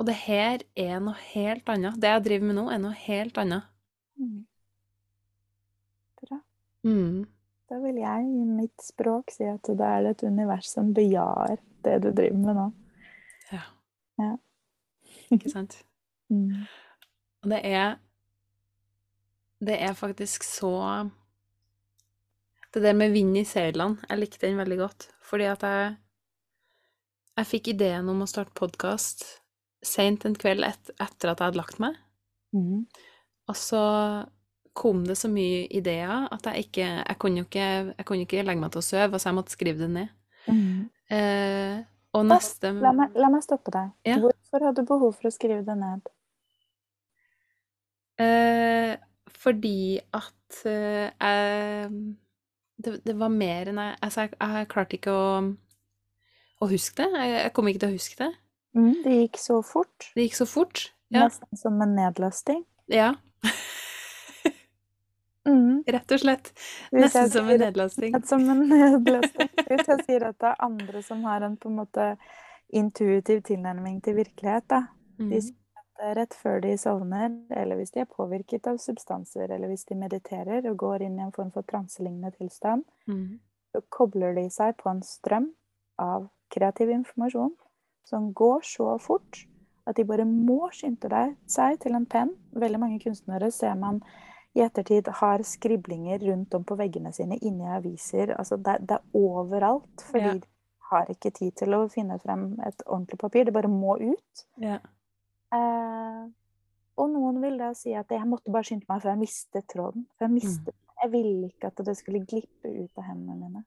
og 0.00 0.06
det 0.08 0.18
her 0.26 0.62
er 0.78 1.00
noe 1.02 1.18
helt 1.32 1.72
annet. 1.72 1.98
Det 2.00 2.10
jeg 2.10 2.26
driver 2.26 2.50
med 2.50 2.58
nå, 2.58 2.68
er 2.74 2.82
noe 2.82 3.02
helt 3.06 3.40
annet. 3.40 3.66
Mm. 4.20 4.38
Mm. 6.86 7.26
Da 7.70 7.78
vil 7.84 8.00
jeg 8.02 8.26
i 8.26 8.44
mitt 8.48 8.82
språk 8.82 9.30
si 9.34 9.46
at 9.46 9.68
det 9.68 9.86
er 9.86 10.10
et 10.10 10.22
univers 10.26 10.70
som 10.72 10.90
bejaer 10.94 11.60
det 11.84 12.00
du 12.04 12.10
driver 12.10 12.40
med 12.42 12.58
nå. 12.58 12.66
Ja. 13.52 13.62
Ja. 14.22 14.34
Ikke 15.34 15.52
sant? 15.52 15.80
Mm. 16.30 16.60
Og 17.42 17.50
det 17.50 17.58
er 17.66 17.96
Det 19.58 19.74
er 19.82 19.96
faktisk 19.98 20.44
så 20.46 21.10
Det 22.70 22.82
der 22.84 22.94
med 22.94 23.10
vind 23.10 23.34
i 23.36 23.42
seilene, 23.42 23.98
jeg 24.08 24.18
likte 24.18 24.46
den 24.46 24.60
veldig 24.60 24.78
godt. 24.78 25.08
Fordi 25.26 25.48
at 25.50 25.62
jeg 25.62 25.96
Jeg 27.36 27.46
fikk 27.46 27.68
ideen 27.68 28.08
om 28.08 28.22
å 28.22 28.28
starte 28.30 28.54
podkast 28.54 29.24
seint 29.82 30.24
en 30.24 30.36
kveld 30.38 30.62
et, 30.62 30.90
etter 31.00 31.32
at 31.32 31.40
jeg 31.40 31.46
hadde 31.48 31.58
lagt 31.58 31.80
meg. 31.82 31.98
Mm. 32.54 32.86
Og 33.48 33.56
så 33.56 33.82
kom 34.80 35.02
det 35.04 35.16
så 35.20 35.28
mye 35.28 35.66
ideer 35.76 36.28
at 36.32 36.46
jeg 36.48 36.66
ikke 36.66 36.86
Jeg 36.88 37.16
kunne 37.20 37.42
jo 37.42 37.48
ikke, 37.48 37.68
jeg 37.98 38.06
kunne 38.08 38.24
ikke 38.24 38.44
legge 38.46 38.62
meg 38.62 38.72
til 38.72 38.80
å 38.80 38.86
sove, 38.86 39.20
så 39.20 39.30
jeg 39.30 39.36
måtte 39.36 39.54
skrive 39.54 39.82
det 39.82 39.90
ned. 39.92 40.14
Mm. 40.48 40.88
Eh, 41.12 41.82
og 42.16 42.24
neste 42.26 42.72
La 42.80 42.94
meg, 42.96 43.14
la 43.18 43.28
meg 43.32 43.44
stoppe 43.44 43.72
deg. 43.74 43.92
Ja. 44.08 44.16
Hvorfor 44.22 44.66
hadde 44.66 44.82
du 44.82 44.88
behov 44.88 45.14
for 45.18 45.28
å 45.28 45.34
skrive 45.34 45.62
det 45.66 45.76
ned? 45.78 46.10
Eh, 48.20 48.94
fordi 49.40 50.00
at 50.16 50.62
eh, 50.68 51.08
jeg 51.10 51.92
det, 52.80 52.94
det 53.04 53.16
var 53.20 53.32
mer 53.32 53.68
enn 53.68 53.80
jeg 53.80 53.96
Altså, 54.00 54.24
jeg, 54.24 54.36
jeg 54.40 54.68
klarte 54.72 54.96
ikke 54.96 55.12
å, 55.12 55.26
å 56.64 56.70
huske 56.70 57.02
det. 57.02 57.10
Jeg, 57.20 57.34
jeg 57.44 57.52
kom 57.56 57.68
ikke 57.68 57.82
til 57.84 57.92
å 57.92 57.98
huske 57.98 58.22
det. 58.22 58.30
Mm. 58.78 58.94
Det 59.04 59.18
gikk 59.18 59.42
så 59.42 59.60
fort. 59.66 60.08
Det 60.14 60.24
gikk 60.24 60.40
så 60.40 60.48
fort. 60.48 60.86
Ja. 61.12 61.26
Nesten 61.26 61.58
som 61.58 61.80
en 61.84 61.98
nedlasting. 61.98 62.64
ja 62.88 63.12
Mm. 65.48 65.84
rett 65.86 66.12
og 66.12 66.20
slett. 66.20 66.52
Nesten 66.92 67.30
som 67.30 67.48
en 67.48 67.60
nedlasting. 67.60 68.16
Som 68.28 68.44
en 68.50 68.60
nedlasting. 68.68 69.48
Hvis 69.70 69.88
jeg 69.88 70.04
sier 70.06 70.26
at 70.28 70.38
det 70.42 70.50
er 70.50 70.64
andre 70.66 71.02
som 71.02 71.24
har 71.24 71.46
en 71.46 71.56
på 71.56 71.70
en 71.70 71.78
måte 71.80 72.10
intuitiv 72.72 73.42
tilnærming 73.48 74.02
til 74.04 74.18
virkelighet, 74.20 74.66
da. 74.70 74.82
Mm. 75.18 75.30
De 75.32 75.40
sier 75.42 75.56
at 75.80 76.16
rett 76.16 76.34
før 76.34 76.60
de 76.64 76.74
sovner, 76.78 77.32
eller 77.56 77.76
hvis 77.80 77.90
de 77.92 78.00
er 78.04 78.08
påvirket 78.08 78.66
av 78.70 78.78
substanser, 78.80 79.50
eller 79.50 79.68
hvis 79.68 79.84
de 79.88 79.96
mediterer 79.98 80.68
og 80.70 80.76
går 80.80 81.02
inn 81.06 81.18
i 81.18 81.24
en 81.24 81.32
form 81.32 81.50
for 81.52 81.62
transelignende 81.62 82.32
tilstand, 82.38 82.84
Mm. 83.08 83.40
så 83.72 83.82
kobler 83.90 84.34
de 84.34 84.48
seg 84.50 84.76
på 84.76 84.90
en 84.90 85.02
strøm 85.02 85.50
av 85.98 86.28
kreativ 86.50 86.90
informasjon 86.90 87.52
som 88.04 88.32
går 88.34 88.60
så 88.66 88.98
fort 89.00 89.46
at 89.86 89.96
de 89.96 90.04
bare 90.04 90.24
må 90.24 90.70
skynde 90.72 91.36
seg 91.46 91.78
til 91.80 91.94
en 91.94 92.06
penn. 92.06 92.30
Veldig 92.52 92.80
mange 92.80 93.00
kunstnere 93.00 93.50
ser 93.52 93.74
man 93.74 94.02
i 94.54 94.60
ettertid 94.64 95.06
har 95.20 95.42
skriblinger 95.46 96.18
rundt 96.26 96.54
om 96.54 96.64
på 96.66 96.76
veggene 96.76 97.12
sine 97.14 97.36
inni 97.38 97.68
aviser. 97.70 98.32
Altså 98.38 98.56
det, 98.58 98.78
det 98.88 98.96
er 98.98 99.18
overalt, 99.18 100.02
fordi 100.10 100.24
Ja. 100.26 100.32
de 100.34 100.48
har 100.90 101.06
ikke 101.12 101.30
tid 101.30 101.52
til 101.56 101.74
å 101.76 101.84
finne 101.88 102.18
frem 102.18 102.56
et 102.66 102.82
ordentlig 102.86 103.18
papir. 103.18 103.44
Det 103.46 103.52
bare 103.54 103.68
må 103.70 103.94
ut. 104.00 104.44
Ja. 104.58 104.80
Eh, 105.54 106.24
og 106.98 107.10
noen 107.12 107.38
vil 107.42 107.58
da 107.58 107.72
si 107.74 107.94
at 107.94 108.10
jeg 108.10 108.26
måtte 108.26 108.50
bare 108.52 108.66
skynde 108.66 108.88
meg 108.90 109.02
før 109.02 109.12
jeg 109.14 109.20
mistet 109.22 109.68
tråden. 109.70 110.06
For 110.18 110.26
jeg 110.26 110.34
mistet 110.34 110.74
Jeg 111.02 111.10
ville 111.14 111.46
ikke 111.48 111.66
at 111.70 111.76
det 111.86 111.94
skulle 111.96 112.26
glippe 112.28 112.68
ut 112.68 112.98
av 112.98 113.04
hendene 113.06 113.38
mine. 113.38 113.64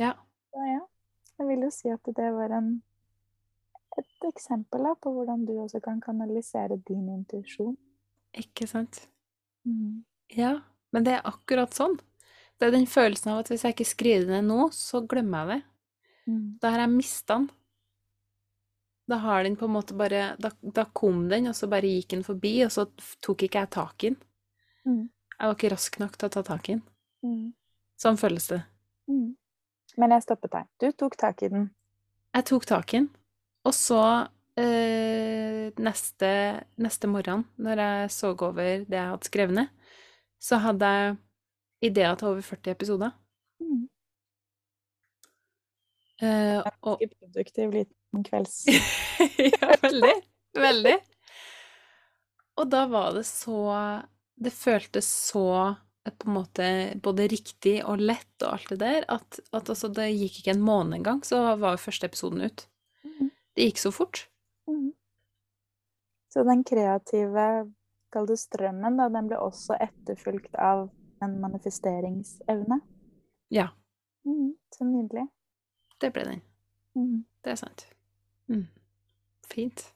ja. 0.00 0.14
Så 0.50 0.64
ja, 0.66 0.80
jeg 1.38 1.46
vil 1.46 1.60
jo 1.62 1.70
si 1.70 1.88
at 1.94 2.00
det 2.16 2.32
var 2.34 2.50
en, 2.56 2.82
et 3.98 4.24
eksempel 4.26 4.82
da, 4.82 4.94
på 4.98 5.12
hvordan 5.14 5.44
du 5.46 5.52
også 5.62 5.78
kan 5.84 6.00
kanalisere 6.00 6.76
din 6.88 7.06
intuisjon. 7.08 7.76
Ikke 8.34 8.66
sant? 8.66 9.06
Mm. 9.66 10.02
Ja. 10.36 10.58
Men 10.90 11.06
det 11.06 11.16
er 11.16 11.28
akkurat 11.28 11.74
sånn. 11.76 11.98
Det 12.58 12.68
er 12.68 12.74
den 12.74 12.88
følelsen 12.90 13.32
av 13.32 13.42
at 13.42 13.50
hvis 13.52 13.64
jeg 13.64 13.76
ikke 13.76 13.88
skriver 13.88 14.26
det 14.28 14.40
ned 14.40 14.50
nå, 14.50 14.68
så 14.74 15.00
glemmer 15.08 15.46
jeg 15.46 15.52
det. 15.52 15.60
Mm. 16.30 16.44
Da 16.60 16.72
har 16.74 16.84
jeg 16.84 16.92
mista 16.92 17.38
den. 17.38 17.48
Da 19.10 19.18
har 19.24 19.42
den 19.42 19.56
på 19.58 19.66
en 19.66 19.74
måte 19.74 19.96
bare 19.98 20.34
da, 20.38 20.52
da 20.62 20.84
kom 20.94 21.24
den, 21.30 21.48
og 21.50 21.56
så 21.58 21.66
bare 21.70 21.88
gikk 21.88 22.12
den 22.12 22.26
forbi, 22.26 22.52
og 22.66 22.70
så 22.74 22.84
tok 23.24 23.46
ikke 23.46 23.64
jeg 23.64 23.72
tak 23.74 24.04
i 24.04 24.12
den. 24.12 24.20
Mm. 24.86 25.00
Jeg 25.34 25.48
var 25.48 25.56
ikke 25.56 25.70
rask 25.72 25.98
nok 26.02 26.18
til 26.18 26.28
å 26.28 26.34
ta 26.36 26.42
tak 26.46 26.68
i 26.68 26.76
den. 26.76 26.84
Mm. 27.26 27.46
Sånn 28.00 28.20
føles 28.20 28.46
det. 28.52 28.60
Mm. 29.10 29.32
Men 29.98 30.14
jeg 30.14 30.26
stoppet 30.26 30.54
deg. 30.54 30.68
Du 30.78 30.86
tok 31.02 31.16
tak 31.18 31.42
i 31.42 31.50
den. 31.50 31.70
Jeg 32.36 32.46
tok 32.52 32.68
tak 32.68 32.94
i 32.94 33.00
den, 33.00 33.08
og 33.66 33.74
så 33.74 34.02
eh, 34.60 35.70
neste, 35.80 36.30
neste 36.80 37.10
morgen, 37.10 37.44
når 37.60 37.82
jeg 37.84 38.12
så 38.14 38.32
over 38.34 38.84
det 38.84 38.96
jeg 38.98 39.10
hadde 39.12 39.30
skrevet 39.30 39.56
ned, 39.56 39.72
så 40.40 40.60
hadde 40.64 40.90
jeg 40.96 41.16
ideer 41.90 42.16
til 42.20 42.32
over 42.32 42.44
40 42.44 42.74
episoder. 42.74 43.14
Mm. 43.60 43.84
Eh, 46.20 46.58
og 46.84 47.04
produktiv 47.16 47.72
liten 47.74 48.24
kvelds... 48.26 48.64
ja, 49.52 49.76
veldig. 49.82 50.16
Veldig. 50.60 50.96
Og 52.60 52.66
da 52.68 52.82
var 52.90 53.14
det 53.14 53.22
så 53.28 53.60
Det 54.40 54.52
føltes 54.52 55.06
så 55.30 55.44
eh, 55.68 56.12
på 56.12 56.28
en 56.28 56.34
måte 56.34 56.66
både 57.04 57.28
riktig 57.32 57.78
og 57.84 58.02
lett 58.02 58.44
og 58.44 58.56
alt 58.56 58.72
det 58.74 58.80
der, 58.82 59.06
at, 59.08 59.40
at 59.52 59.72
altså, 59.72 59.92
det 59.92 60.10
gikk 60.10 60.40
ikke 60.42 60.56
en 60.56 60.64
måned 60.64 61.00
engang, 61.00 61.22
så 61.24 61.42
var 61.60 61.80
første 61.80 62.08
episoden 62.10 62.44
ut. 62.44 62.66
Mhm. 63.06 63.30
Det 63.56 63.70
gikk 63.70 63.82
så 63.82 63.92
fort. 63.94 64.26
Mm. 64.70 64.92
Så 66.30 66.44
den 66.46 66.62
kreative, 66.64 67.44
kall 68.14 68.26
det 68.30 68.38
strømmen, 68.38 68.96
da, 69.00 69.08
den 69.10 69.28
ble 69.30 69.38
også 69.42 69.74
etterfulgt 69.82 70.54
av 70.54 70.86
en 71.22 71.36
manifesteringsevne. 71.42 72.80
Ja, 73.50 73.68
Mm. 74.24 74.54
Så 74.76 74.84
nydelig. 74.84 75.28
det 76.00 76.12
ble 76.12 76.24
den. 76.24 76.40
Mm. 76.94 77.24
Det 77.44 77.50
er 77.50 77.56
sant. 77.56 77.86
Mm. 78.48 78.66
Fint. 79.48 79.94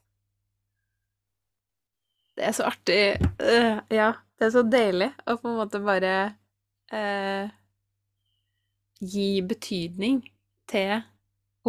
Det 2.37 2.47
er 2.49 2.53
så 2.57 2.64
artig 2.66 3.20
uh, 3.20 3.79
Ja, 3.93 4.12
det 4.39 4.47
er 4.47 4.51
så 4.55 4.62
deilig 4.66 5.11
å 5.29 5.37
på 5.37 5.51
en 5.51 5.59
måte 5.61 5.81
bare 5.85 6.14
uh, 6.93 7.53
gi 9.05 9.43
betydning 9.45 10.22
til 10.72 11.03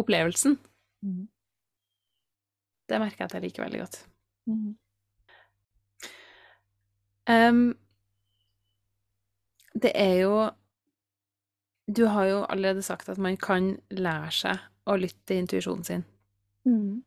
opplevelsen. 0.00 0.56
Mm. 1.04 1.28
Det 2.88 3.00
merker 3.02 3.24
jeg 3.24 3.30
at 3.30 3.34
jeg 3.34 3.42
liker 3.46 3.64
veldig 3.64 3.80
godt. 3.82 3.98
Mm. 4.46 4.76
Um, 7.26 7.64
det 9.74 9.92
er 9.94 10.14
jo 10.22 10.50
Du 11.96 12.06
har 12.06 12.24
jo 12.24 12.44
allerede 12.50 12.82
sagt 12.82 13.08
at 13.08 13.18
man 13.18 13.36
kan 13.36 13.76
lære 13.90 14.30
seg 14.30 14.62
å 14.86 14.96
lytte 14.98 15.22
til 15.26 15.42
intuisjonen 15.42 15.84
sin. 15.84 16.04
Mm. 16.64 17.02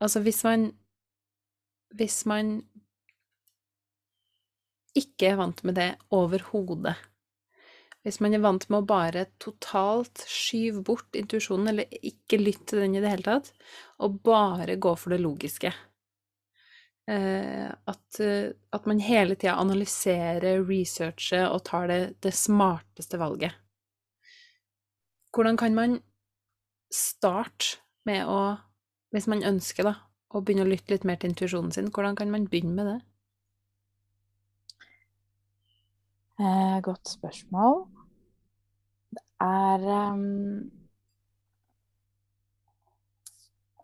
Altså 0.00 0.22
hvis 0.22 0.44
man 0.44 0.72
Hvis 1.94 2.26
man 2.26 2.62
ikke 4.94 5.26
er 5.32 5.36
vant 5.36 5.64
med 5.64 5.74
det 5.74 5.94
overhodet, 6.10 6.94
hvis 8.02 8.18
man 8.22 8.34
er 8.34 8.42
vant 8.42 8.64
med 8.68 8.82
å 8.82 8.88
bare 8.88 9.28
totalt 9.42 10.24
skyve 10.26 10.82
bort 10.86 11.14
intuisjonen, 11.18 11.70
eller 11.70 12.02
ikke 12.02 12.40
lytte 12.40 12.72
til 12.72 12.82
den 12.82 12.98
i 12.98 13.02
det 13.04 13.12
hele 13.12 13.26
tatt, 13.28 13.52
og 14.02 14.20
bare 14.26 14.78
gå 14.82 14.94
for 14.98 15.14
det 15.14 15.22
logiske 15.22 15.70
eh, 17.10 17.68
at, 17.70 18.20
eh, 18.20 18.50
at 18.72 18.86
man 18.86 19.02
hele 19.02 19.36
tida 19.36 19.56
analyserer, 19.60 20.64
researcher 20.66 21.48
og 21.50 21.64
tar 21.68 21.88
det, 21.90 22.00
det 22.22 22.34
smarteste 22.36 23.20
valget. 23.20 23.54
Hvordan 25.32 25.56
kan 25.56 25.74
man 25.74 26.00
starte 26.92 27.78
med 28.04 28.26
å, 28.28 28.56
hvis 29.14 29.28
man 29.30 29.44
ønsker 29.46 29.88
da, 29.88 29.94
å 30.32 30.42
begynne 30.42 30.66
å 30.66 30.70
lytte 30.70 30.92
litt 30.92 31.06
mer 31.08 31.20
til 31.20 31.32
intuisjonen 31.32 31.72
sin, 31.72 31.90
hvordan 31.92 32.18
kan 32.18 32.30
man 32.32 32.48
begynne 32.50 32.76
med 32.76 32.90
det? 32.90 32.98
Eh, 36.40 36.80
godt 36.80 37.08
spørsmål. 37.08 37.84
Det 39.10 39.24
er 39.40 40.12
um, 40.12 40.70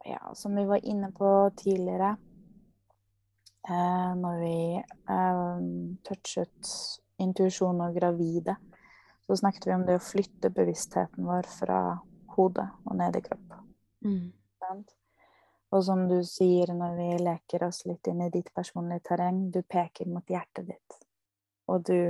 Ja, 0.09 0.35
som 0.35 0.57
vi 0.57 0.65
var 0.65 0.81
inne 0.83 1.13
på 1.13 1.51
tidligere, 1.57 2.17
eh, 3.69 4.15
når 4.17 4.39
vi 4.41 4.83
ehm, 5.11 5.99
touchet 6.05 6.71
intuisjon 7.19 7.81
og 7.81 7.95
gravide, 7.95 8.55
så 9.27 9.37
snakket 9.37 9.67
vi 9.67 9.75
om 9.75 9.85
det 9.85 9.99
å 9.99 10.07
flytte 10.07 10.51
bevisstheten 10.55 11.29
vår 11.29 11.51
fra 11.53 11.81
hodet 12.39 12.69
og 12.87 12.97
ned 12.97 13.19
i 13.21 13.23
kropp. 13.27 13.59
Mm. 14.07 14.33
Og 15.77 15.85
som 15.85 16.07
du 16.09 16.23
sier 16.25 16.73
når 16.73 16.97
vi 16.97 17.11
leker 17.27 17.67
oss 17.69 17.83
litt 17.85 18.09
inn 18.09 18.25
i 18.25 18.31
ditt 18.33 18.49
personlige 18.57 19.11
terreng, 19.11 19.51
du 19.53 19.61
peker 19.61 20.09
mot 20.09 20.25
hjertet 20.25 20.71
ditt. 20.71 20.99
Og 21.69 21.85
du 21.85 22.01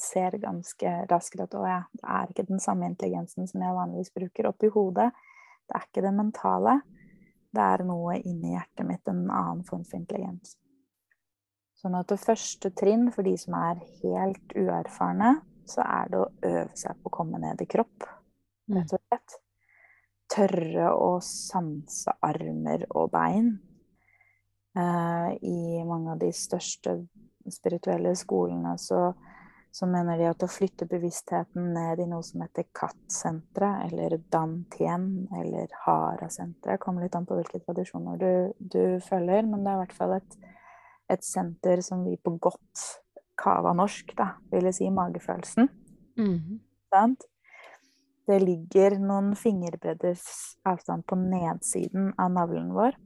ser 0.00 0.36
ganske 0.42 0.92
raskt 1.10 1.40
at 1.42 1.54
å 1.56 1.64
ja, 1.66 1.80
det 1.96 2.04
er 2.18 2.30
ikke 2.32 2.46
den 2.50 2.62
samme 2.62 2.88
intelligensen 2.90 3.48
som 3.48 3.64
jeg 3.64 3.78
vanligvis 3.78 4.12
bruker 4.14 4.50
oppi 4.50 4.70
hodet. 4.74 5.10
Det 5.66 5.76
er 5.78 5.88
ikke 5.88 6.04
det 6.04 6.14
mentale. 6.14 6.76
Det 7.56 7.64
er 7.64 7.84
noe 7.88 8.18
inni 8.20 8.52
hjertet 8.52 8.86
mitt, 8.88 9.02
en 9.08 9.26
annen 9.30 9.64
form 9.66 9.84
for 9.88 9.98
intelligens. 9.98 10.56
Sånn 11.76 11.96
at 11.98 12.08
det 12.10 12.20
første 12.20 12.70
trinn 12.76 13.10
for 13.14 13.26
de 13.26 13.34
som 13.40 13.56
er 13.58 13.80
helt 14.02 14.54
uerfarne, 14.56 15.36
så 15.66 15.82
er 15.84 16.12
det 16.12 16.20
å 16.20 16.30
øve 16.50 16.78
seg 16.78 17.00
på 17.00 17.10
å 17.10 17.16
komme 17.18 17.40
ned 17.42 17.60
i 17.62 17.68
kropp, 17.68 18.06
rett 18.72 18.94
og 18.94 19.02
slett 19.02 19.40
tørre 20.32 20.90
å 20.94 21.16
sanse 21.22 22.12
armer 22.26 22.86
og 22.90 23.10
bein. 23.14 23.52
Uh, 24.76 25.32
I 25.40 25.84
mange 25.88 26.12
av 26.12 26.20
de 26.20 26.32
største 26.36 26.98
spirituelle 27.52 28.12
skolene 28.18 28.74
så, 28.80 29.12
så, 29.76 29.84
mener 29.90 30.16
de 30.16 30.28
at 30.30 30.40
å 30.40 30.48
flytte 30.48 30.86
bevisstheten 30.88 31.72
ned 31.74 32.00
i 32.00 32.08
noe 32.08 32.24
som 32.24 32.40
heter 32.40 32.64
Katt-senteret, 32.76 33.90
eller 33.90 34.16
Dantien, 34.32 35.26
eller 35.36 35.72
Hara-senteret, 35.84 36.80
kommer 36.80 37.04
litt 37.04 37.16
an 37.18 37.26
på 37.28 37.36
hvilke 37.36 37.60
tradisjoner 37.60 38.20
du, 38.20 38.30
du, 38.56 38.82
følger, 39.04 39.44
men 39.44 39.64
det 39.64 39.72
er 39.72 39.76
i 39.76 39.82
hvert 39.84 39.96
fall 39.98 40.14
et, 40.16 40.38
et 41.12 41.26
senter 41.26 41.84
som 41.84 42.06
vi 42.06 42.16
på 42.16 42.38
godt 42.40 42.86
kava-norsk 43.36 44.14
da, 44.16 44.30
ville 44.52 44.72
si 44.72 44.88
magefølelsen. 44.90 45.68
Mm. 46.16 46.38
-hmm. 46.38 47.16
Det 48.26 48.38
ligger 48.42 48.96
noen 48.98 49.34
fingerbredders 49.36 50.56
avstand 50.64 51.04
på 51.06 51.18
nedsiden 51.20 52.14
av 52.18 52.32
navlen 52.32 52.72
vår. 52.74 52.96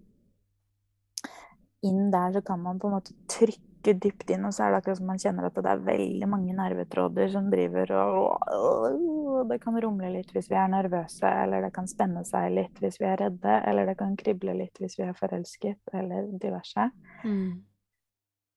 Inn 1.82 2.10
der 2.12 2.32
så 2.32 2.40
kan 2.40 2.62
man 2.62 2.78
på 2.78 2.88
en 2.88 2.94
måte 2.94 3.16
trykke 3.28 3.69
dypt 3.86 4.30
inn, 4.32 4.44
og 4.44 4.52
så 4.54 4.66
er 4.66 4.72
det 4.72 4.80
akkurat 4.80 4.98
som 4.98 5.08
man 5.08 5.20
kjenner 5.22 5.46
at 5.48 5.56
det 5.56 5.70
er 5.72 5.84
veldig 5.86 6.28
mange 6.28 6.54
nervetråder 6.56 7.30
som 7.32 7.48
driver 7.52 7.92
og 7.96 9.46
Det 9.50 9.60
kan 9.62 9.78
rumle 9.80 10.10
litt 10.12 10.32
hvis 10.34 10.50
vi 10.50 10.58
er 10.60 10.68
nervøse, 10.72 11.26
eller 11.26 11.64
det 11.64 11.72
kan 11.74 11.88
spenne 11.90 12.24
seg 12.28 12.50
litt 12.54 12.82
hvis 12.82 13.00
vi 13.00 13.08
er 13.08 13.20
redde, 13.24 13.56
eller 13.70 13.88
det 13.88 13.96
kan 14.00 14.16
krible 14.20 14.54
litt 14.58 14.80
hvis 14.82 14.98
vi 14.98 15.06
er 15.06 15.16
forelsket, 15.16 15.80
eller 15.96 16.28
diverse. 16.42 16.90
Mm. 17.24 17.62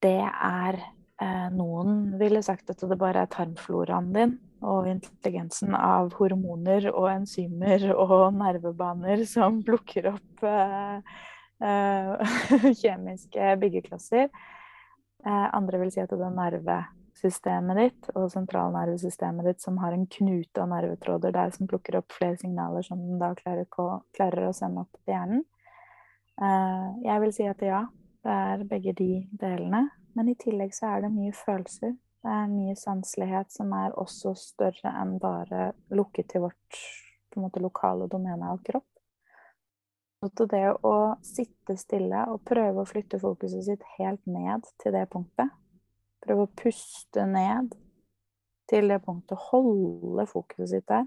Det 0.03 0.19
er 0.27 0.79
eh, 1.23 1.47
Noen 1.55 2.17
ville 2.19 2.43
sagt 2.43 2.73
at 2.73 2.83
det 2.83 2.99
bare 2.99 3.23
er 3.23 3.31
tarmfloraen 3.31 4.11
din 4.15 4.35
og 4.63 4.87
intelligensen 4.87 5.75
av 5.75 6.13
hormoner 6.17 6.89
og 6.93 7.09
enzymer 7.11 7.89
og 7.93 8.33
nervebaner 8.37 9.23
som 9.27 9.61
plukker 9.65 10.13
opp 10.13 10.43
eh, 10.47 11.15
eh, 11.63 12.35
kjemiske 12.83 13.55
byggeklosser. 13.63 14.29
Eh, 15.25 15.47
andre 15.55 15.79
vil 15.81 15.91
si 15.93 16.01
at 16.03 16.11
det 16.11 16.19
er 16.19 16.35
nervesystemet 16.35 17.79
ditt 17.79 18.11
og 18.13 18.29
sentralnervesystemet 18.33 19.47
ditt 19.47 19.63
som 19.63 19.79
har 19.83 19.95
en 19.95 20.05
knute 20.17 20.61
av 20.61 20.69
nervetråder 20.73 21.35
der 21.35 21.55
som 21.55 21.69
plukker 21.71 21.99
opp 22.01 22.11
flere 22.15 22.37
signaler 22.41 22.85
som 22.85 23.01
den 23.01 23.19
da 23.21 23.33
klarer, 23.37 23.67
klarer 24.15 24.49
å 24.49 24.55
sende 24.55 24.83
opp 24.83 25.01
til 25.01 25.15
hjernen. 25.15 25.43
Eh, 26.41 26.87
jeg 27.07 27.25
vil 27.25 27.35
si 27.35 27.49
at 27.49 27.61
ja, 27.63 27.85
det 28.23 28.39
er 28.47 28.65
begge 28.69 28.95
de 28.97 29.11
delene. 29.31 29.87
Men 30.13 30.29
i 30.29 30.37
tillegg 30.37 30.75
så 30.77 30.91
er 30.91 31.05
det 31.05 31.15
mye 31.15 31.33
følelser 31.33 31.95
det 32.23 32.31
er 32.31 32.47
mye 32.47 32.73
sanselighet 32.79 33.51
som 33.51 33.73
er 33.75 33.95
også 33.99 34.31
større 34.39 34.91
enn 34.95 35.17
bare 35.19 35.73
lukket 35.91 36.29
til 36.31 36.45
vårt 36.45 36.77
måte, 37.35 37.59
lokale 37.59 38.07
domene 38.07 38.53
av 38.53 38.61
kropp. 38.63 38.87
Så 40.23 40.45
det 40.47 40.65
å 40.87 40.95
sitte 41.25 41.75
stille 41.75 42.21
og 42.31 42.45
prøve 42.47 42.83
å 42.83 42.87
flytte 42.87 43.19
fokuset 43.19 43.65
sitt 43.65 43.83
helt 43.97 44.23
ned 44.29 44.63
til 44.79 44.95
det 44.95 45.03
punktet 45.11 45.51
Prøve 46.23 46.45
å 46.45 46.53
puste 46.55 47.25
ned 47.27 47.73
til 48.71 48.87
det 48.87 49.01
punktet, 49.03 49.35
holde 49.49 50.23
fokuset 50.29 50.69
sitt 50.71 50.85
der. 50.87 51.05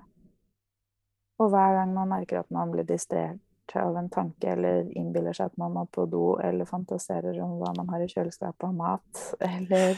Og 1.41 1.49
hver 1.53 1.79
gang 1.79 1.95
man 1.97 2.13
merker 2.13 2.43
at 2.43 2.53
man 2.53 2.73
blir 2.73 2.85
distrahert 2.85 3.41
av 3.77 3.97
en 3.97 4.11
tanke, 4.13 4.53
eller 4.53 4.87
innbiller 4.93 5.37
seg 5.37 5.51
at 5.51 5.57
man 5.61 5.73
må 5.75 5.87
på 5.93 6.05
do, 6.11 6.37
eller 6.45 6.69
fantaserer 6.69 7.41
om 7.45 7.57
hva 7.61 7.73
man 7.79 7.89
har 7.95 8.05
i 8.05 8.11
kjøleskapet 8.13 8.69
av 8.69 8.77
mat, 8.77 9.25
eller 9.51 9.97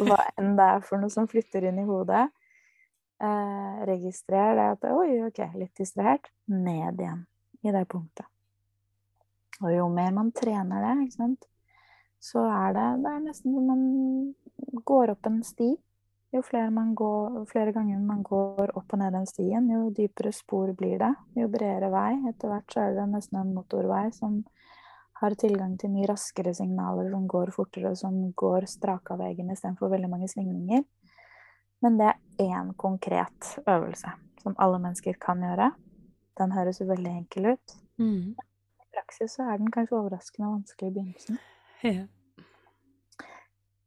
hva 0.00 0.18
enn 0.40 0.56
det 0.58 0.70
er 0.78 0.88
for 0.88 1.04
noe 1.04 1.12
som 1.12 1.28
flytter 1.30 1.68
inn 1.68 1.84
i 1.84 1.88
hodet. 1.88 2.26
Eh, 3.22 3.84
registrer 3.88 4.56
det 4.58 4.68
at 4.74 4.88
Oi, 4.90 5.20
OK, 5.28 5.44
litt 5.60 5.76
distrahert. 5.78 6.32
Ned 6.50 7.04
igjen 7.04 7.26
i 7.64 7.72
det 7.72 7.84
punktet. 7.88 8.28
Og 9.62 9.70
jo 9.70 9.88
mer 9.92 10.14
man 10.16 10.32
trener 10.34 10.82
det, 10.82 10.94
ikke 11.06 11.16
sant, 11.16 11.48
så 12.24 12.42
er 12.48 12.74
det, 12.74 12.86
det 13.04 13.10
er 13.10 13.24
nesten 13.26 13.54
som 13.54 13.66
man 13.68 13.82
går 14.86 15.12
opp 15.14 15.28
en 15.28 15.42
sti. 15.44 15.74
Jo 16.34 16.40
flere, 16.42 16.70
går, 16.98 17.44
flere, 17.46 17.72
ganger 17.72 18.00
man 18.02 18.24
går 18.26 18.72
opp 18.74 18.96
og 18.96 18.98
ned 18.98 19.14
den 19.14 19.26
stien, 19.30 19.68
jo 19.70 19.92
dypere 19.94 20.32
spor 20.34 20.72
blir 20.74 20.96
det. 20.98 21.12
Jo 21.38 21.46
bredere 21.52 21.92
vei. 21.92 22.16
Etter 22.30 22.50
hvert 22.50 22.74
så 22.74 22.82
er 22.82 22.96
det 22.96 23.04
nesten 23.12 23.38
en 23.38 23.52
motorvei 23.54 24.08
som 24.16 24.40
har 25.20 25.36
tilgang 25.38 25.76
til 25.78 25.92
mye 25.94 26.08
raskere 26.10 26.54
signaler, 26.56 27.06
som 27.12 27.28
går 27.30 27.52
fortere, 27.54 27.94
som 27.96 28.16
går 28.34 28.66
straka 28.72 29.14
veien 29.20 29.52
istedenfor 29.54 29.92
veldig 29.92 30.10
mange 30.10 30.30
svingninger. 30.32 30.82
Men 31.84 32.00
det 32.00 32.10
er 32.10 32.48
én 32.48 32.72
konkret 32.80 33.54
øvelse 33.68 34.10
som 34.42 34.56
alle 34.58 34.80
mennesker 34.80 35.20
kan 35.20 35.44
gjøre. 35.44 35.70
Den 36.40 36.52
høres 36.56 36.80
jo 36.80 36.88
veldig 36.88 37.12
enkel 37.12 37.52
ut. 37.52 37.78
Mm. 38.00 38.34
Praksis 38.94 39.36
så 39.36 39.48
er 39.50 39.60
den 39.60 39.72
kanskje 39.74 39.98
overraskende 39.98 40.52
vanskelig 40.54 40.90
i 40.90 40.94
begynnelsen. 40.98 41.40
Ja. 41.84 42.06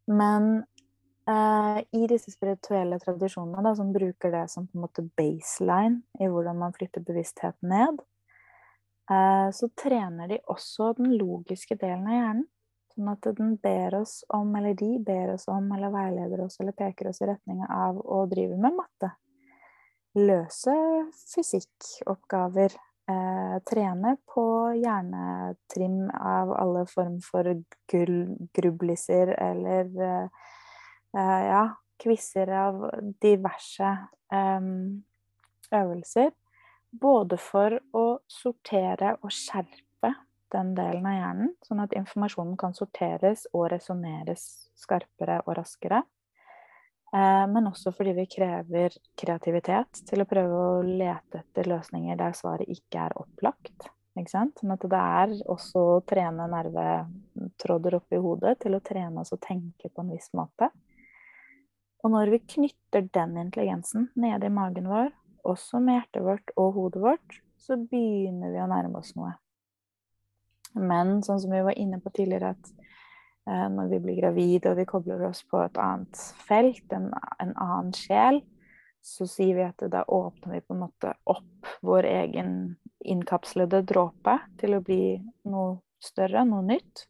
Men 0.07 0.65
Uh, 1.29 1.81
I 1.91 2.05
disse 2.07 2.31
spirituelle 2.31 2.95
tradisjonene 3.03 3.59
da, 3.65 3.73
som 3.75 3.89
bruker 3.91 4.31
det 4.31 4.45
som 4.47 4.63
på 4.63 4.77
en 4.77 4.83
måte 4.85 5.03
baseline 5.19 6.21
i 6.23 6.29
hvordan 6.31 6.55
man 6.55 6.75
flytter 6.77 7.03
bevissthet 7.03 7.57
ned, 7.67 7.99
uh, 9.11 9.49
så 9.51 9.67
trener 9.75 10.31
de 10.31 10.37
også 10.47 10.93
den 10.95 11.17
logiske 11.19 11.75
delen 11.75 12.07
av 12.07 12.15
hjernen. 12.15 12.45
Sånn 12.95 13.11
at 13.11 13.27
den 13.41 13.57
ber 13.59 13.97
oss 13.99 14.21
om, 14.33 14.55
eller 14.55 14.79
de 14.79 14.93
ber 15.03 15.33
oss 15.33 15.49
om, 15.51 15.67
eller 15.75 15.91
veileder 15.91 16.45
oss 16.45 16.61
eller 16.63 16.77
peker 16.79 17.11
oss 17.11 17.19
i 17.19 17.27
retning 17.27 17.59
av 17.67 17.99
å 17.99 18.23
drive 18.31 18.55
med 18.55 18.79
matte. 18.79 19.11
Løse 20.15 20.77
fysikkoppgaver. 21.35 22.71
Uh, 23.07 23.61
trene 23.63 24.17
på 24.27 24.43
hjernetrim 24.75 26.09
av 26.11 26.51
alle 26.51 26.81
form 26.91 27.21
for 27.23 27.47
grublisser 27.87 29.31
eller 29.31 30.29
Eh, 31.17 31.45
ja, 31.47 31.75
quizer 31.97 32.47
av 32.47 32.91
diverse 33.21 33.97
eh, 34.31 34.61
øvelser. 35.71 36.31
Både 36.91 37.37
for 37.41 37.77
å 37.97 38.05
sortere 38.31 39.15
og 39.21 39.33
skjerpe 39.33 40.13
den 40.53 40.71
delen 40.77 41.07
av 41.09 41.17
hjernen, 41.17 41.49
sånn 41.67 41.81
at 41.83 41.95
informasjonen 41.97 42.55
kan 42.59 42.75
sorteres 42.77 43.45
og 43.51 43.67
resonneres 43.73 44.69
skarpere 44.79 45.41
og 45.45 45.57
raskere. 45.59 46.03
Eh, 47.15 47.45
men 47.47 47.69
også 47.69 47.93
fordi 47.95 48.13
vi 48.17 48.25
krever 48.31 48.95
kreativitet 49.19 50.01
til 50.09 50.23
å 50.23 50.27
prøve 50.27 50.63
å 50.63 50.81
lete 50.83 51.43
etter 51.43 51.69
løsninger 51.71 52.19
der 52.19 52.35
svaret 52.35 52.67
ikke 52.71 53.05
er 53.07 53.15
opplagt. 53.19 53.91
Ikke 54.17 54.33
sant? 54.33 54.57
Sånn 54.59 54.73
at 54.73 54.83
det 54.89 54.99
er 54.99 55.35
også 55.53 55.83
å 55.93 56.01
trene 56.09 56.49
nervetråder 56.51 57.99
oppi 57.99 58.19
hodet 58.21 58.57
til 58.63 58.75
å 58.75 58.83
trene 58.83 59.21
oss 59.21 59.35
å 59.35 59.39
tenke 59.41 59.91
på 59.93 60.03
en 60.03 60.13
viss 60.15 60.31
måte. 60.35 60.71
Og 62.03 62.13
når 62.13 62.31
vi 62.33 62.43
knytter 62.55 63.07
den 63.13 63.37
intelligensen 63.41 64.09
nede 64.17 64.49
i 64.49 64.53
magen 64.53 64.89
vår, 64.89 65.11
også 65.47 65.79
med 65.83 65.99
hjertet 65.99 66.25
vårt 66.25 66.53
og 66.59 66.73
hodet 66.75 67.03
vårt, 67.03 67.37
så 67.61 67.77
begynner 67.79 68.51
vi 68.53 68.61
å 68.61 68.69
nærme 68.69 68.99
oss 68.99 69.13
noe. 69.17 69.33
Men 70.77 71.21
sånn 71.25 71.39
som 71.41 71.53
vi 71.53 71.63
var 71.65 71.77
inne 71.79 71.99
på 72.01 72.11
tidligere, 72.13 72.53
at 72.53 72.86
når 73.47 73.89
vi 73.93 73.99
blir 74.03 74.17
gravide 74.19 74.71
og 74.71 74.79
vi 74.81 74.85
kobler 74.89 75.21
oss 75.29 75.43
på 75.47 75.61
et 75.63 75.77
annet 75.79 76.19
felt, 76.43 76.83
en, 76.91 77.09
en 77.39 77.53
annen 77.55 77.93
sjel, 77.95 78.41
så 79.07 79.27
sier 79.29 79.55
vi 79.55 79.63
at 79.63 79.83
da 79.91 80.03
åpner 80.03 80.57
vi 80.57 80.63
på 80.65 80.75
en 80.75 80.83
måte 80.83 81.13
opp 81.31 81.69
vår 81.85 82.09
egen 82.09 82.51
innkapslede 83.07 83.83
dråpe 83.87 84.35
til 84.59 84.75
å 84.75 84.81
bli 84.83 85.15
noe 85.47 85.77
større, 86.03 86.43
noe 86.47 86.65
nytt. 86.65 87.05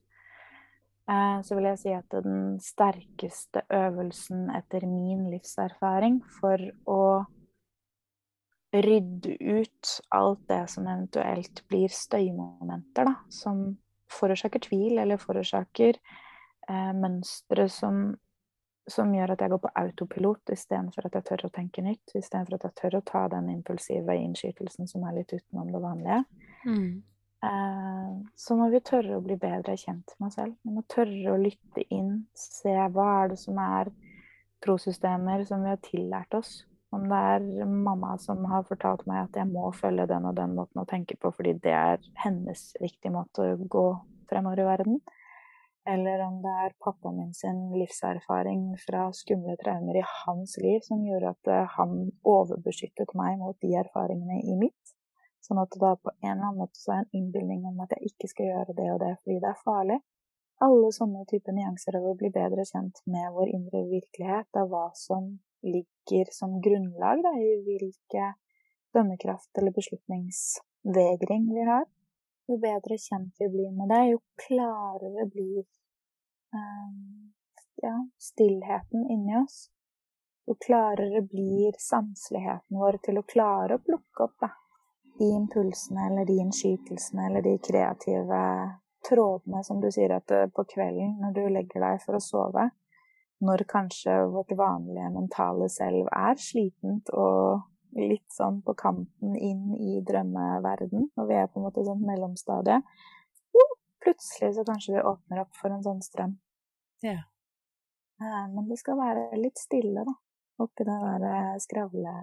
Eh, 1.09 1.39
så 1.41 1.57
vil 1.57 1.69
jeg 1.71 1.81
si 1.81 1.95
at 1.95 2.13
den 2.13 2.59
sterkeste 2.61 3.63
øvelsen 3.73 4.51
etter 4.53 4.85
min 4.89 5.25
livserfaring 5.31 6.19
for 6.37 6.61
å 6.85 7.01
rydde 8.75 9.37
ut 9.39 9.93
alt 10.13 10.43
det 10.51 10.63
som 10.69 10.85
eventuelt 10.85 11.63
blir 11.71 11.89
støymomenter, 11.93 13.07
da, 13.07 13.15
som 13.31 13.71
forårsaker 14.11 14.67
tvil 14.67 14.99
eller 15.01 15.19
forårsaker 15.21 15.97
eh, 16.69 16.93
mønstre 16.97 17.67
som, 17.71 18.15
som, 18.89 19.11
gjør 19.15 19.33
at 19.33 19.43
jeg 19.43 19.53
går 19.53 19.61
på 19.65 19.73
autopilot 19.81 20.53
istedenfor 20.55 21.09
at 21.09 21.19
jeg 21.19 21.27
tør 21.29 21.45
å 21.47 21.53
tenke 21.57 21.83
nytt, 21.85 22.15
istedenfor 22.15 22.57
at 22.57 22.69
jeg 22.69 22.79
tør 22.81 22.99
å 22.99 23.05
ta 23.11 23.25
den 23.33 23.51
impulsive 23.53 24.17
innskytelsen 24.21 24.89
som 24.89 25.05
er 25.07 25.19
litt 25.19 25.35
utenom 25.35 25.71
det 25.73 25.83
vanlige. 25.83 26.23
Mm. 26.67 26.89
eh, 27.49 28.15
så 28.35 28.57
må 28.59 28.69
vi 28.73 28.83
tørre 28.85 29.17
å 29.17 29.23
bli 29.25 29.39
bedre 29.39 29.77
kjent 29.79 30.17
med 30.17 30.29
oss 30.29 30.39
selv. 30.39 30.57
Vi 30.63 30.75
må 30.75 30.85
tørre 30.91 31.35
å 31.35 31.41
lytte 31.41 31.85
inn, 31.93 32.25
se 32.37 32.73
hva 32.73 33.11
er 33.21 33.35
det 33.35 33.41
som 33.43 33.59
er 33.63 33.93
trosystemer 34.65 35.43
som 35.45 35.63
vi 35.63 35.69
har 35.73 35.83
tillært 35.85 36.33
oss. 36.37 36.63
Om 36.89 37.09
det 37.11 37.17
er 37.17 37.65
mamma 37.67 38.15
som 38.21 38.45
har 38.47 38.63
fortalt 38.67 39.03
meg 39.09 39.25
at 39.25 39.35
jeg 39.35 39.49
må 39.49 39.67
følge 39.75 40.07
den 40.07 40.25
og 40.29 40.37
den 40.37 40.53
måten 40.55 40.81
å 40.81 40.87
tenke 40.87 41.17
på 41.19 41.33
fordi 41.35 41.57
det 41.65 41.73
er 41.75 42.03
hennes 42.23 42.69
riktige 42.81 43.11
måte 43.11 43.43
å 43.43 43.57
gå 43.59 43.87
fremover 44.31 44.63
i 44.63 44.67
verden. 44.67 45.01
Eller 45.87 46.19
om 46.25 46.41
det 46.43 46.53
er 46.65 46.73
pappaen 46.83 47.15
min 47.15 47.33
sin 47.37 47.59
livserfaring 47.71 48.63
fra 48.81 49.05
skumle 49.15 49.55
traumer 49.61 50.01
i 50.01 50.03
hans 50.25 50.57
liv 50.59 50.81
som 50.83 51.05
gjorde 51.05 51.31
at 51.31 51.51
eh, 51.53 51.69
han 51.77 51.93
overbeskyttet 52.27 53.13
meg 53.15 53.37
mot 53.39 53.55
de 53.63 53.71
erfaringene 53.79 54.41
i 54.43 54.57
mitt. 54.59 54.93
Sånn 55.47 55.61
at 55.61 55.71
det 55.71 55.79
da 55.79 55.93
på 55.95 56.11
en 56.11 56.33
eller 56.33 56.49
annen 56.49 56.59
måte 56.59 56.75
så 56.75 56.91
er 56.91 57.05
en 57.05 57.15
innbilning 57.21 57.63
om 57.69 57.79
at 57.85 57.95
jeg 57.95 58.11
ikke 58.11 58.31
skal 58.33 58.51
gjøre 58.51 58.75
det 58.75 58.89
og 58.91 58.99
det 59.05 59.13
fordi 59.21 59.39
det 59.45 59.51
er 59.53 59.63
farlig. 59.63 59.99
Alle 60.67 60.89
sånne 60.91 61.23
typer 61.29 61.55
nyanser 61.55 61.99
av 61.99 62.09
å 62.09 62.15
bli 62.19 62.33
bedre 62.35 62.65
kjent 62.67 62.99
med 63.05 63.29
vår 63.35 63.53
indre 63.53 63.83
virkelighet, 63.87 64.49
av 64.57 64.71
hva 64.73 64.87
som 64.97 65.35
ligger 65.63 66.31
som 66.33 66.57
grunnlag 66.65 67.21
da, 67.23 67.31
i 67.37 67.61
hvilke 67.63 68.31
dømmekraft 68.97 69.61
eller 69.61 69.75
beslutningsvegring 69.77 71.47
vi 71.53 71.67
har. 71.69 71.85
Jo 72.47 72.57
bedre 72.63 72.95
kjent 73.01 73.35
vi 73.39 73.49
blir 73.51 73.73
med 73.75 73.91
det, 73.91 74.03
jo 74.13 74.21
klarere 74.47 75.25
blir 75.31 75.65
Ehm, 76.53 77.33
ja, 77.75 78.07
stillheten 78.17 79.11
inni 79.11 79.37
oss, 79.37 79.71
jo 80.45 80.55
klarere 80.55 81.21
blir 81.21 81.75
sanseligheten 81.79 82.79
vår 82.79 82.97
til 83.03 83.19
å 83.19 83.27
klare 83.33 83.75
å 83.75 83.83
plukke 83.83 84.23
opp 84.23 84.37
da, 84.43 84.49
de 85.19 85.29
impulsene 85.35 86.07
eller 86.07 86.27
de 86.29 86.37
innskytelsene 86.43 87.27
eller 87.27 87.43
de 87.43 87.57
kreative 87.69 88.41
trådene, 89.09 89.63
som 89.63 89.81
du 89.83 89.89
sier 89.91 90.15
at 90.15 90.35
på 90.55 90.65
kvelden 90.73 91.17
når 91.21 91.35
du 91.35 91.43
legger 91.57 91.83
deg 91.83 92.03
for 92.05 92.17
å 92.17 92.23
sove, 92.23 92.69
når 93.43 93.67
kanskje 93.69 94.15
vårt 94.33 94.55
vanlige 94.57 95.11
mentale 95.13 95.67
selv 95.69 96.07
er 96.15 96.39
slitent 96.41 97.11
og 97.13 97.67
litt 97.97 98.27
sånn 98.33 98.61
på 98.65 98.75
kanten 98.77 99.35
inn 99.35 99.73
i 99.75 99.99
drømmeverden, 100.05 101.09
når 101.17 101.29
vi 101.29 101.37
er 101.37 101.47
på 101.51 101.59
en 101.59 101.67
måte 101.67 101.85
sånn 101.85 102.03
mellomstadie, 102.05 102.81
plutselig 104.03 104.53
så 104.55 104.63
kanskje 104.67 104.93
vi 104.95 105.01
åpner 105.01 105.41
opp 105.43 105.57
for 105.57 105.73
en 105.73 105.83
sånn 105.83 105.99
strøm. 106.05 106.37
Ja. 107.03 107.19
Eh, 108.21 108.45
men 108.53 108.69
det 108.69 108.79
skal 108.79 108.99
være 108.99 109.39
litt 109.41 109.59
stille, 109.61 110.05
da. 110.07 110.15
Oppi 110.63 110.85
det 110.87 110.95
der 111.03 111.59
skravle... 111.61 112.13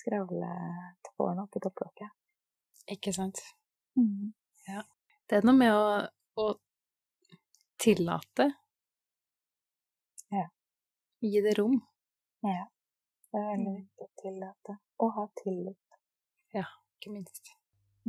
skravletårnet 0.00 1.42
oppi 1.44 1.60
topplokket. 1.60 2.14
Ikke 2.94 3.12
sant. 3.12 3.42
Mm. 3.98 4.30
Ja. 4.68 4.84
Det 5.28 5.40
er 5.40 5.46
noe 5.46 5.58
med 5.58 5.74
å, 5.74 5.98
å 6.40 6.46
tillate. 7.80 8.46
Ja. 10.32 10.46
Gi 11.20 11.42
det 11.44 11.52
rom. 11.58 11.76
Ja. 12.46 12.64
Det 13.30 13.38
er 13.38 13.48
veldig 13.52 13.72
viktig 13.76 14.06
å 14.06 14.12
tillate. 14.22 14.76
Og 15.00 15.14
ha 15.16 15.24
tillit. 15.42 15.98
Ja, 16.56 16.66
ikke 16.98 17.14
minst. 17.14 17.52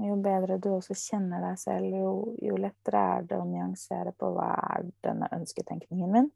Jo 0.02 0.16
bedre 0.24 0.58
du 0.62 0.70
også 0.72 0.96
kjenner 0.98 1.44
deg 1.44 1.58
selv, 1.60 1.94
jo, 1.94 2.12
jo, 2.42 2.58
lettere 2.58 3.02
er 3.18 3.26
det 3.28 3.38
å 3.38 3.48
nyansere 3.48 4.14
på 4.18 4.32
hva 4.34 4.54
er 4.72 4.88
denne 5.04 5.28
ønsketenkningen 5.36 6.14
min, 6.16 6.30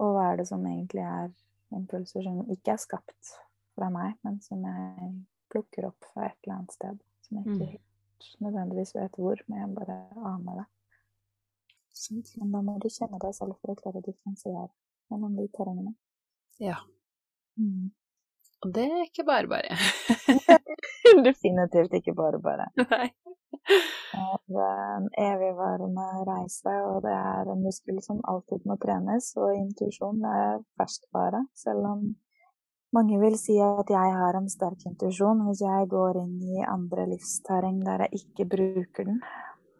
og 0.00 0.14
hva 0.14 0.28
er 0.30 0.38
det 0.40 0.46
som 0.48 0.62
egentlig 0.70 1.02
er 1.02 1.32
impulser 1.74 2.22
som 2.22 2.44
ikke 2.54 2.76
er 2.76 2.80
skapt 2.80 3.34
fra 3.74 3.90
meg, 3.92 4.14
men 4.22 4.38
som 4.44 4.62
jeg 4.62 5.10
plukker 5.52 5.88
opp 5.90 6.08
fra 6.12 6.28
et 6.28 6.38
eller 6.44 6.60
annet 6.60 6.76
sted. 6.76 7.02
Som 7.26 7.40
jeg 7.40 7.50
ikke 7.50 7.70
helt 7.72 8.30
nødvendigvis 8.44 8.94
vet 8.96 9.18
hvor, 9.18 9.42
men 9.48 9.60
jeg 9.60 9.74
bare 9.74 9.98
aner 10.30 10.62
det. 10.62 10.66
Men 12.38 12.54
da 12.54 12.62
må 12.64 12.78
du 12.82 12.88
kjenne 12.90 13.20
deg 13.22 13.36
selv 13.36 13.58
for 13.60 13.72
å 13.72 13.78
klare 13.78 14.00
å 14.00 14.04
differensiere 14.04 14.68
mellom 15.12 15.36
de 15.38 15.46
terrengene. 15.54 15.94
Ja. 16.62 16.78
Mm. 17.60 17.92
Og 18.64 18.72
det 18.74 18.84
er 18.88 19.04
ikke 19.04 19.26
bare 19.28 19.48
bare. 19.50 19.76
Definitivt 21.28 21.94
ikke 22.00 22.14
bare 22.16 22.40
bare. 22.40 22.70
Nei. 22.90 23.08
Det 23.64 24.60
er 24.60 24.96
en 24.98 25.06
evigvarende 25.20 26.06
reise, 26.28 26.72
og 26.88 27.02
det 27.04 27.12
er 27.14 27.50
en 27.52 27.62
muskel 27.64 28.00
som 28.04 28.20
alltid 28.28 28.64
må 28.68 28.76
trenes. 28.80 29.30
Og 29.40 29.54
intuisjon 29.56 30.20
er 30.28 30.60
ferskvare, 30.80 31.44
selv 31.56 31.88
om 31.92 32.04
mange 32.94 33.18
vil 33.20 33.36
si 33.40 33.56
at 33.62 33.90
jeg 33.90 34.12
har 34.18 34.38
en 34.38 34.50
sterk 34.50 34.84
intuisjon. 34.88 35.44
Hvis 35.48 35.64
jeg 35.64 35.88
går 35.90 36.20
inn 36.22 36.36
i 36.56 36.66
andre 36.68 37.08
livsterreng 37.10 37.80
der 37.86 38.06
jeg 38.06 38.22
ikke 38.22 38.48
bruker 38.56 39.08
den, 39.10 39.20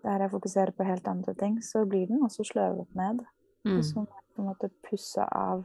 der 0.04 0.24
jeg 0.26 0.32
fokuserer 0.32 0.74
på 0.76 0.88
helt 0.88 1.06
andre 1.08 1.34
ting, 1.38 1.60
så 1.62 1.84
blir 1.88 2.08
den 2.10 2.24
også 2.26 2.44
sløvet 2.50 2.90
ned. 2.98 3.22
Mm. 3.64 3.78
Og 3.78 3.84
så 3.84 4.00
må 4.00 4.06
jeg 4.08 4.24
på 4.34 4.42
en 4.42 4.50
måte 4.50 4.72
pusse 4.88 5.28
av 5.30 5.64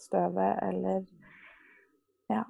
støvet 0.00 0.60
eller 0.68 1.02
ja, 2.30 2.44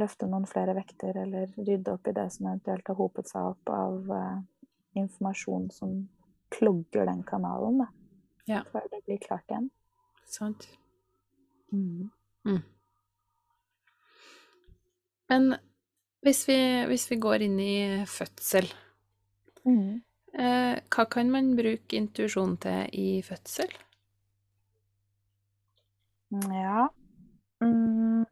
løfte 0.00 0.28
noen 0.30 0.46
flere 0.48 0.74
vekter 0.76 1.16
eller 1.22 1.52
rydde 1.56 1.94
opp 1.94 2.08
i 2.08 2.14
det 2.16 2.26
som 2.34 2.48
eventuelt 2.50 2.88
har 2.88 2.98
hopet 2.98 3.30
seg 3.30 3.52
opp 3.52 3.72
av 3.72 4.10
uh, 4.10 4.38
informasjon 4.96 5.70
som 5.74 5.96
klogger 6.52 7.08
den 7.08 7.22
kanalen, 7.26 7.82
da. 7.84 7.90
Ja. 8.46 8.62
Før 8.70 8.86
det 8.92 9.02
blir 9.06 9.18
klart 9.18 9.48
igjen. 9.50 9.70
Sant. 10.30 10.68
Mm. 11.74 12.10
Mm. 12.46 12.62
Men 15.28 15.56
hvis 16.22 16.44
vi, 16.48 16.58
hvis 16.86 17.08
vi, 17.10 17.18
går 17.22 17.42
inn 17.46 17.58
i 17.62 18.04
fødsel, 18.06 18.68
mm. 19.66 19.90
eh, 20.38 20.76
hva 20.94 21.06
kan 21.10 21.32
man 21.34 21.56
bruke 21.58 21.98
intuisjon 21.98 22.54
til 22.62 22.94
i 22.94 23.08
fødsel? 23.26 23.74
Ja 26.50 26.88
mm. 27.62 28.24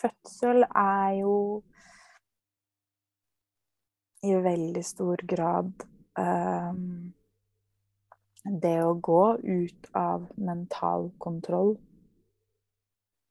Fødsel 0.00 0.64
er 0.66 1.20
jo 1.20 1.36
i 4.26 4.34
veldig 4.44 4.82
stor 4.84 5.22
grad 5.28 5.86
um, 6.18 7.12
det 8.44 8.76
å 8.84 8.96
gå 8.96 9.22
ut 9.36 9.88
av 9.96 10.26
mental 10.36 11.10
kontroll. 11.20 11.76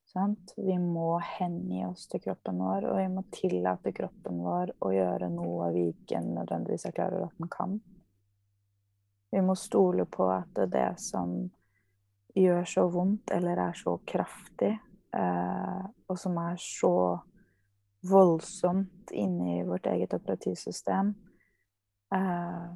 Sant? 0.09 0.53
Vi 0.57 0.78
må 0.82 1.20
hengi 1.22 1.84
oss 1.86 2.07
til 2.09 2.22
kroppen 2.24 2.61
vår, 2.63 2.88
og 2.89 2.97
vi 2.97 3.07
må 3.13 3.24
tillate 3.34 3.93
kroppen 3.93 4.41
vår 4.41 4.74
å 4.86 4.91
gjøre 4.93 5.30
noe 5.34 5.70
vi 5.76 5.86
ikke 5.91 6.22
nødvendigvis 6.26 6.88
er 6.89 6.95
klar 6.97 7.13
over 7.13 7.30
at 7.30 7.41
den 7.41 7.51
kan. 7.53 7.78
Vi 9.30 9.41
må 9.45 9.53
stole 9.57 10.07
på 10.09 10.26
at 10.34 10.49
det, 10.57 10.72
det 10.74 10.89
som 11.01 11.43
gjør 12.34 12.65
så 12.70 12.88
vondt 12.89 13.30
eller 13.36 13.61
er 13.70 13.78
så 13.78 13.99
kraftig, 14.09 14.74
og 15.18 16.20
som 16.20 16.38
er 16.38 16.60
så 16.62 16.93
voldsomt 18.10 19.12
inni 19.12 19.64
vårt 19.64 19.86
eget 19.86 20.14
operativsystem, 20.14 21.14
eh, 22.16 22.68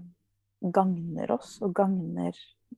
gagner 0.59 1.31
oss 1.31 1.57
og 1.61 1.75
gagner 1.75 2.37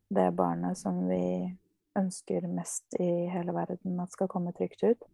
det 0.09 0.31
barnet 0.35 0.77
som 0.77 1.05
vi 1.09 1.57
ønsker 1.95 2.47
mest 2.51 2.97
i 2.99 3.27
hele 3.31 3.53
verden 3.55 3.99
at 4.03 4.11
skal 4.11 4.27
komme 4.27 4.53
trygt 4.53 4.83
ut. 4.83 5.07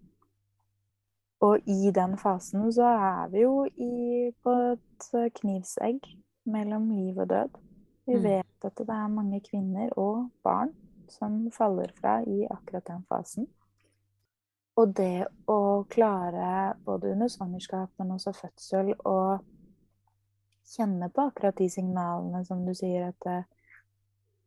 Og 1.41 1.57
i 1.69 1.91
den 1.93 2.17
fasen 2.21 2.67
så 2.73 2.85
er 2.85 3.29
vi 3.33 3.41
jo 3.41 3.65
i, 3.65 4.29
på 4.43 4.53
et 4.73 5.07
knivsegg 5.41 6.05
mellom 6.45 6.89
liv 6.89 7.17
og 7.17 7.29
død. 7.29 7.57
Vi 8.05 8.17
mm. 8.17 8.23
vet 8.23 8.67
at 8.67 8.77
det 8.77 8.89
er 8.89 9.07
mange 9.07 9.41
kvinner 9.45 9.93
og 9.97 10.29
barn 10.43 10.73
som 11.09 11.51
faller 11.51 11.91
fra 11.97 12.19
i 12.21 12.45
akkurat 12.49 12.87
den 12.87 13.03
fasen. 13.09 13.47
Og 14.82 14.93
det 14.97 15.27
å 15.51 15.84
klare, 15.91 16.73
både 16.86 17.11
under 17.13 17.29
svangerskap, 17.29 17.91
men 17.99 18.15
også 18.15 18.34
fødsel, 18.34 18.93
å 19.05 19.38
kjenne 20.71 21.09
på 21.13 21.27
akkurat 21.27 21.57
de 21.59 21.67
signalene 21.69 22.41
som 22.47 22.63
du 22.65 22.71
sier 22.77 23.11
at 23.11 23.27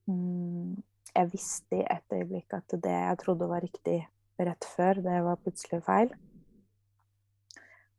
mm, 0.08 0.74
Jeg 1.14 1.30
visste 1.30 1.78
i 1.78 1.84
et 1.86 2.14
øyeblikk 2.16 2.56
at 2.56 2.74
det 2.82 2.94
jeg 2.94 3.18
trodde 3.20 3.46
var 3.46 3.62
riktig 3.62 4.00
rett 4.40 4.66
før, 4.66 4.98
det 5.04 5.20
var 5.22 5.38
plutselig 5.38 5.78
feil. 5.86 6.10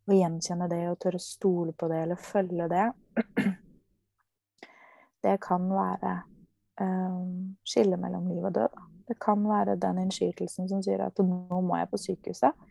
Å 0.05 0.17
gjenkjenne 0.17 0.67
det 0.67 0.81
og 0.89 0.97
tørre 0.99 1.21
å 1.21 1.23
stole 1.23 1.71
på 1.71 1.87
det 1.87 2.01
eller 2.03 2.19
følge 2.19 2.67
det, 2.73 2.89
det 5.23 5.37
kan 5.45 5.69
være 5.71 6.17
um, 6.81 7.55
skille 7.67 7.97
mellom 8.01 8.27
liv 8.31 8.43
og 8.43 8.55
død. 8.55 8.81
Det 9.07 9.19
kan 9.21 9.43
være 9.47 9.77
den 9.81 10.01
innskytelsen 10.05 10.69
som 10.69 10.81
sier 10.83 11.03
at 11.05 11.19
nå 11.21 11.61
må 11.61 11.77
jeg 11.77 11.91
på 11.91 12.01
sykehuset. 12.01 12.65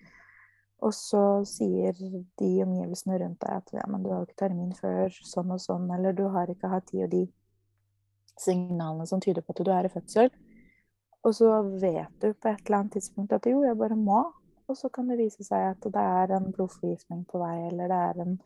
Og 0.84 0.92
så 0.92 1.22
sier 1.48 1.94
de 1.96 2.50
omgivelsene 2.64 3.18
rundt 3.22 3.40
deg 3.40 3.60
at 3.60 3.70
ja, 3.72 3.84
men 3.88 4.02
du 4.04 4.10
har 4.12 4.26
ikke 4.26 4.42
termin 4.42 4.74
før 4.76 5.14
sånn 5.24 5.54
og 5.54 5.62
sånn, 5.62 5.86
eller 5.94 6.16
du 6.16 6.26
har 6.34 6.50
ikke 6.50 6.68
hatt 6.72 6.90
de 6.90 7.04
og 7.06 7.12
de 7.14 7.22
signalene 8.40 9.06
som 9.08 9.22
tyder 9.22 9.44
på 9.44 9.54
at 9.54 9.62
du 9.64 9.70
er 9.72 9.88
i 9.88 9.92
fødsel. 9.92 10.32
Og 11.24 11.36
så 11.38 11.50
vet 11.80 12.12
du 12.20 12.34
på 12.34 12.50
et 12.50 12.66
eller 12.66 12.82
annet 12.82 12.98
tidspunkt 12.98 13.32
at 13.32 13.46
jo, 13.48 13.62
jeg 13.64 13.78
bare 13.80 13.96
må. 13.96 14.26
Og 14.68 14.76
så 14.76 14.90
kan 14.92 15.08
det 15.08 15.20
vise 15.20 15.44
seg 15.44 15.70
at 15.70 15.86
det 15.92 16.02
er 16.02 16.34
en 16.36 16.50
blodforgiftning 16.52 17.24
på 17.28 17.40
vei, 17.40 17.56
eller 17.68 17.88
det 17.88 18.00
er 18.10 18.20
en 18.24 18.36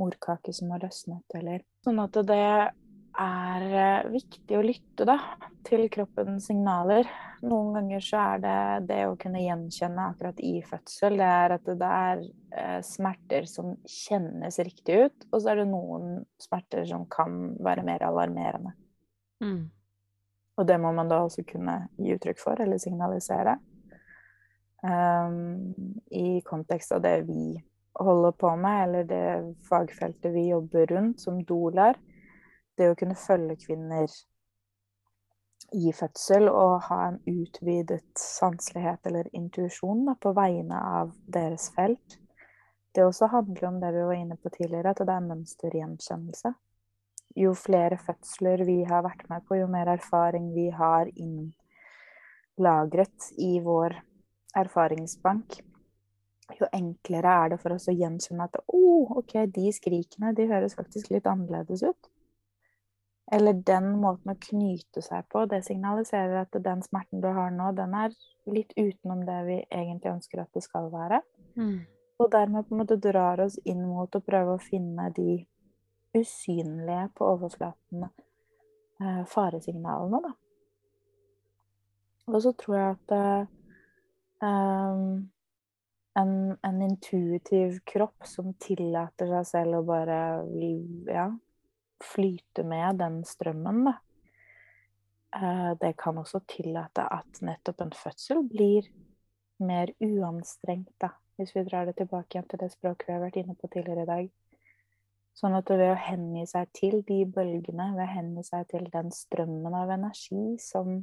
morkake 0.00 0.54
som 0.54 0.72
har 0.74 0.82
løsnet, 0.82 1.24
eller 1.38 1.62
Sånn 1.86 2.00
at 2.02 2.18
det 2.26 2.40
er 2.42 3.64
viktig 4.10 4.56
å 4.58 4.64
lytte 4.64 5.06
da, 5.08 5.16
til 5.66 5.86
kroppens 5.92 6.48
signaler. 6.48 7.08
Noen 7.44 7.74
ganger 7.76 8.04
så 8.04 8.22
er 8.22 8.42
det 8.44 8.58
det 8.88 9.00
å 9.08 9.16
kunne 9.20 9.42
gjenkjenne 9.42 10.08
akkurat 10.10 10.40
i 10.44 10.54
fødsel, 10.64 11.18
det 11.20 11.28
er 11.28 11.56
at 11.56 11.68
det 11.68 11.90
er 11.90 12.24
eh, 12.56 12.80
smerter 12.86 13.48
som 13.50 13.74
kjennes 13.88 14.58
riktig 14.64 14.98
ut, 15.06 15.28
og 15.30 15.38
så 15.40 15.52
er 15.52 15.62
det 15.62 15.68
noen 15.70 16.22
smerter 16.40 16.86
som 16.88 17.06
kan 17.10 17.54
være 17.64 17.84
mer 17.86 18.06
alarmerende. 18.08 18.74
Mm. 19.44 19.62
Og 20.54 20.66
det 20.68 20.78
må 20.80 20.92
man 20.94 21.10
da 21.10 21.20
også 21.24 21.44
kunne 21.48 21.84
gi 21.98 22.14
uttrykk 22.14 22.40
for, 22.40 22.60
eller 22.62 22.80
signalisere. 22.82 23.58
Um, 24.84 25.72
I 26.12 26.40
kontekst 26.44 26.92
av 26.92 27.02
det 27.04 27.22
vi 27.28 27.54
holder 27.98 28.34
på 28.38 28.50
med, 28.56 28.82
eller 28.84 29.06
det 29.08 29.54
fagfeltet 29.68 30.34
vi 30.34 30.48
jobber 30.50 30.86
rundt 30.92 31.20
som 31.20 31.40
dolar. 31.46 31.98
Det 32.78 32.90
å 32.90 32.96
kunne 32.98 33.18
følge 33.18 33.56
kvinner 33.66 34.08
i 35.74 35.92
fødsel 35.94 36.48
og 36.50 36.84
ha 36.88 37.00
en 37.08 37.20
utvidet 37.30 38.04
sanselighet 38.18 39.06
eller 39.10 39.30
intuisjon 39.34 40.06
på 40.20 40.34
vegne 40.36 40.78
av 41.00 41.14
deres 41.26 41.70
felt. 41.74 42.18
Det 42.94 43.02
også 43.02 43.30
handler 43.32 43.70
om 43.70 43.80
det 43.82 43.90
vi 43.94 44.04
var 44.06 44.18
inne 44.18 44.36
på 44.38 44.52
tidligere, 44.54 44.94
at 44.94 45.02
det 45.02 45.14
er 45.14 45.26
mønstergjenkjennelse 45.30 46.54
jo 47.34 47.54
flere 47.58 47.96
fødsler 47.98 48.64
vi 48.66 48.84
har 48.86 49.02
vært 49.06 49.28
med 49.30 49.42
på, 49.46 49.56
jo 49.58 49.66
mer 49.70 49.86
erfaring 49.96 50.52
vi 50.54 50.70
har 50.74 51.10
innlagret 51.14 51.58
i 53.42 53.60
vår 53.64 53.96
erfaringsbank, 54.54 55.58
jo 56.60 56.66
enklere 56.76 57.30
er 57.44 57.48
det 57.54 57.60
for 57.62 57.70
oss 57.74 57.88
å 57.90 57.96
gjenkjenne 57.96 58.44
at 58.46 58.56
oh, 58.68 59.16
ok, 59.18 59.32
de 59.50 59.72
skrikene 59.74 60.34
de 60.36 60.44
høres 60.50 60.76
faktisk 60.78 61.10
litt 61.10 61.26
annerledes 61.26 61.82
ut. 61.82 62.02
Eller 63.32 63.56
den 63.56 63.94
måten 64.02 64.34
å 64.34 64.36
knyte 64.40 65.00
seg 65.02 65.24
på, 65.32 65.46
det 65.48 65.62
signaliserer 65.64 66.42
at 66.42 66.58
den 66.64 66.82
smerten 66.84 67.22
du 67.24 67.30
har 67.32 67.54
nå, 67.54 67.70
den 67.76 67.96
er 67.96 68.12
litt 68.50 68.74
utenom 68.76 69.24
det 69.24 69.38
vi 69.46 69.58
egentlig 69.70 70.12
ønsker 70.12 70.42
at 70.42 70.52
det 70.52 70.64
skal 70.66 70.90
være. 70.92 71.22
Mm. 71.56 71.86
Og 72.20 72.30
dermed 72.30 72.68
på 72.68 72.74
en 72.74 72.82
måte 72.82 73.00
drar 73.00 73.40
oss 73.46 73.56
inn 73.64 73.80
mot 73.88 74.12
å 74.14 74.22
prøve 74.22 74.54
å 74.54 74.62
finne 74.62 75.08
de 75.16 75.40
usynlige 76.14 77.08
på 77.16 77.26
overflaten 77.32 78.04
eh, 78.06 79.22
faresignalene, 79.30 80.20
da. 80.28 80.34
Og 82.30 82.40
så 82.40 82.54
tror 82.56 82.76
jeg 82.78 82.92
at 82.94 83.14
eh, 83.16 83.48
en, 86.20 86.36
en, 86.62 86.82
intuitiv 86.86 87.80
kropp 87.88 88.28
som 88.28 88.54
tillater 88.60 89.28
seg 89.32 89.48
selv 89.50 89.80
å 89.80 89.86
bare 89.88 90.20
ja, 91.10 91.26
flyte 92.04 92.64
med 92.66 93.00
den 93.02 93.22
strømmen, 93.28 93.84
da. 93.90 93.98
Uh, 95.34 95.72
det 95.80 95.96
kan 95.98 96.18
også 96.20 96.44
tillate 96.46 97.02
at 97.10 97.40
nettopp 97.42 97.80
en 97.82 97.94
fødsel 97.98 98.44
blir 98.46 98.86
mer 99.58 99.90
uanstrengt, 100.02 100.94
da. 101.02 101.14
Hvis 101.36 101.50
vi 101.56 101.64
drar 101.66 101.88
det 101.88 101.96
tilbake 101.98 102.36
igjen 102.36 102.46
til 102.50 102.60
det 102.62 102.70
språket 102.70 103.08
vi 103.08 103.16
har 103.16 103.24
vært 103.24 103.40
inne 103.40 103.56
på 103.58 103.70
tidligere 103.72 104.04
i 104.04 104.10
dag. 104.10 104.28
Sånn 105.34 105.56
at 105.58 105.70
ved 105.70 105.88
å 105.90 105.98
hengi 105.98 106.44
seg 106.46 106.68
til 106.78 107.00
de 107.08 107.24
bølgene, 107.26 107.88
ved 107.96 108.04
å 108.04 108.12
hengi 108.12 108.44
seg 108.46 108.68
til 108.70 108.86
den 108.92 109.10
strømmen 109.10 109.74
av 109.74 109.90
energi 109.90 110.54
som 110.62 111.00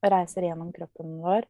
reiser 0.00 0.46
gjennom 0.46 0.70
kroppen 0.72 1.18
vår, 1.20 1.44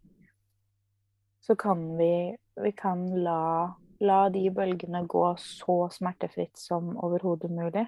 så 1.47 1.55
kan 1.57 1.85
vi, 1.97 2.35
vi 2.59 2.73
kan 2.75 3.07
la, 3.23 3.75
la 4.03 4.19
de 4.35 4.49
bølgene 4.51 5.05
gå 5.07 5.25
så 5.39 5.79
smertefritt 5.95 6.59
som 6.59 6.97
overhodet 6.97 7.53
mulig. 7.55 7.87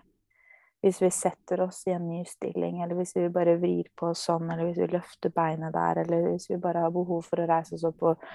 Hvis 0.81 1.03
vi 1.03 1.11
setter 1.13 1.61
oss 1.67 1.83
i 1.89 1.93
en 1.93 2.07
ny 2.09 2.23
stilling, 2.25 2.79
eller 2.81 2.97
hvis 2.97 3.13
vi 3.17 3.27
bare 3.33 3.59
vrir 3.61 3.91
på 3.97 4.13
oss 4.15 4.23
sånn, 4.31 4.49
eller 4.49 4.71
hvis 4.71 4.81
vi 4.81 4.89
løfter 4.95 5.33
beinet 5.35 5.75
der, 5.77 6.01
eller 6.05 6.31
hvis 6.31 6.49
vi 6.49 6.57
bare 6.63 6.87
har 6.87 6.95
behov 6.95 7.27
for 7.27 7.43
å 7.43 7.51
reise 7.51 7.77
oss 7.77 7.85
opp 7.91 8.09
og 8.13 8.31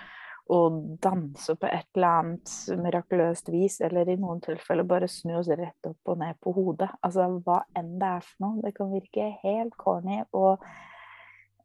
og 0.53 0.75
danse 1.01 1.55
på 1.57 1.69
et 1.73 1.87
eller 1.97 2.19
annet 2.19 2.51
mirakuløst 2.77 3.49
vis, 3.49 3.79
eller 3.81 4.11
i 4.11 4.17
noen 4.21 4.43
tilfeller 4.45 4.85
bare 4.85 5.09
snu 5.09 5.33
oss 5.39 5.49
rett 5.49 5.89
opp 5.89 6.11
og 6.13 6.19
ned 6.21 6.37
på 6.41 6.53
hodet. 6.53 6.91
Altså 7.01 7.25
hva 7.39 7.63
enn 7.77 7.95
det 8.01 8.11
er 8.19 8.27
for 8.27 8.45
noe. 8.45 8.61
Det 8.61 8.75
kan 8.77 8.91
virke 8.93 9.31
helt 9.41 9.73
corny 9.81 10.21
og, 10.37 10.61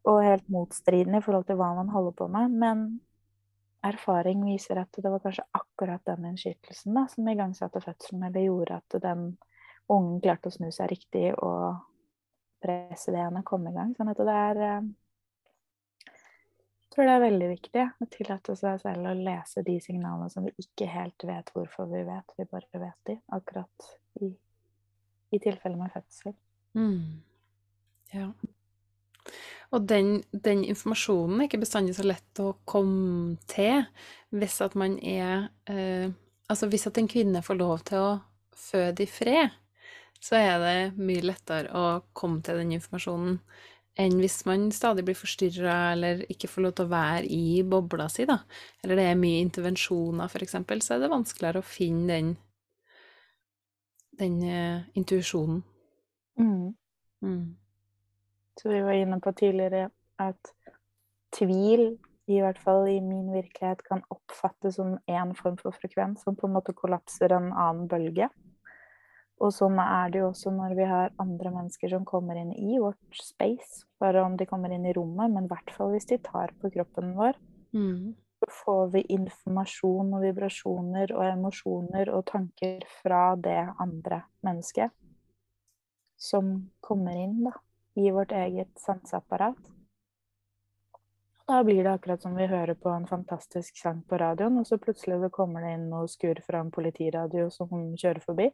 og 0.09 0.19
helt 0.25 0.49
motstridende 0.49 1.21
i 1.21 1.25
forhold 1.25 1.45
til 1.49 1.61
hva 1.61 1.75
man 1.77 1.93
holder 1.93 2.17
på 2.17 2.29
med, 2.33 2.57
men 2.63 2.83
erfaring 3.85 4.41
viser 4.45 4.81
at 4.81 4.97
det 4.97 5.09
var 5.09 5.21
kanskje 5.21 5.45
akkurat 5.57 6.01
den 6.09 6.31
innskytelsen 6.31 6.97
da, 6.97 7.05
som 7.09 7.29
igangsatte 7.29 7.81
fødselen, 7.85 8.25
eller 8.27 8.49
gjorde 8.49 8.81
at 8.81 9.01
den 9.05 9.31
ungen 9.91 10.19
klarte 10.23 10.51
å 10.51 10.55
snu 10.55 10.69
seg 10.73 10.91
riktig 10.91 11.31
og 11.37 11.79
presse 12.61 13.13
det 13.13 13.23
og 13.25 13.45
komme 13.47 13.71
i 13.71 13.75
gang. 13.75 13.95
Sånn 13.97 14.11
at 14.11 14.21
det 14.21 14.35
er 14.35 14.61
eh, 14.67 14.91
jeg 16.91 16.95
tror 16.97 17.07
det 17.07 17.11
er 17.15 17.23
veldig 17.23 17.47
viktig 17.47 17.83
å 18.03 18.05
tillate 18.11 18.53
seg 18.59 18.79
selv 18.81 19.07
å 19.07 19.15
lese 19.15 19.61
de 19.63 19.77
signalene 19.79 20.27
som 20.27 20.43
vi 20.43 20.51
ikke 20.59 20.89
helt 20.91 21.23
vet 21.23 21.51
hvorfor 21.55 21.87
vi 21.87 22.01
vet, 22.03 22.33
vi 22.35 22.45
bare 22.51 22.81
vet 22.81 22.97
de, 23.07 23.15
akkurat 23.31 23.85
i, 24.19 24.27
i 25.31 25.39
tilfelle 25.39 25.79
med 25.79 25.93
fødsel. 25.93 26.35
Mm. 26.75 27.21
Ja. 28.11 28.27
Og 29.71 29.87
den, 29.87 30.17
den, 30.35 30.65
informasjonen 30.67 31.39
er 31.39 31.47
ikke 31.47 31.61
bestandig 31.63 31.95
så 31.95 32.03
lett 32.03 32.43
å 32.43 32.57
komme 32.67 33.37
til 33.47 33.85
hvis 34.35 34.59
at 34.63 34.75
man 34.79 34.99
er 34.99 35.47
eh, 35.71 36.11
Altså 36.51 36.67
hvis 36.67 36.83
at 36.89 36.97
en 36.99 37.07
kvinne 37.07 37.39
får 37.39 37.55
lov 37.55 37.77
til 37.87 38.01
å 38.03 38.07
føde 38.59 39.05
i 39.05 39.07
fred, 39.07 39.53
så 40.21 40.37
er 40.37 40.55
det 40.61 41.01
mye 41.01 41.25
lettere 41.25 41.73
å 41.73 41.85
komme 42.17 42.43
til 42.45 42.61
den 42.61 42.75
informasjonen 42.77 43.39
enn 43.99 44.19
hvis 44.21 44.37
man 44.47 44.69
stadig 44.71 45.03
blir 45.07 45.17
forstyrra 45.19 45.77
eller 45.93 46.21
ikke 46.31 46.49
får 46.49 46.65
lov 46.65 46.75
til 46.77 46.87
å 46.87 46.93
være 46.93 47.25
i 47.27 47.63
bobla 47.67 48.07
si, 48.11 48.25
da. 48.29 48.37
Eller 48.83 48.99
det 49.01 49.07
er 49.09 49.19
mye 49.19 49.41
intervensjoner, 49.43 50.31
f.eks., 50.31 50.55
så 50.85 50.95
er 50.95 51.03
det 51.03 51.11
vanskeligere 51.11 51.61
å 51.61 51.67
finne 51.67 52.07
den, 52.13 52.29
den 54.21 54.37
uh, 54.45 54.85
intuisjonen. 54.97 55.59
Mm. 56.39 56.69
Mm. 57.25 57.43
Så 58.61 58.71
vi 58.71 58.79
var 58.85 58.95
inne 58.95 59.19
på 59.23 59.33
tidligere 59.35 59.89
at 60.21 60.53
tvil, 61.35 61.97
i 62.31 62.39
hvert 62.39 62.59
fall 62.63 62.87
i 62.87 62.99
min 63.03 63.31
virkelighet, 63.33 63.83
kan 63.83 64.05
oppfattes 64.13 64.77
som 64.79 64.95
én 65.09 65.35
form 65.35 65.57
for 65.59 65.75
frekvens, 65.75 66.23
som 66.23 66.37
på 66.37 66.47
en 66.47 66.55
måte 66.55 66.75
kollapser 66.77 67.35
en 67.35 67.51
annen 67.51 67.89
bølge. 67.91 68.29
Og 69.41 69.49
sånn 69.55 69.79
er 69.81 70.11
det 70.13 70.19
jo 70.21 70.27
også 70.29 70.51
når 70.53 70.75
vi 70.77 70.85
har 70.85 71.13
andre 71.21 71.51
mennesker 71.53 71.89
som 71.89 72.03
kommer 72.05 72.37
inn 72.37 72.51
i 72.53 72.77
vårt 72.77 73.17
space. 73.17 73.87
Bare 74.01 74.21
om 74.21 74.35
de 74.37 74.45
kommer 74.49 74.73
inn 74.73 74.85
i 74.85 74.93
rommet, 74.93 75.33
men 75.33 75.47
i 75.47 75.51
hvert 75.51 75.73
fall 75.73 75.95
hvis 75.95 76.09
de 76.11 76.19
tar 76.21 76.53
på 76.61 76.69
kroppen 76.75 77.15
vår. 77.17 77.39
Mm. 77.73 78.13
Så 78.41 78.49
får 78.59 78.85
vi 78.95 79.03
informasjon 79.17 80.13
og 80.17 80.23
vibrasjoner 80.25 81.13
og 81.15 81.25
emosjoner 81.25 82.13
og 82.13 82.25
tanker 82.29 82.85
fra 83.01 83.23
det 83.37 83.59
andre 83.81 84.23
mennesket. 84.45 84.93
Som 86.21 86.53
kommer 86.85 87.17
inn 87.17 87.39
da, 87.47 87.55
i 87.97 88.13
vårt 88.13 88.33
eget 88.37 88.73
sanseapparat. 88.81 89.57
Da 91.49 91.63
blir 91.65 91.81
det 91.83 91.91
akkurat 91.91 92.21
som 92.21 92.35
vi 92.37 92.45
hører 92.47 92.77
på 92.79 92.89
en 92.93 93.07
fantastisk 93.09 93.77
sang 93.81 94.03
på 94.07 94.17
radioen, 94.21 94.61
og 94.61 94.67
så 94.69 94.77
plutselig 94.79 95.31
kommer 95.33 95.65
det 95.65 95.73
inn 95.75 95.89
noe 95.89 96.05
skur 96.07 96.37
fra 96.45 96.61
en 96.61 96.69
politiradio 96.71 97.49
som 97.51 97.73
kjører 97.97 98.21
forbi. 98.23 98.51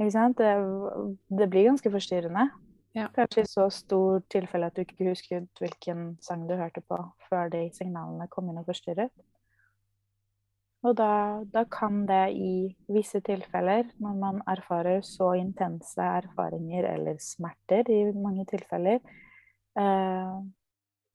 Ikke 0.00 0.12
sant? 0.14 0.40
Det, 0.40 1.18
det 1.28 1.48
blir 1.52 1.68
ganske 1.68 1.92
forstyrrende. 1.92 2.48
Ja. 2.96 3.06
Kanskje 3.14 3.44
i 3.44 3.50
så 3.50 3.68
stor 3.70 4.22
tilfelle 4.32 4.70
at 4.70 4.74
du 4.74 4.82
ikke 4.82 5.10
husker 5.12 5.44
hvilken 5.60 6.16
sang 6.24 6.48
du 6.48 6.56
hørte 6.58 6.82
på 6.82 6.98
før 7.28 7.52
de 7.52 7.68
signalene 7.76 8.26
kom 8.32 8.48
inn 8.50 8.58
og 8.58 8.66
forstyrret. 8.66 9.12
Og 10.80 10.96
da, 10.96 11.42
da, 11.52 11.66
kan 11.68 12.06
det 12.08 12.30
i 12.32 12.52
visse 12.88 13.20
tilfeller, 13.20 13.90
når 14.00 14.14
man 14.16 14.38
erfarer 14.48 15.02
så 15.04 15.34
intense 15.36 16.00
erfaringer 16.00 16.88
eller 16.94 17.20
smerter 17.20 17.90
i 17.92 17.98
mange 18.16 18.46
tilfeller, 18.48 19.02
eh, 19.76 20.38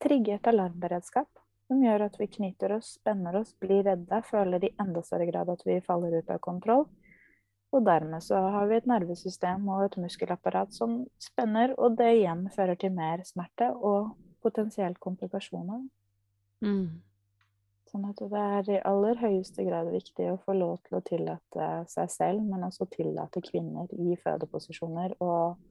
trigge 0.06 0.38
et 0.38 0.52
alarmberedskap 0.54 1.32
som 1.66 1.82
gjør 1.82 2.06
at 2.06 2.20
vi 2.22 2.30
knyter 2.30 2.76
oss, 2.78 2.94
spenner 3.00 3.40
oss, 3.42 3.56
blir 3.58 3.82
redde, 3.88 4.22
føler 4.30 4.68
i 4.68 4.74
enda 4.82 5.02
større 5.02 5.26
grad 5.32 5.50
at 5.50 5.66
vi 5.66 5.80
faller 5.82 6.20
ut 6.20 6.30
av 6.30 6.44
kontroll. 6.46 6.86
Og 7.74 7.86
dermed 7.86 8.24
så 8.24 8.40
har 8.54 8.70
vi 8.70 8.78
et 8.78 8.88
nervesystem 8.88 9.66
og 9.74 9.88
et 9.88 9.98
muskelapparat 10.00 10.74
som 10.74 11.02
spenner, 11.20 11.74
og 11.78 11.98
det 12.00 12.12
igjen 12.20 12.46
fører 12.56 12.78
til 12.80 12.94
mer 12.96 13.24
smerte 13.28 13.72
og 13.74 14.14
potensielt 14.46 15.00
komplikasjoner. 15.04 15.82
Mm. 16.64 17.02
Sånn 17.92 18.06
at 18.10 18.22
det 18.32 18.42
er 18.42 18.70
i 18.76 18.82
aller 18.90 19.20
høyeste 19.20 19.66
grad 19.68 19.90
viktig 19.94 20.30
å 20.32 20.40
få 20.46 20.56
lov 20.58 20.78
til 20.86 20.98
å 20.98 21.04
tillate 21.06 21.70
seg 21.92 22.12
selv, 22.12 22.44
men 22.44 22.66
også 22.68 22.88
tillate 22.92 23.44
kvinner 23.46 23.90
i 23.92 24.18
fødeposisjoner 24.24 25.18
og 25.24 25.62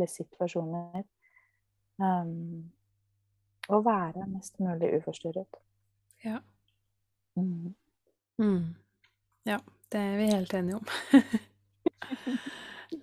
situasjoner 0.00 1.02
um, 2.00 2.70
å 3.68 3.80
være 3.84 4.24
mest 4.30 4.56
mulig 4.62 4.94
uforstyrret. 4.96 5.60
Ja. 6.24 6.38
Mm. 7.36 7.74
Mm. 8.40 8.64
Ja. 9.48 9.60
Det 9.90 10.00
er 10.00 10.16
vi 10.20 10.30
helt 10.32 10.54
enige 10.54 10.80
om. 10.80 10.86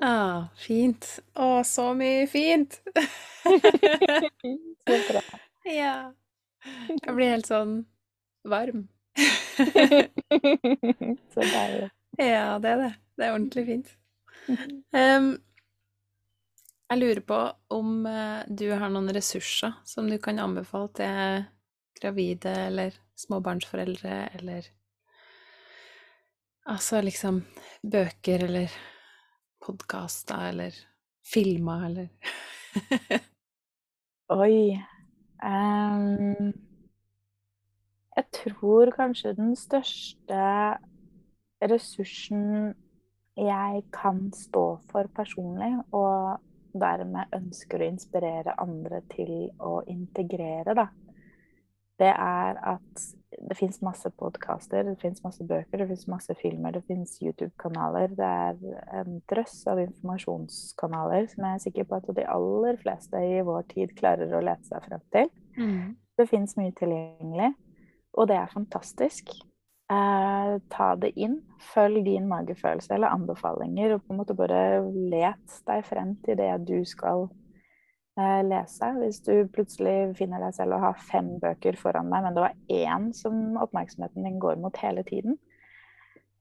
Ah, 0.03 0.49
fint. 0.59 1.05
Å, 1.39 1.63
så 1.65 1.93
mye 1.97 2.25
fint! 2.29 2.75
Så 4.88 4.97
bra. 5.07 5.21
ja. 5.63 5.93
Jeg 6.91 7.15
blir 7.15 7.31
helt 7.31 7.47
sånn 7.47 7.79
varm. 8.45 8.83
Så 11.33 11.39
deilig. 11.39 11.89
ja, 12.19 12.59
det 12.61 12.73
er 12.73 12.83
det. 12.83 12.91
Det 13.17 13.25
er 13.25 13.33
ordentlig 13.33 13.65
fint. 13.71 13.93
Um, 14.93 15.31
jeg 16.91 17.01
lurer 17.01 17.23
på 17.27 17.39
om 17.75 18.05
eh, 18.07 18.43
du 18.47 18.67
har 18.71 18.91
noen 18.91 19.09
ressurser 19.15 19.73
som 19.88 20.07
du 20.11 20.19
kan 20.23 20.39
anbefale 20.39 20.91
til 20.99 21.47
gravide 21.99 22.53
eller 22.67 22.95
småbarnsforeldre, 23.19 24.19
eller 24.38 24.69
Altså 26.68 26.99
liksom 27.01 27.41
bøker 27.91 28.43
eller 28.43 28.74
podkaster 29.63 30.49
eller 30.49 30.76
filmer 31.24 31.86
eller 31.88 32.07
Oi. 34.36 34.76
Um, 35.38 36.51
jeg 38.18 38.26
tror 38.34 38.91
kanskje 38.91 39.36
den 39.38 39.55
største 39.55 40.41
ressursen 41.61 42.74
jeg 43.38 43.84
kan 43.93 44.34
stå 44.34 44.65
for 44.91 45.07
personlig, 45.15 45.72
og 45.93 46.41
dermed 46.74 47.34
ønsker 47.38 47.82
å 47.82 47.89
inspirere 47.91 48.57
andre 48.59 49.03
til 49.13 49.51
å 49.61 49.80
integrere, 49.88 50.74
da, 50.76 50.88
det 51.97 52.11
er 52.13 52.59
at 52.75 53.05
det 53.49 53.57
fins 53.57 53.79
masse 53.85 54.09
podkaster, 54.17 54.85
det 54.87 54.97
fins 55.01 55.21
masse 55.23 55.43
bøker, 55.45 55.81
det 55.81 55.87
fins 55.89 56.07
masse 56.09 56.33
filmer, 56.39 56.73
det 56.73 56.83
fins 56.87 57.17
YouTube-kanaler. 57.21 58.13
Det 58.17 58.27
er 58.27 59.01
en 59.01 59.19
drøss 59.29 59.59
av 59.69 59.81
informasjonskanaler 59.83 61.27
som 61.31 61.45
jeg 61.45 61.59
er 61.59 61.63
sikker 61.65 61.89
på 61.89 61.99
at 61.99 62.09
de 62.17 62.25
aller 62.33 62.79
fleste 62.81 63.21
i 63.21 63.43
vår 63.45 63.67
tid 63.73 63.93
klarer 63.97 64.33
å 64.33 64.43
lete 64.45 64.69
seg 64.69 64.87
frem 64.89 65.05
til. 65.15 65.31
mm. 65.57 65.95
Det 66.17 66.25
fins 66.25 66.55
mye 66.57 66.73
tilgjengelig, 66.73 67.51
og 68.17 68.25
det 68.31 68.39
er 68.39 68.49
fantastisk. 68.49 69.35
Eh, 69.87 70.53
ta 70.73 70.87
det 70.99 71.11
inn. 71.15 71.37
Følg 71.61 72.01
din 72.07 72.25
magefølelse 72.27 72.95
eller 72.95 73.13
anbefalinger, 73.13 73.93
og 73.93 74.01
på 74.03 74.15
en 74.15 74.21
måte 74.23 74.35
bare 74.35 74.81
let 75.13 75.59
deg 75.69 75.85
frem 75.85 76.15
til 76.25 76.39
det 76.39 76.49
du 76.65 76.81
skal 76.89 77.27
eh, 77.29 77.46
lese. 78.18 78.89
Hvis 78.97 79.20
du 79.26 79.34
plutselig 79.53 80.15
finner 80.18 80.41
deg 80.41 80.55
selv 80.57 80.78
å 80.78 80.82
ha 80.88 80.93
fem 80.97 81.36
bøker 81.41 81.78
foran 81.80 82.09
deg, 82.11 82.24
men 82.26 82.38
det 82.38 82.43
var 82.43 82.55
én 82.74 83.11
som 83.15 83.59
oppmerksomheten 83.61 84.26
din 84.26 84.39
går 84.41 84.57
mot 84.61 84.78
hele 84.82 85.03
tiden, 85.07 85.38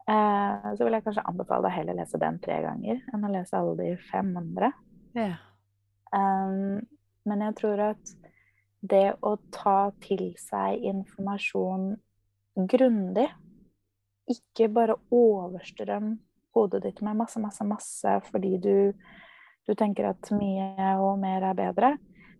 eh, 0.08 0.68
så 0.72 0.80
vil 0.80 0.96
jeg 0.96 1.04
kanskje 1.04 1.26
anbefale 1.28 1.68
deg 1.68 1.76
heller 1.76 1.98
lese 2.00 2.20
den 2.22 2.40
tre 2.42 2.60
ganger 2.64 3.02
enn 3.12 3.26
å 3.28 3.32
lese 3.32 3.58
alle 3.58 3.76
de 3.82 3.90
fem 4.08 4.32
andre. 4.40 4.72
Ja. 5.16 5.34
Um, 6.14 6.86
men 7.26 7.42
jeg 7.42 7.56
tror 7.58 7.82
at 7.90 8.14
det 8.86 9.16
å 9.26 9.34
ta 9.52 9.90
til 10.04 10.28
seg 10.38 10.84
informasjon 10.86 11.96
grundig, 12.70 13.26
ikke 14.30 14.68
bare 14.72 14.96
overstrøm 15.14 16.16
hodet 16.56 16.82
ditt 16.86 17.02
med 17.04 17.18
masse, 17.18 17.40
masse, 17.42 17.64
masse 17.66 18.14
fordi 18.30 18.56
du, 18.62 18.76
du 19.66 19.74
tenker 19.74 20.10
at 20.12 20.30
mye 20.36 20.92
og 21.02 21.18
mer 21.22 21.44
er 21.50 21.58
bedre, 21.58 21.96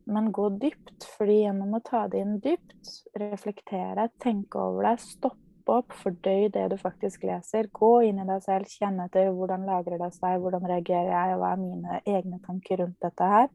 men 0.07 0.31
gå 0.33 0.49
dypt. 0.63 1.09
fordi 1.17 1.41
gjennom 1.43 1.75
å 1.75 1.83
ta 1.85 2.07
det 2.09 2.21
inn 2.23 2.39
dypt, 2.43 2.93
reflektere, 3.19 4.09
tenke 4.23 4.61
over 4.63 4.87
det, 4.87 5.01
stoppe 5.03 5.79
opp, 5.81 5.95
fordøy 5.99 6.49
det 6.55 6.69
du 6.71 6.77
faktisk 6.79 7.27
leser, 7.27 7.69
gå 7.75 7.93
inn 8.07 8.21
i 8.23 8.27
deg 8.29 8.43
selv, 8.45 8.71
kjenne 8.71 9.09
etter 9.09 9.33
hvordan 9.35 9.67
lagrer 9.67 9.99
det 9.99 10.13
seg, 10.15 10.39
hvordan 10.43 10.67
reagerer 10.71 11.11
jeg, 11.11 11.35
og 11.35 11.43
hva 11.43 11.53
er 11.55 11.63
mine 11.63 12.01
egne 12.07 12.41
tanker 12.47 12.83
rundt 12.85 13.01
dette 13.03 13.31
her. 13.33 13.51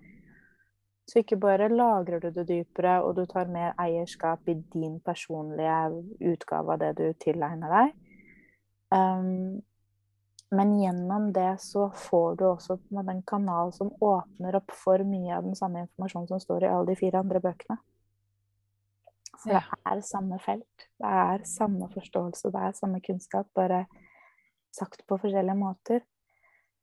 Så 1.08 1.24
ikke 1.24 1.40
bare 1.42 1.72
lagrer 1.72 2.22
du 2.24 2.30
det 2.36 2.48
dypere, 2.48 3.00
og 3.04 3.16
du 3.18 3.26
tar 3.32 3.50
mer 3.52 3.74
eierskap 3.80 4.48
i 4.52 4.58
din 4.74 5.00
personlige 5.04 5.80
utgave 6.34 6.76
av 6.76 6.84
det 6.84 6.92
du 7.00 7.06
tilegner 7.20 7.74
deg. 7.78 7.98
Um, 8.92 9.62
men 10.52 10.74
gjennom 10.80 11.34
det 11.34 11.62
så 11.64 11.90
får 11.96 12.36
du 12.36 12.46
også 12.50 12.76
med 12.90 13.00
en 13.00 13.06
måte 13.06 13.28
kanal 13.32 13.72
som 13.74 13.94
åpner 14.04 14.58
opp 14.60 14.74
for 14.76 15.04
mye 15.08 15.38
av 15.38 15.48
den 15.48 15.56
samme 15.56 15.86
informasjonen 15.86 16.28
som 16.28 16.42
står 16.44 16.66
i 16.66 16.72
alle 16.72 16.92
de 16.92 16.98
fire 17.00 17.22
andre 17.24 17.40
bøkene. 17.40 17.78
Så 19.40 19.50
det 19.50 19.62
er 19.64 20.02
samme 20.06 20.38
felt. 20.44 20.88
Det 21.00 21.14
er 21.24 21.46
samme 21.50 21.88
forståelse, 21.94 22.52
det 22.52 22.66
er 22.68 22.76
samme 22.78 23.00
kunnskap, 23.02 23.48
bare 23.56 23.86
sagt 24.76 25.06
på 25.08 25.18
forskjellige 25.24 25.58
måter. 25.58 26.04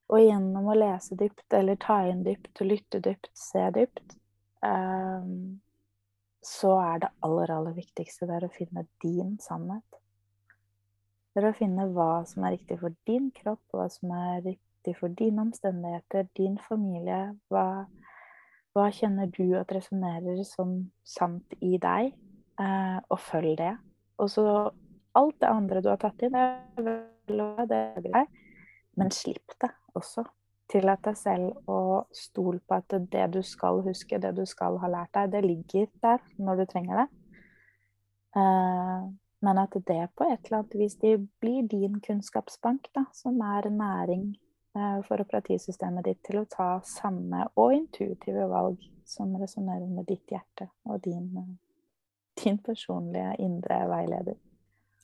Og 0.09 0.25
gjennom 0.25 0.73
å 0.73 0.79
lese 0.79 1.19
dypt, 1.21 1.47
eller 1.53 1.77
ta 1.77 2.01
inn 2.09 2.25
dypt, 2.25 2.65
lytte 2.65 3.03
dypt, 3.05 3.29
se 3.37 3.69
dypt, 3.77 4.17
um, 4.65 5.61
så 6.41 6.73
er 6.81 7.05
det 7.05 7.13
aller, 7.21 7.53
aller 7.53 7.77
viktigste 7.77 8.27
det 8.27 8.41
er 8.41 8.49
å 8.49 8.55
finne 8.55 8.89
din 9.05 9.37
sannhet. 9.45 10.01
Å 11.45 11.55
finne 11.57 11.87
hva 11.95 12.25
som 12.27 12.47
er 12.47 12.57
riktig 12.57 12.79
for 12.81 12.95
din 13.07 13.31
kropp, 13.37 13.61
hva 13.75 13.87
som 13.93 14.11
er 14.17 14.41
riktig 14.47 14.95
for 14.99 15.13
dine 15.15 15.45
omstendigheter, 15.45 16.27
din 16.39 16.57
familie. 16.65 17.35
Hva, 17.53 17.85
hva 18.75 18.89
kjenner 18.95 19.31
du 19.35 19.53
at 19.59 19.73
resonnerer 19.75 20.41
som 20.49 20.81
sant 21.07 21.55
i 21.61 21.77
deg? 21.83 22.15
Eh, 22.59 22.99
og 23.11 23.21
følg 23.23 23.59
det. 23.61 23.75
Og 24.19 24.31
så 24.33 24.47
alt 25.19 25.39
det 25.41 25.51
andre 25.51 25.83
du 25.83 25.91
har 25.93 26.01
tatt 26.03 26.25
inn, 26.27 26.35
det 26.35 27.79
er 27.79 28.03
greit, 28.03 28.43
men 28.99 29.15
slipp 29.15 29.55
det 29.63 29.71
også. 29.99 30.25
Tillat 30.69 31.01
deg 31.07 31.17
selv 31.17 31.71
å 31.71 32.05
stole 32.13 32.61
på 32.61 32.77
at 32.77 32.99
det 33.13 33.29
du 33.33 33.41
skal 33.47 33.81
huske, 33.87 34.19
det 34.21 34.35
du 34.37 34.45
skal 34.47 34.77
ha 34.83 34.91
lært 34.91 35.15
deg, 35.17 35.31
det 35.33 35.47
ligger 35.47 35.87
der 36.03 36.21
når 36.37 36.61
du 36.61 36.67
trenger 36.73 37.03
det. 37.03 37.09
Eh, 38.37 39.09
men 39.41 39.59
at 39.59 39.77
det 39.87 40.09
på 40.19 40.27
et 40.27 40.47
eller 40.47 40.59
annet 40.59 40.75
vis 40.75 40.97
det 40.99 41.15
blir 41.41 41.63
din 41.71 42.01
kunnskapsbank, 42.01 42.89
da, 42.95 43.05
som 43.13 43.41
er 43.41 43.71
næring 43.71 44.31
eh, 44.77 44.99
for 45.07 45.23
operativsystemet 45.23 46.05
ditt 46.09 46.23
til 46.27 46.41
å 46.43 46.49
ta 46.51 46.71
samme 46.87 47.47
og 47.55 47.75
intuitive 47.77 48.49
valg 48.51 48.83
som 49.09 49.37
resonnerer 49.41 49.87
med 49.87 50.09
ditt 50.09 50.35
hjerte 50.35 50.71
og 50.89 51.01
din, 51.05 51.31
eh, 51.39 51.55
din 52.45 52.59
personlige 52.59 53.37
indre 53.39 53.83
veileder. 53.91 54.41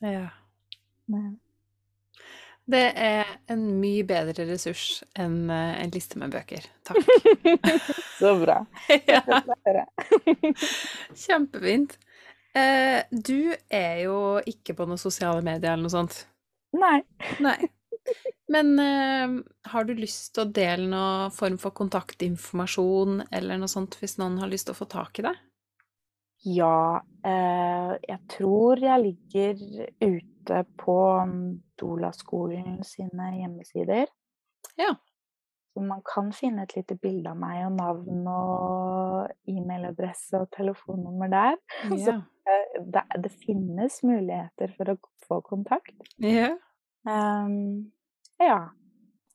ja. 0.00 0.28
Ja. 1.06 1.30
Det 2.64 2.84
er 2.96 3.28
en 3.52 3.64
mye 3.76 4.06
bedre 4.08 4.46
ressurs 4.48 5.02
enn 5.20 5.50
eh, 5.52 5.82
en 5.82 5.90
liste 5.92 6.16
med 6.20 6.32
bøker. 6.32 6.64
Takk. 6.88 7.10
Så 8.20 8.32
bra. 8.40 8.62
ja. 9.10 9.20
Kjempefint. 11.26 11.98
Eh, 12.54 13.00
du 13.10 13.54
er 13.68 14.04
jo 14.04 14.18
ikke 14.46 14.76
på 14.78 14.86
noen 14.86 15.00
sosiale 15.00 15.42
medier 15.42 15.72
eller 15.72 15.88
noe 15.88 15.94
sånt. 15.94 16.20
Nei. 16.78 17.00
Nei. 17.42 17.58
Men 18.52 18.78
eh, 18.78 19.34
har 19.72 19.88
du 19.88 19.94
lyst 19.96 20.34
til 20.34 20.44
å 20.44 20.52
dele 20.54 20.86
noen 20.90 21.32
form 21.34 21.56
for 21.60 21.74
kontaktinformasjon 21.76 23.24
eller 23.32 23.58
noe 23.58 23.70
sånt 23.70 23.96
hvis 24.00 24.18
noen 24.20 24.38
har 24.42 24.50
lyst 24.52 24.68
til 24.68 24.76
å 24.76 24.80
få 24.82 24.88
tak 24.92 25.18
i 25.18 25.26
deg? 25.26 25.40
Ja, 26.44 27.00
eh, 27.24 27.94
jeg 28.04 28.20
tror 28.28 28.82
jeg 28.82 29.00
ligger 29.00 29.62
ute 30.04 30.60
på 30.76 30.98
Dolaskolen 31.80 32.82
sine 32.84 33.30
hjemmesider. 33.38 34.10
Ja. 34.76 34.92
Så 35.74 35.82
man 35.82 36.04
kan 36.06 36.30
finne 36.32 36.62
et 36.62 36.76
lite 36.76 36.94
bilde 37.02 37.32
av 37.32 37.38
meg 37.40 37.64
og 37.66 37.72
navn 37.74 38.28
og 38.30 39.50
e-mailadresse 39.50 40.38
og 40.38 40.52
telefonnummer 40.54 41.32
der. 41.32 41.58
Ja. 41.90 42.04
Så 42.04 42.20
Det, 42.74 43.02
det 43.22 43.30
finnes 43.40 44.02
muligheter 44.04 44.72
for 44.76 44.90
å 44.92 44.96
få 45.26 45.40
kontakt. 45.46 45.94
ja. 46.20 46.54
Um, 47.04 47.92
ja. 48.40 48.58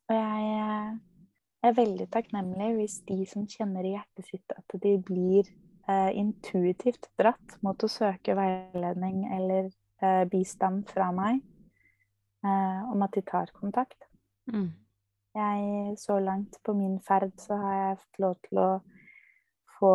Og 0.09 0.15
jeg 0.15 0.45
eh, 0.57 0.93
er 1.63 1.75
veldig 1.77 2.07
takknemlig 2.13 2.69
hvis 2.79 2.95
de 3.07 3.17
som 3.29 3.45
kjenner 3.49 3.85
i 3.85 3.93
hjertet 3.93 4.29
sitt 4.31 4.55
at 4.55 4.75
de 4.83 4.95
blir 5.05 5.49
uh, 5.89 6.09
intuitivt 6.17 7.09
dratt 7.19 7.57
mot 7.65 7.77
å 7.83 7.91
søke 7.91 8.35
veiledning 8.37 9.27
eller 9.35 9.69
uh, 10.01 10.25
bistand 10.31 10.89
fra 10.89 11.11
meg, 11.15 11.43
uh, 12.45 12.89
om 12.89 13.05
at 13.05 13.13
de 13.17 13.25
tar 13.27 13.53
kontakt. 13.53 14.09
Mm. 14.49 14.71
Jeg, 15.39 15.97
så 16.01 16.19
langt 16.23 16.59
på 16.65 16.75
min 16.77 16.97
ferd 17.05 17.31
så 17.41 17.57
har 17.59 17.77
jeg 17.77 17.99
fått 18.03 18.23
lov 18.25 18.35
til 18.47 18.61
å 18.61 18.69
få 19.79 19.93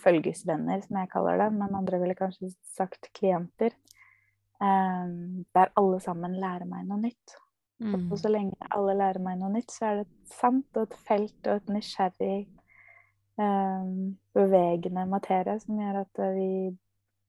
følgesvenner, 0.00 0.80
som 0.84 1.00
jeg 1.00 1.12
kaller 1.12 1.42
det, 1.42 1.50
men 1.58 1.76
andre 1.76 2.00
ville 2.00 2.16
kanskje 2.16 2.50
sagt 2.76 3.10
klienter, 3.16 3.76
Um, 4.60 5.44
der 5.54 5.68
alle 5.76 6.00
sammen 6.00 6.38
lærer 6.40 6.64
meg 6.64 6.86
noe 6.88 6.96
nytt. 7.02 7.34
Mm. 7.78 8.06
Og 8.08 8.16
så 8.16 8.30
lenge 8.32 8.68
alle 8.72 8.94
lærer 8.96 9.20
meg 9.20 9.36
noe 9.36 9.50
nytt, 9.52 9.68
så 9.72 9.90
er 9.90 9.98
det 9.98 10.06
et 10.06 10.36
sant 10.38 10.78
og 10.80 10.86
et 10.86 10.96
felt 11.08 11.50
og 11.50 11.58
et 11.60 11.72
nysgjerrig, 11.74 12.38
um, 13.36 14.14
bevegende 14.36 15.04
materie 15.10 15.58
som 15.60 15.82
gjør 15.82 16.00
at 16.06 16.22
eh, 16.24 16.38
vi, 16.38 16.48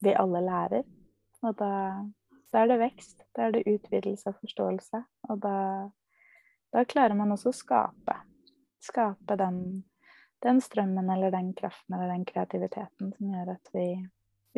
vi 0.08 0.16
alle 0.16 0.44
lærer. 0.46 0.88
Og 1.44 1.60
da, 1.60 1.72
da 2.54 2.64
er 2.64 2.72
det 2.72 2.80
vekst, 2.86 3.28
da 3.36 3.50
er 3.50 3.58
det 3.58 3.68
utvidelse 3.76 4.32
og 4.32 4.40
forståelse. 4.40 5.04
Og 5.28 5.44
da, 5.44 5.58
da 6.74 6.84
klarer 6.86 7.18
man 7.18 7.32
også 7.36 7.52
å 7.54 7.60
skape 7.60 8.18
skape 8.88 9.36
den, 9.36 9.84
den 10.44 10.62
strømmen 10.62 11.10
eller 11.10 11.32
den 11.32 11.54
kraften 11.58 11.96
eller 11.96 12.14
den 12.14 12.26
kreativiteten 12.26 13.14
som 13.18 13.34
gjør 13.34 13.54
at 13.56 13.72
vi, 13.76 13.88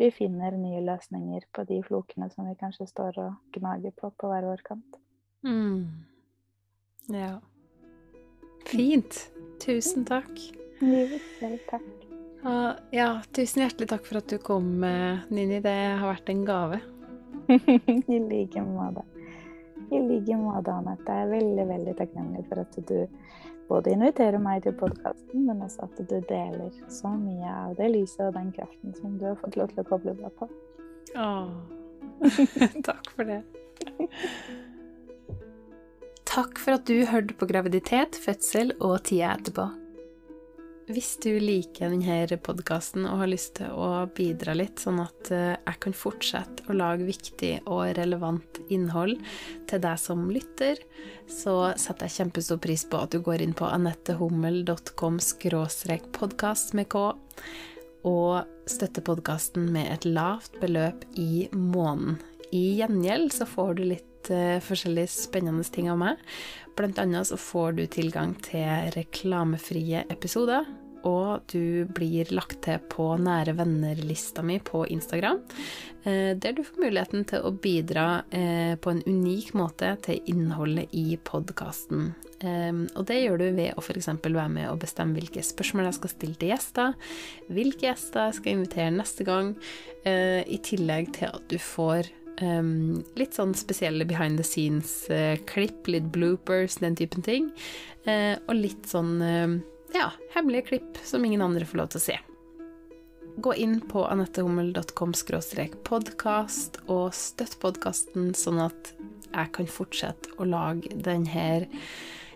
vi 0.00 0.10
finner 0.14 0.56
nye 0.58 0.82
løsninger 0.86 1.48
på 1.54 1.64
de 1.68 1.80
flokene 1.86 2.30
som 2.34 2.48
vi 2.48 2.56
kanskje 2.60 2.88
står 2.90 3.20
og 3.24 3.56
gnager 3.56 3.94
på 3.96 4.12
på 4.16 4.30
hver 4.30 4.48
vår 4.50 4.64
kant. 4.66 5.00
Mm. 5.46 6.04
Ja. 7.14 7.38
Fint. 8.68 9.26
Tusen 9.60 10.06
takk. 10.08 10.30
Selv 10.80 11.64
takk. 11.68 11.88
Og 12.40 12.94
ja, 12.96 13.08
tusen 13.36 13.66
hjertelig 13.66 13.90
takk 13.90 14.06
for 14.06 14.20
at 14.22 14.30
du 14.32 14.38
kom, 14.40 14.70
Nini. 15.28 15.60
Det 15.60 15.76
har 16.00 16.06
vært 16.08 16.32
en 16.32 16.46
gave. 16.48 16.80
I 17.50 18.20
like 18.24 18.62
måte. 18.64 19.04
I 19.90 20.00
like 20.06 20.36
måte, 20.38 20.72
Anette. 20.72 21.14
Jeg 21.14 21.26
er 21.26 21.32
veldig, 21.34 21.66
veldig 21.68 21.94
takknemlig 21.98 22.44
for 22.48 22.62
at 22.62 22.78
du 22.88 22.98
både 23.70 23.94
inviterer 23.94 24.42
meg 24.42 24.64
til 24.64 24.74
podkasten, 24.78 25.46
men 25.46 25.62
også 25.66 25.86
at 25.86 26.00
du 26.10 26.16
deler 26.28 26.70
så 26.90 27.12
mye 27.14 27.50
av 27.64 27.76
det 27.78 27.90
lyset 27.94 28.24
og 28.28 28.34
den 28.38 28.50
kraften 28.54 28.94
som 28.98 29.18
du 29.18 29.28
har 29.30 29.38
fått 29.42 29.58
lov 29.58 29.70
til 29.74 29.82
å 29.82 29.88
koble 29.90 30.16
deg 30.18 30.34
på. 30.38 30.50
Åh. 31.18 31.52
takk 32.88 33.12
for 33.16 33.26
det. 33.30 33.42
Takk 36.30 36.60
for 36.62 36.78
at 36.78 36.86
du 36.86 37.06
hørte 37.10 37.34
på 37.34 37.50
graviditet, 37.50 38.18
fødsel 38.22 38.76
og 38.78 39.00
tida 39.08 39.34
etterpå. 39.34 39.66
Hvis 40.90 41.12
du 41.22 41.36
liker 41.38 41.92
denne 41.92 42.36
podkasten 42.42 43.04
og 43.06 43.20
har 43.20 43.28
lyst 43.30 43.52
til 43.60 43.70
å 43.78 44.08
bidra 44.16 44.56
litt, 44.58 44.80
sånn 44.82 44.98
at 44.98 45.28
eh, 45.30 45.52
jeg 45.54 45.78
kan 45.84 45.94
fortsette 45.94 46.66
å 46.66 46.74
lage 46.74 47.06
viktig 47.06 47.52
og 47.70 47.92
relevant 47.94 48.58
innhold 48.74 49.20
til 49.70 49.82
deg 49.84 50.00
som 50.02 50.24
lytter, 50.34 50.80
så 51.30 51.70
setter 51.78 52.08
jeg 52.08 52.16
kjempestor 52.16 52.58
pris 52.64 52.82
på 52.90 53.04
at 53.04 53.14
du 53.14 53.20
går 53.22 53.44
inn 53.44 53.54
på 53.54 53.70
anettehummel.com 53.70 55.20
podkast 56.18 56.74
med 56.74 56.90
K, 56.90 57.06
og 58.10 58.50
støtter 58.66 59.06
podkasten 59.06 59.70
med 59.70 59.92
et 59.94 60.10
lavt 60.10 60.58
beløp 60.58 61.06
i 61.14 61.46
måneden. 61.54 62.18
I 62.50 62.80
gjengjeld 62.80 63.30
så 63.36 63.46
får 63.46 63.76
du 63.78 63.86
litt 63.92 64.09
uh, 64.28 64.58
forskjellige 64.64 65.10
spennende 65.14 65.64
ting 65.64 65.88
av 65.92 65.98
meg. 66.00 66.20
Blant 66.78 67.00
annet 67.02 67.30
så 67.30 67.38
får 67.40 67.78
du 67.78 67.84
tilgang 67.90 68.36
til 68.44 68.92
reklamefrie 68.96 70.04
episoder, 70.12 70.68
og 71.08 71.46
du 71.48 71.88
blir 71.96 72.28
lagt 72.36 72.58
til 72.66 72.76
på 72.92 73.06
nære 73.16 73.54
venner-lista 73.56 74.44
mi 74.44 74.58
på 74.60 74.84
Instagram, 74.92 75.40
uh, 76.04 76.32
der 76.36 76.56
du 76.56 76.62
får 76.66 76.84
muligheten 76.84 77.24
til 77.30 77.46
å 77.46 77.54
bidra 77.56 78.08
uh, 78.20 78.74
på 78.76 78.92
en 78.92 79.04
unik 79.08 79.54
måte 79.56 79.94
til 80.04 80.20
innholdet 80.30 80.92
i 80.92 81.14
podkasten. 81.16 82.12
Og 82.40 83.02
det 83.04 83.18
gjør 83.18 83.34
du 83.36 83.42
ved 83.52 83.74
å 83.76 83.82
f.eks. 83.84 84.06
være 84.24 84.46
med 84.48 84.70
og 84.70 84.78
bestemme 84.80 85.12
hvilke 85.12 85.42
spørsmål 85.44 85.90
jeg 85.90 85.96
skal 85.98 86.12
stille 86.14 86.38
til 86.40 86.48
gjester, 86.48 86.94
hvilke 87.52 87.84
gjester 87.84 88.30
jeg 88.30 88.38
skal 88.38 88.54
invitere 88.54 88.94
neste 88.94 89.26
gang, 89.28 89.50
i 90.08 90.56
tillegg 90.64 91.10
til 91.18 91.28
at 91.36 91.44
du 91.52 91.58
får 91.60 92.08
Um, 92.40 93.02
litt 93.20 93.36
sånn 93.36 93.52
spesielle 93.58 94.06
behind 94.08 94.40
the 94.40 94.44
scenes-klipp, 94.46 95.82
uh, 95.84 95.92
litt 95.92 96.08
bloopers, 96.14 96.78
den 96.80 96.96
typen 96.96 97.24
ting. 97.26 97.50
Uh, 98.06 98.40
og 98.48 98.56
litt 98.56 98.88
sånn 98.88 99.18
uh, 99.20 99.58
ja, 99.92 100.08
hemmelige 100.32 100.70
klipp 100.70 101.00
som 101.04 101.24
ingen 101.26 101.44
andre 101.44 101.68
får 101.68 101.82
lov 101.82 101.90
til 101.92 102.00
å 102.00 102.04
se. 102.06 102.16
Gå 103.40 103.54
inn 103.60 103.76
på 103.88 104.06
anettehummel.com 104.08 105.12
podkast 105.84 106.80
og 106.88 107.12
støtt 107.16 107.58
podkasten, 107.60 108.32
sånn 108.34 108.62
at 108.64 108.94
jeg 109.30 109.52
kan 109.54 109.68
fortsette 109.70 110.32
å 110.40 110.48
lage 110.48 110.90
denne 110.96 111.68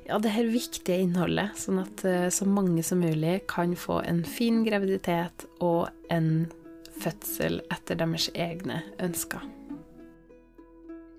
ja, 0.04 0.18
det 0.20 0.34
her 0.36 0.52
viktige 0.52 1.00
innholdet, 1.00 1.56
sånn 1.58 1.80
at 1.80 2.04
så 2.32 2.46
mange 2.46 2.84
som 2.84 3.00
mulig 3.00 3.40
kan 3.50 3.72
få 3.74 4.02
en 4.04 4.22
fin 4.28 4.62
graviditet 4.68 5.48
og 5.64 5.88
en 6.12 6.46
fødsel 7.00 7.62
etter 7.72 7.98
deres 7.98 8.30
egne 8.36 8.82
ønsker. 9.02 9.42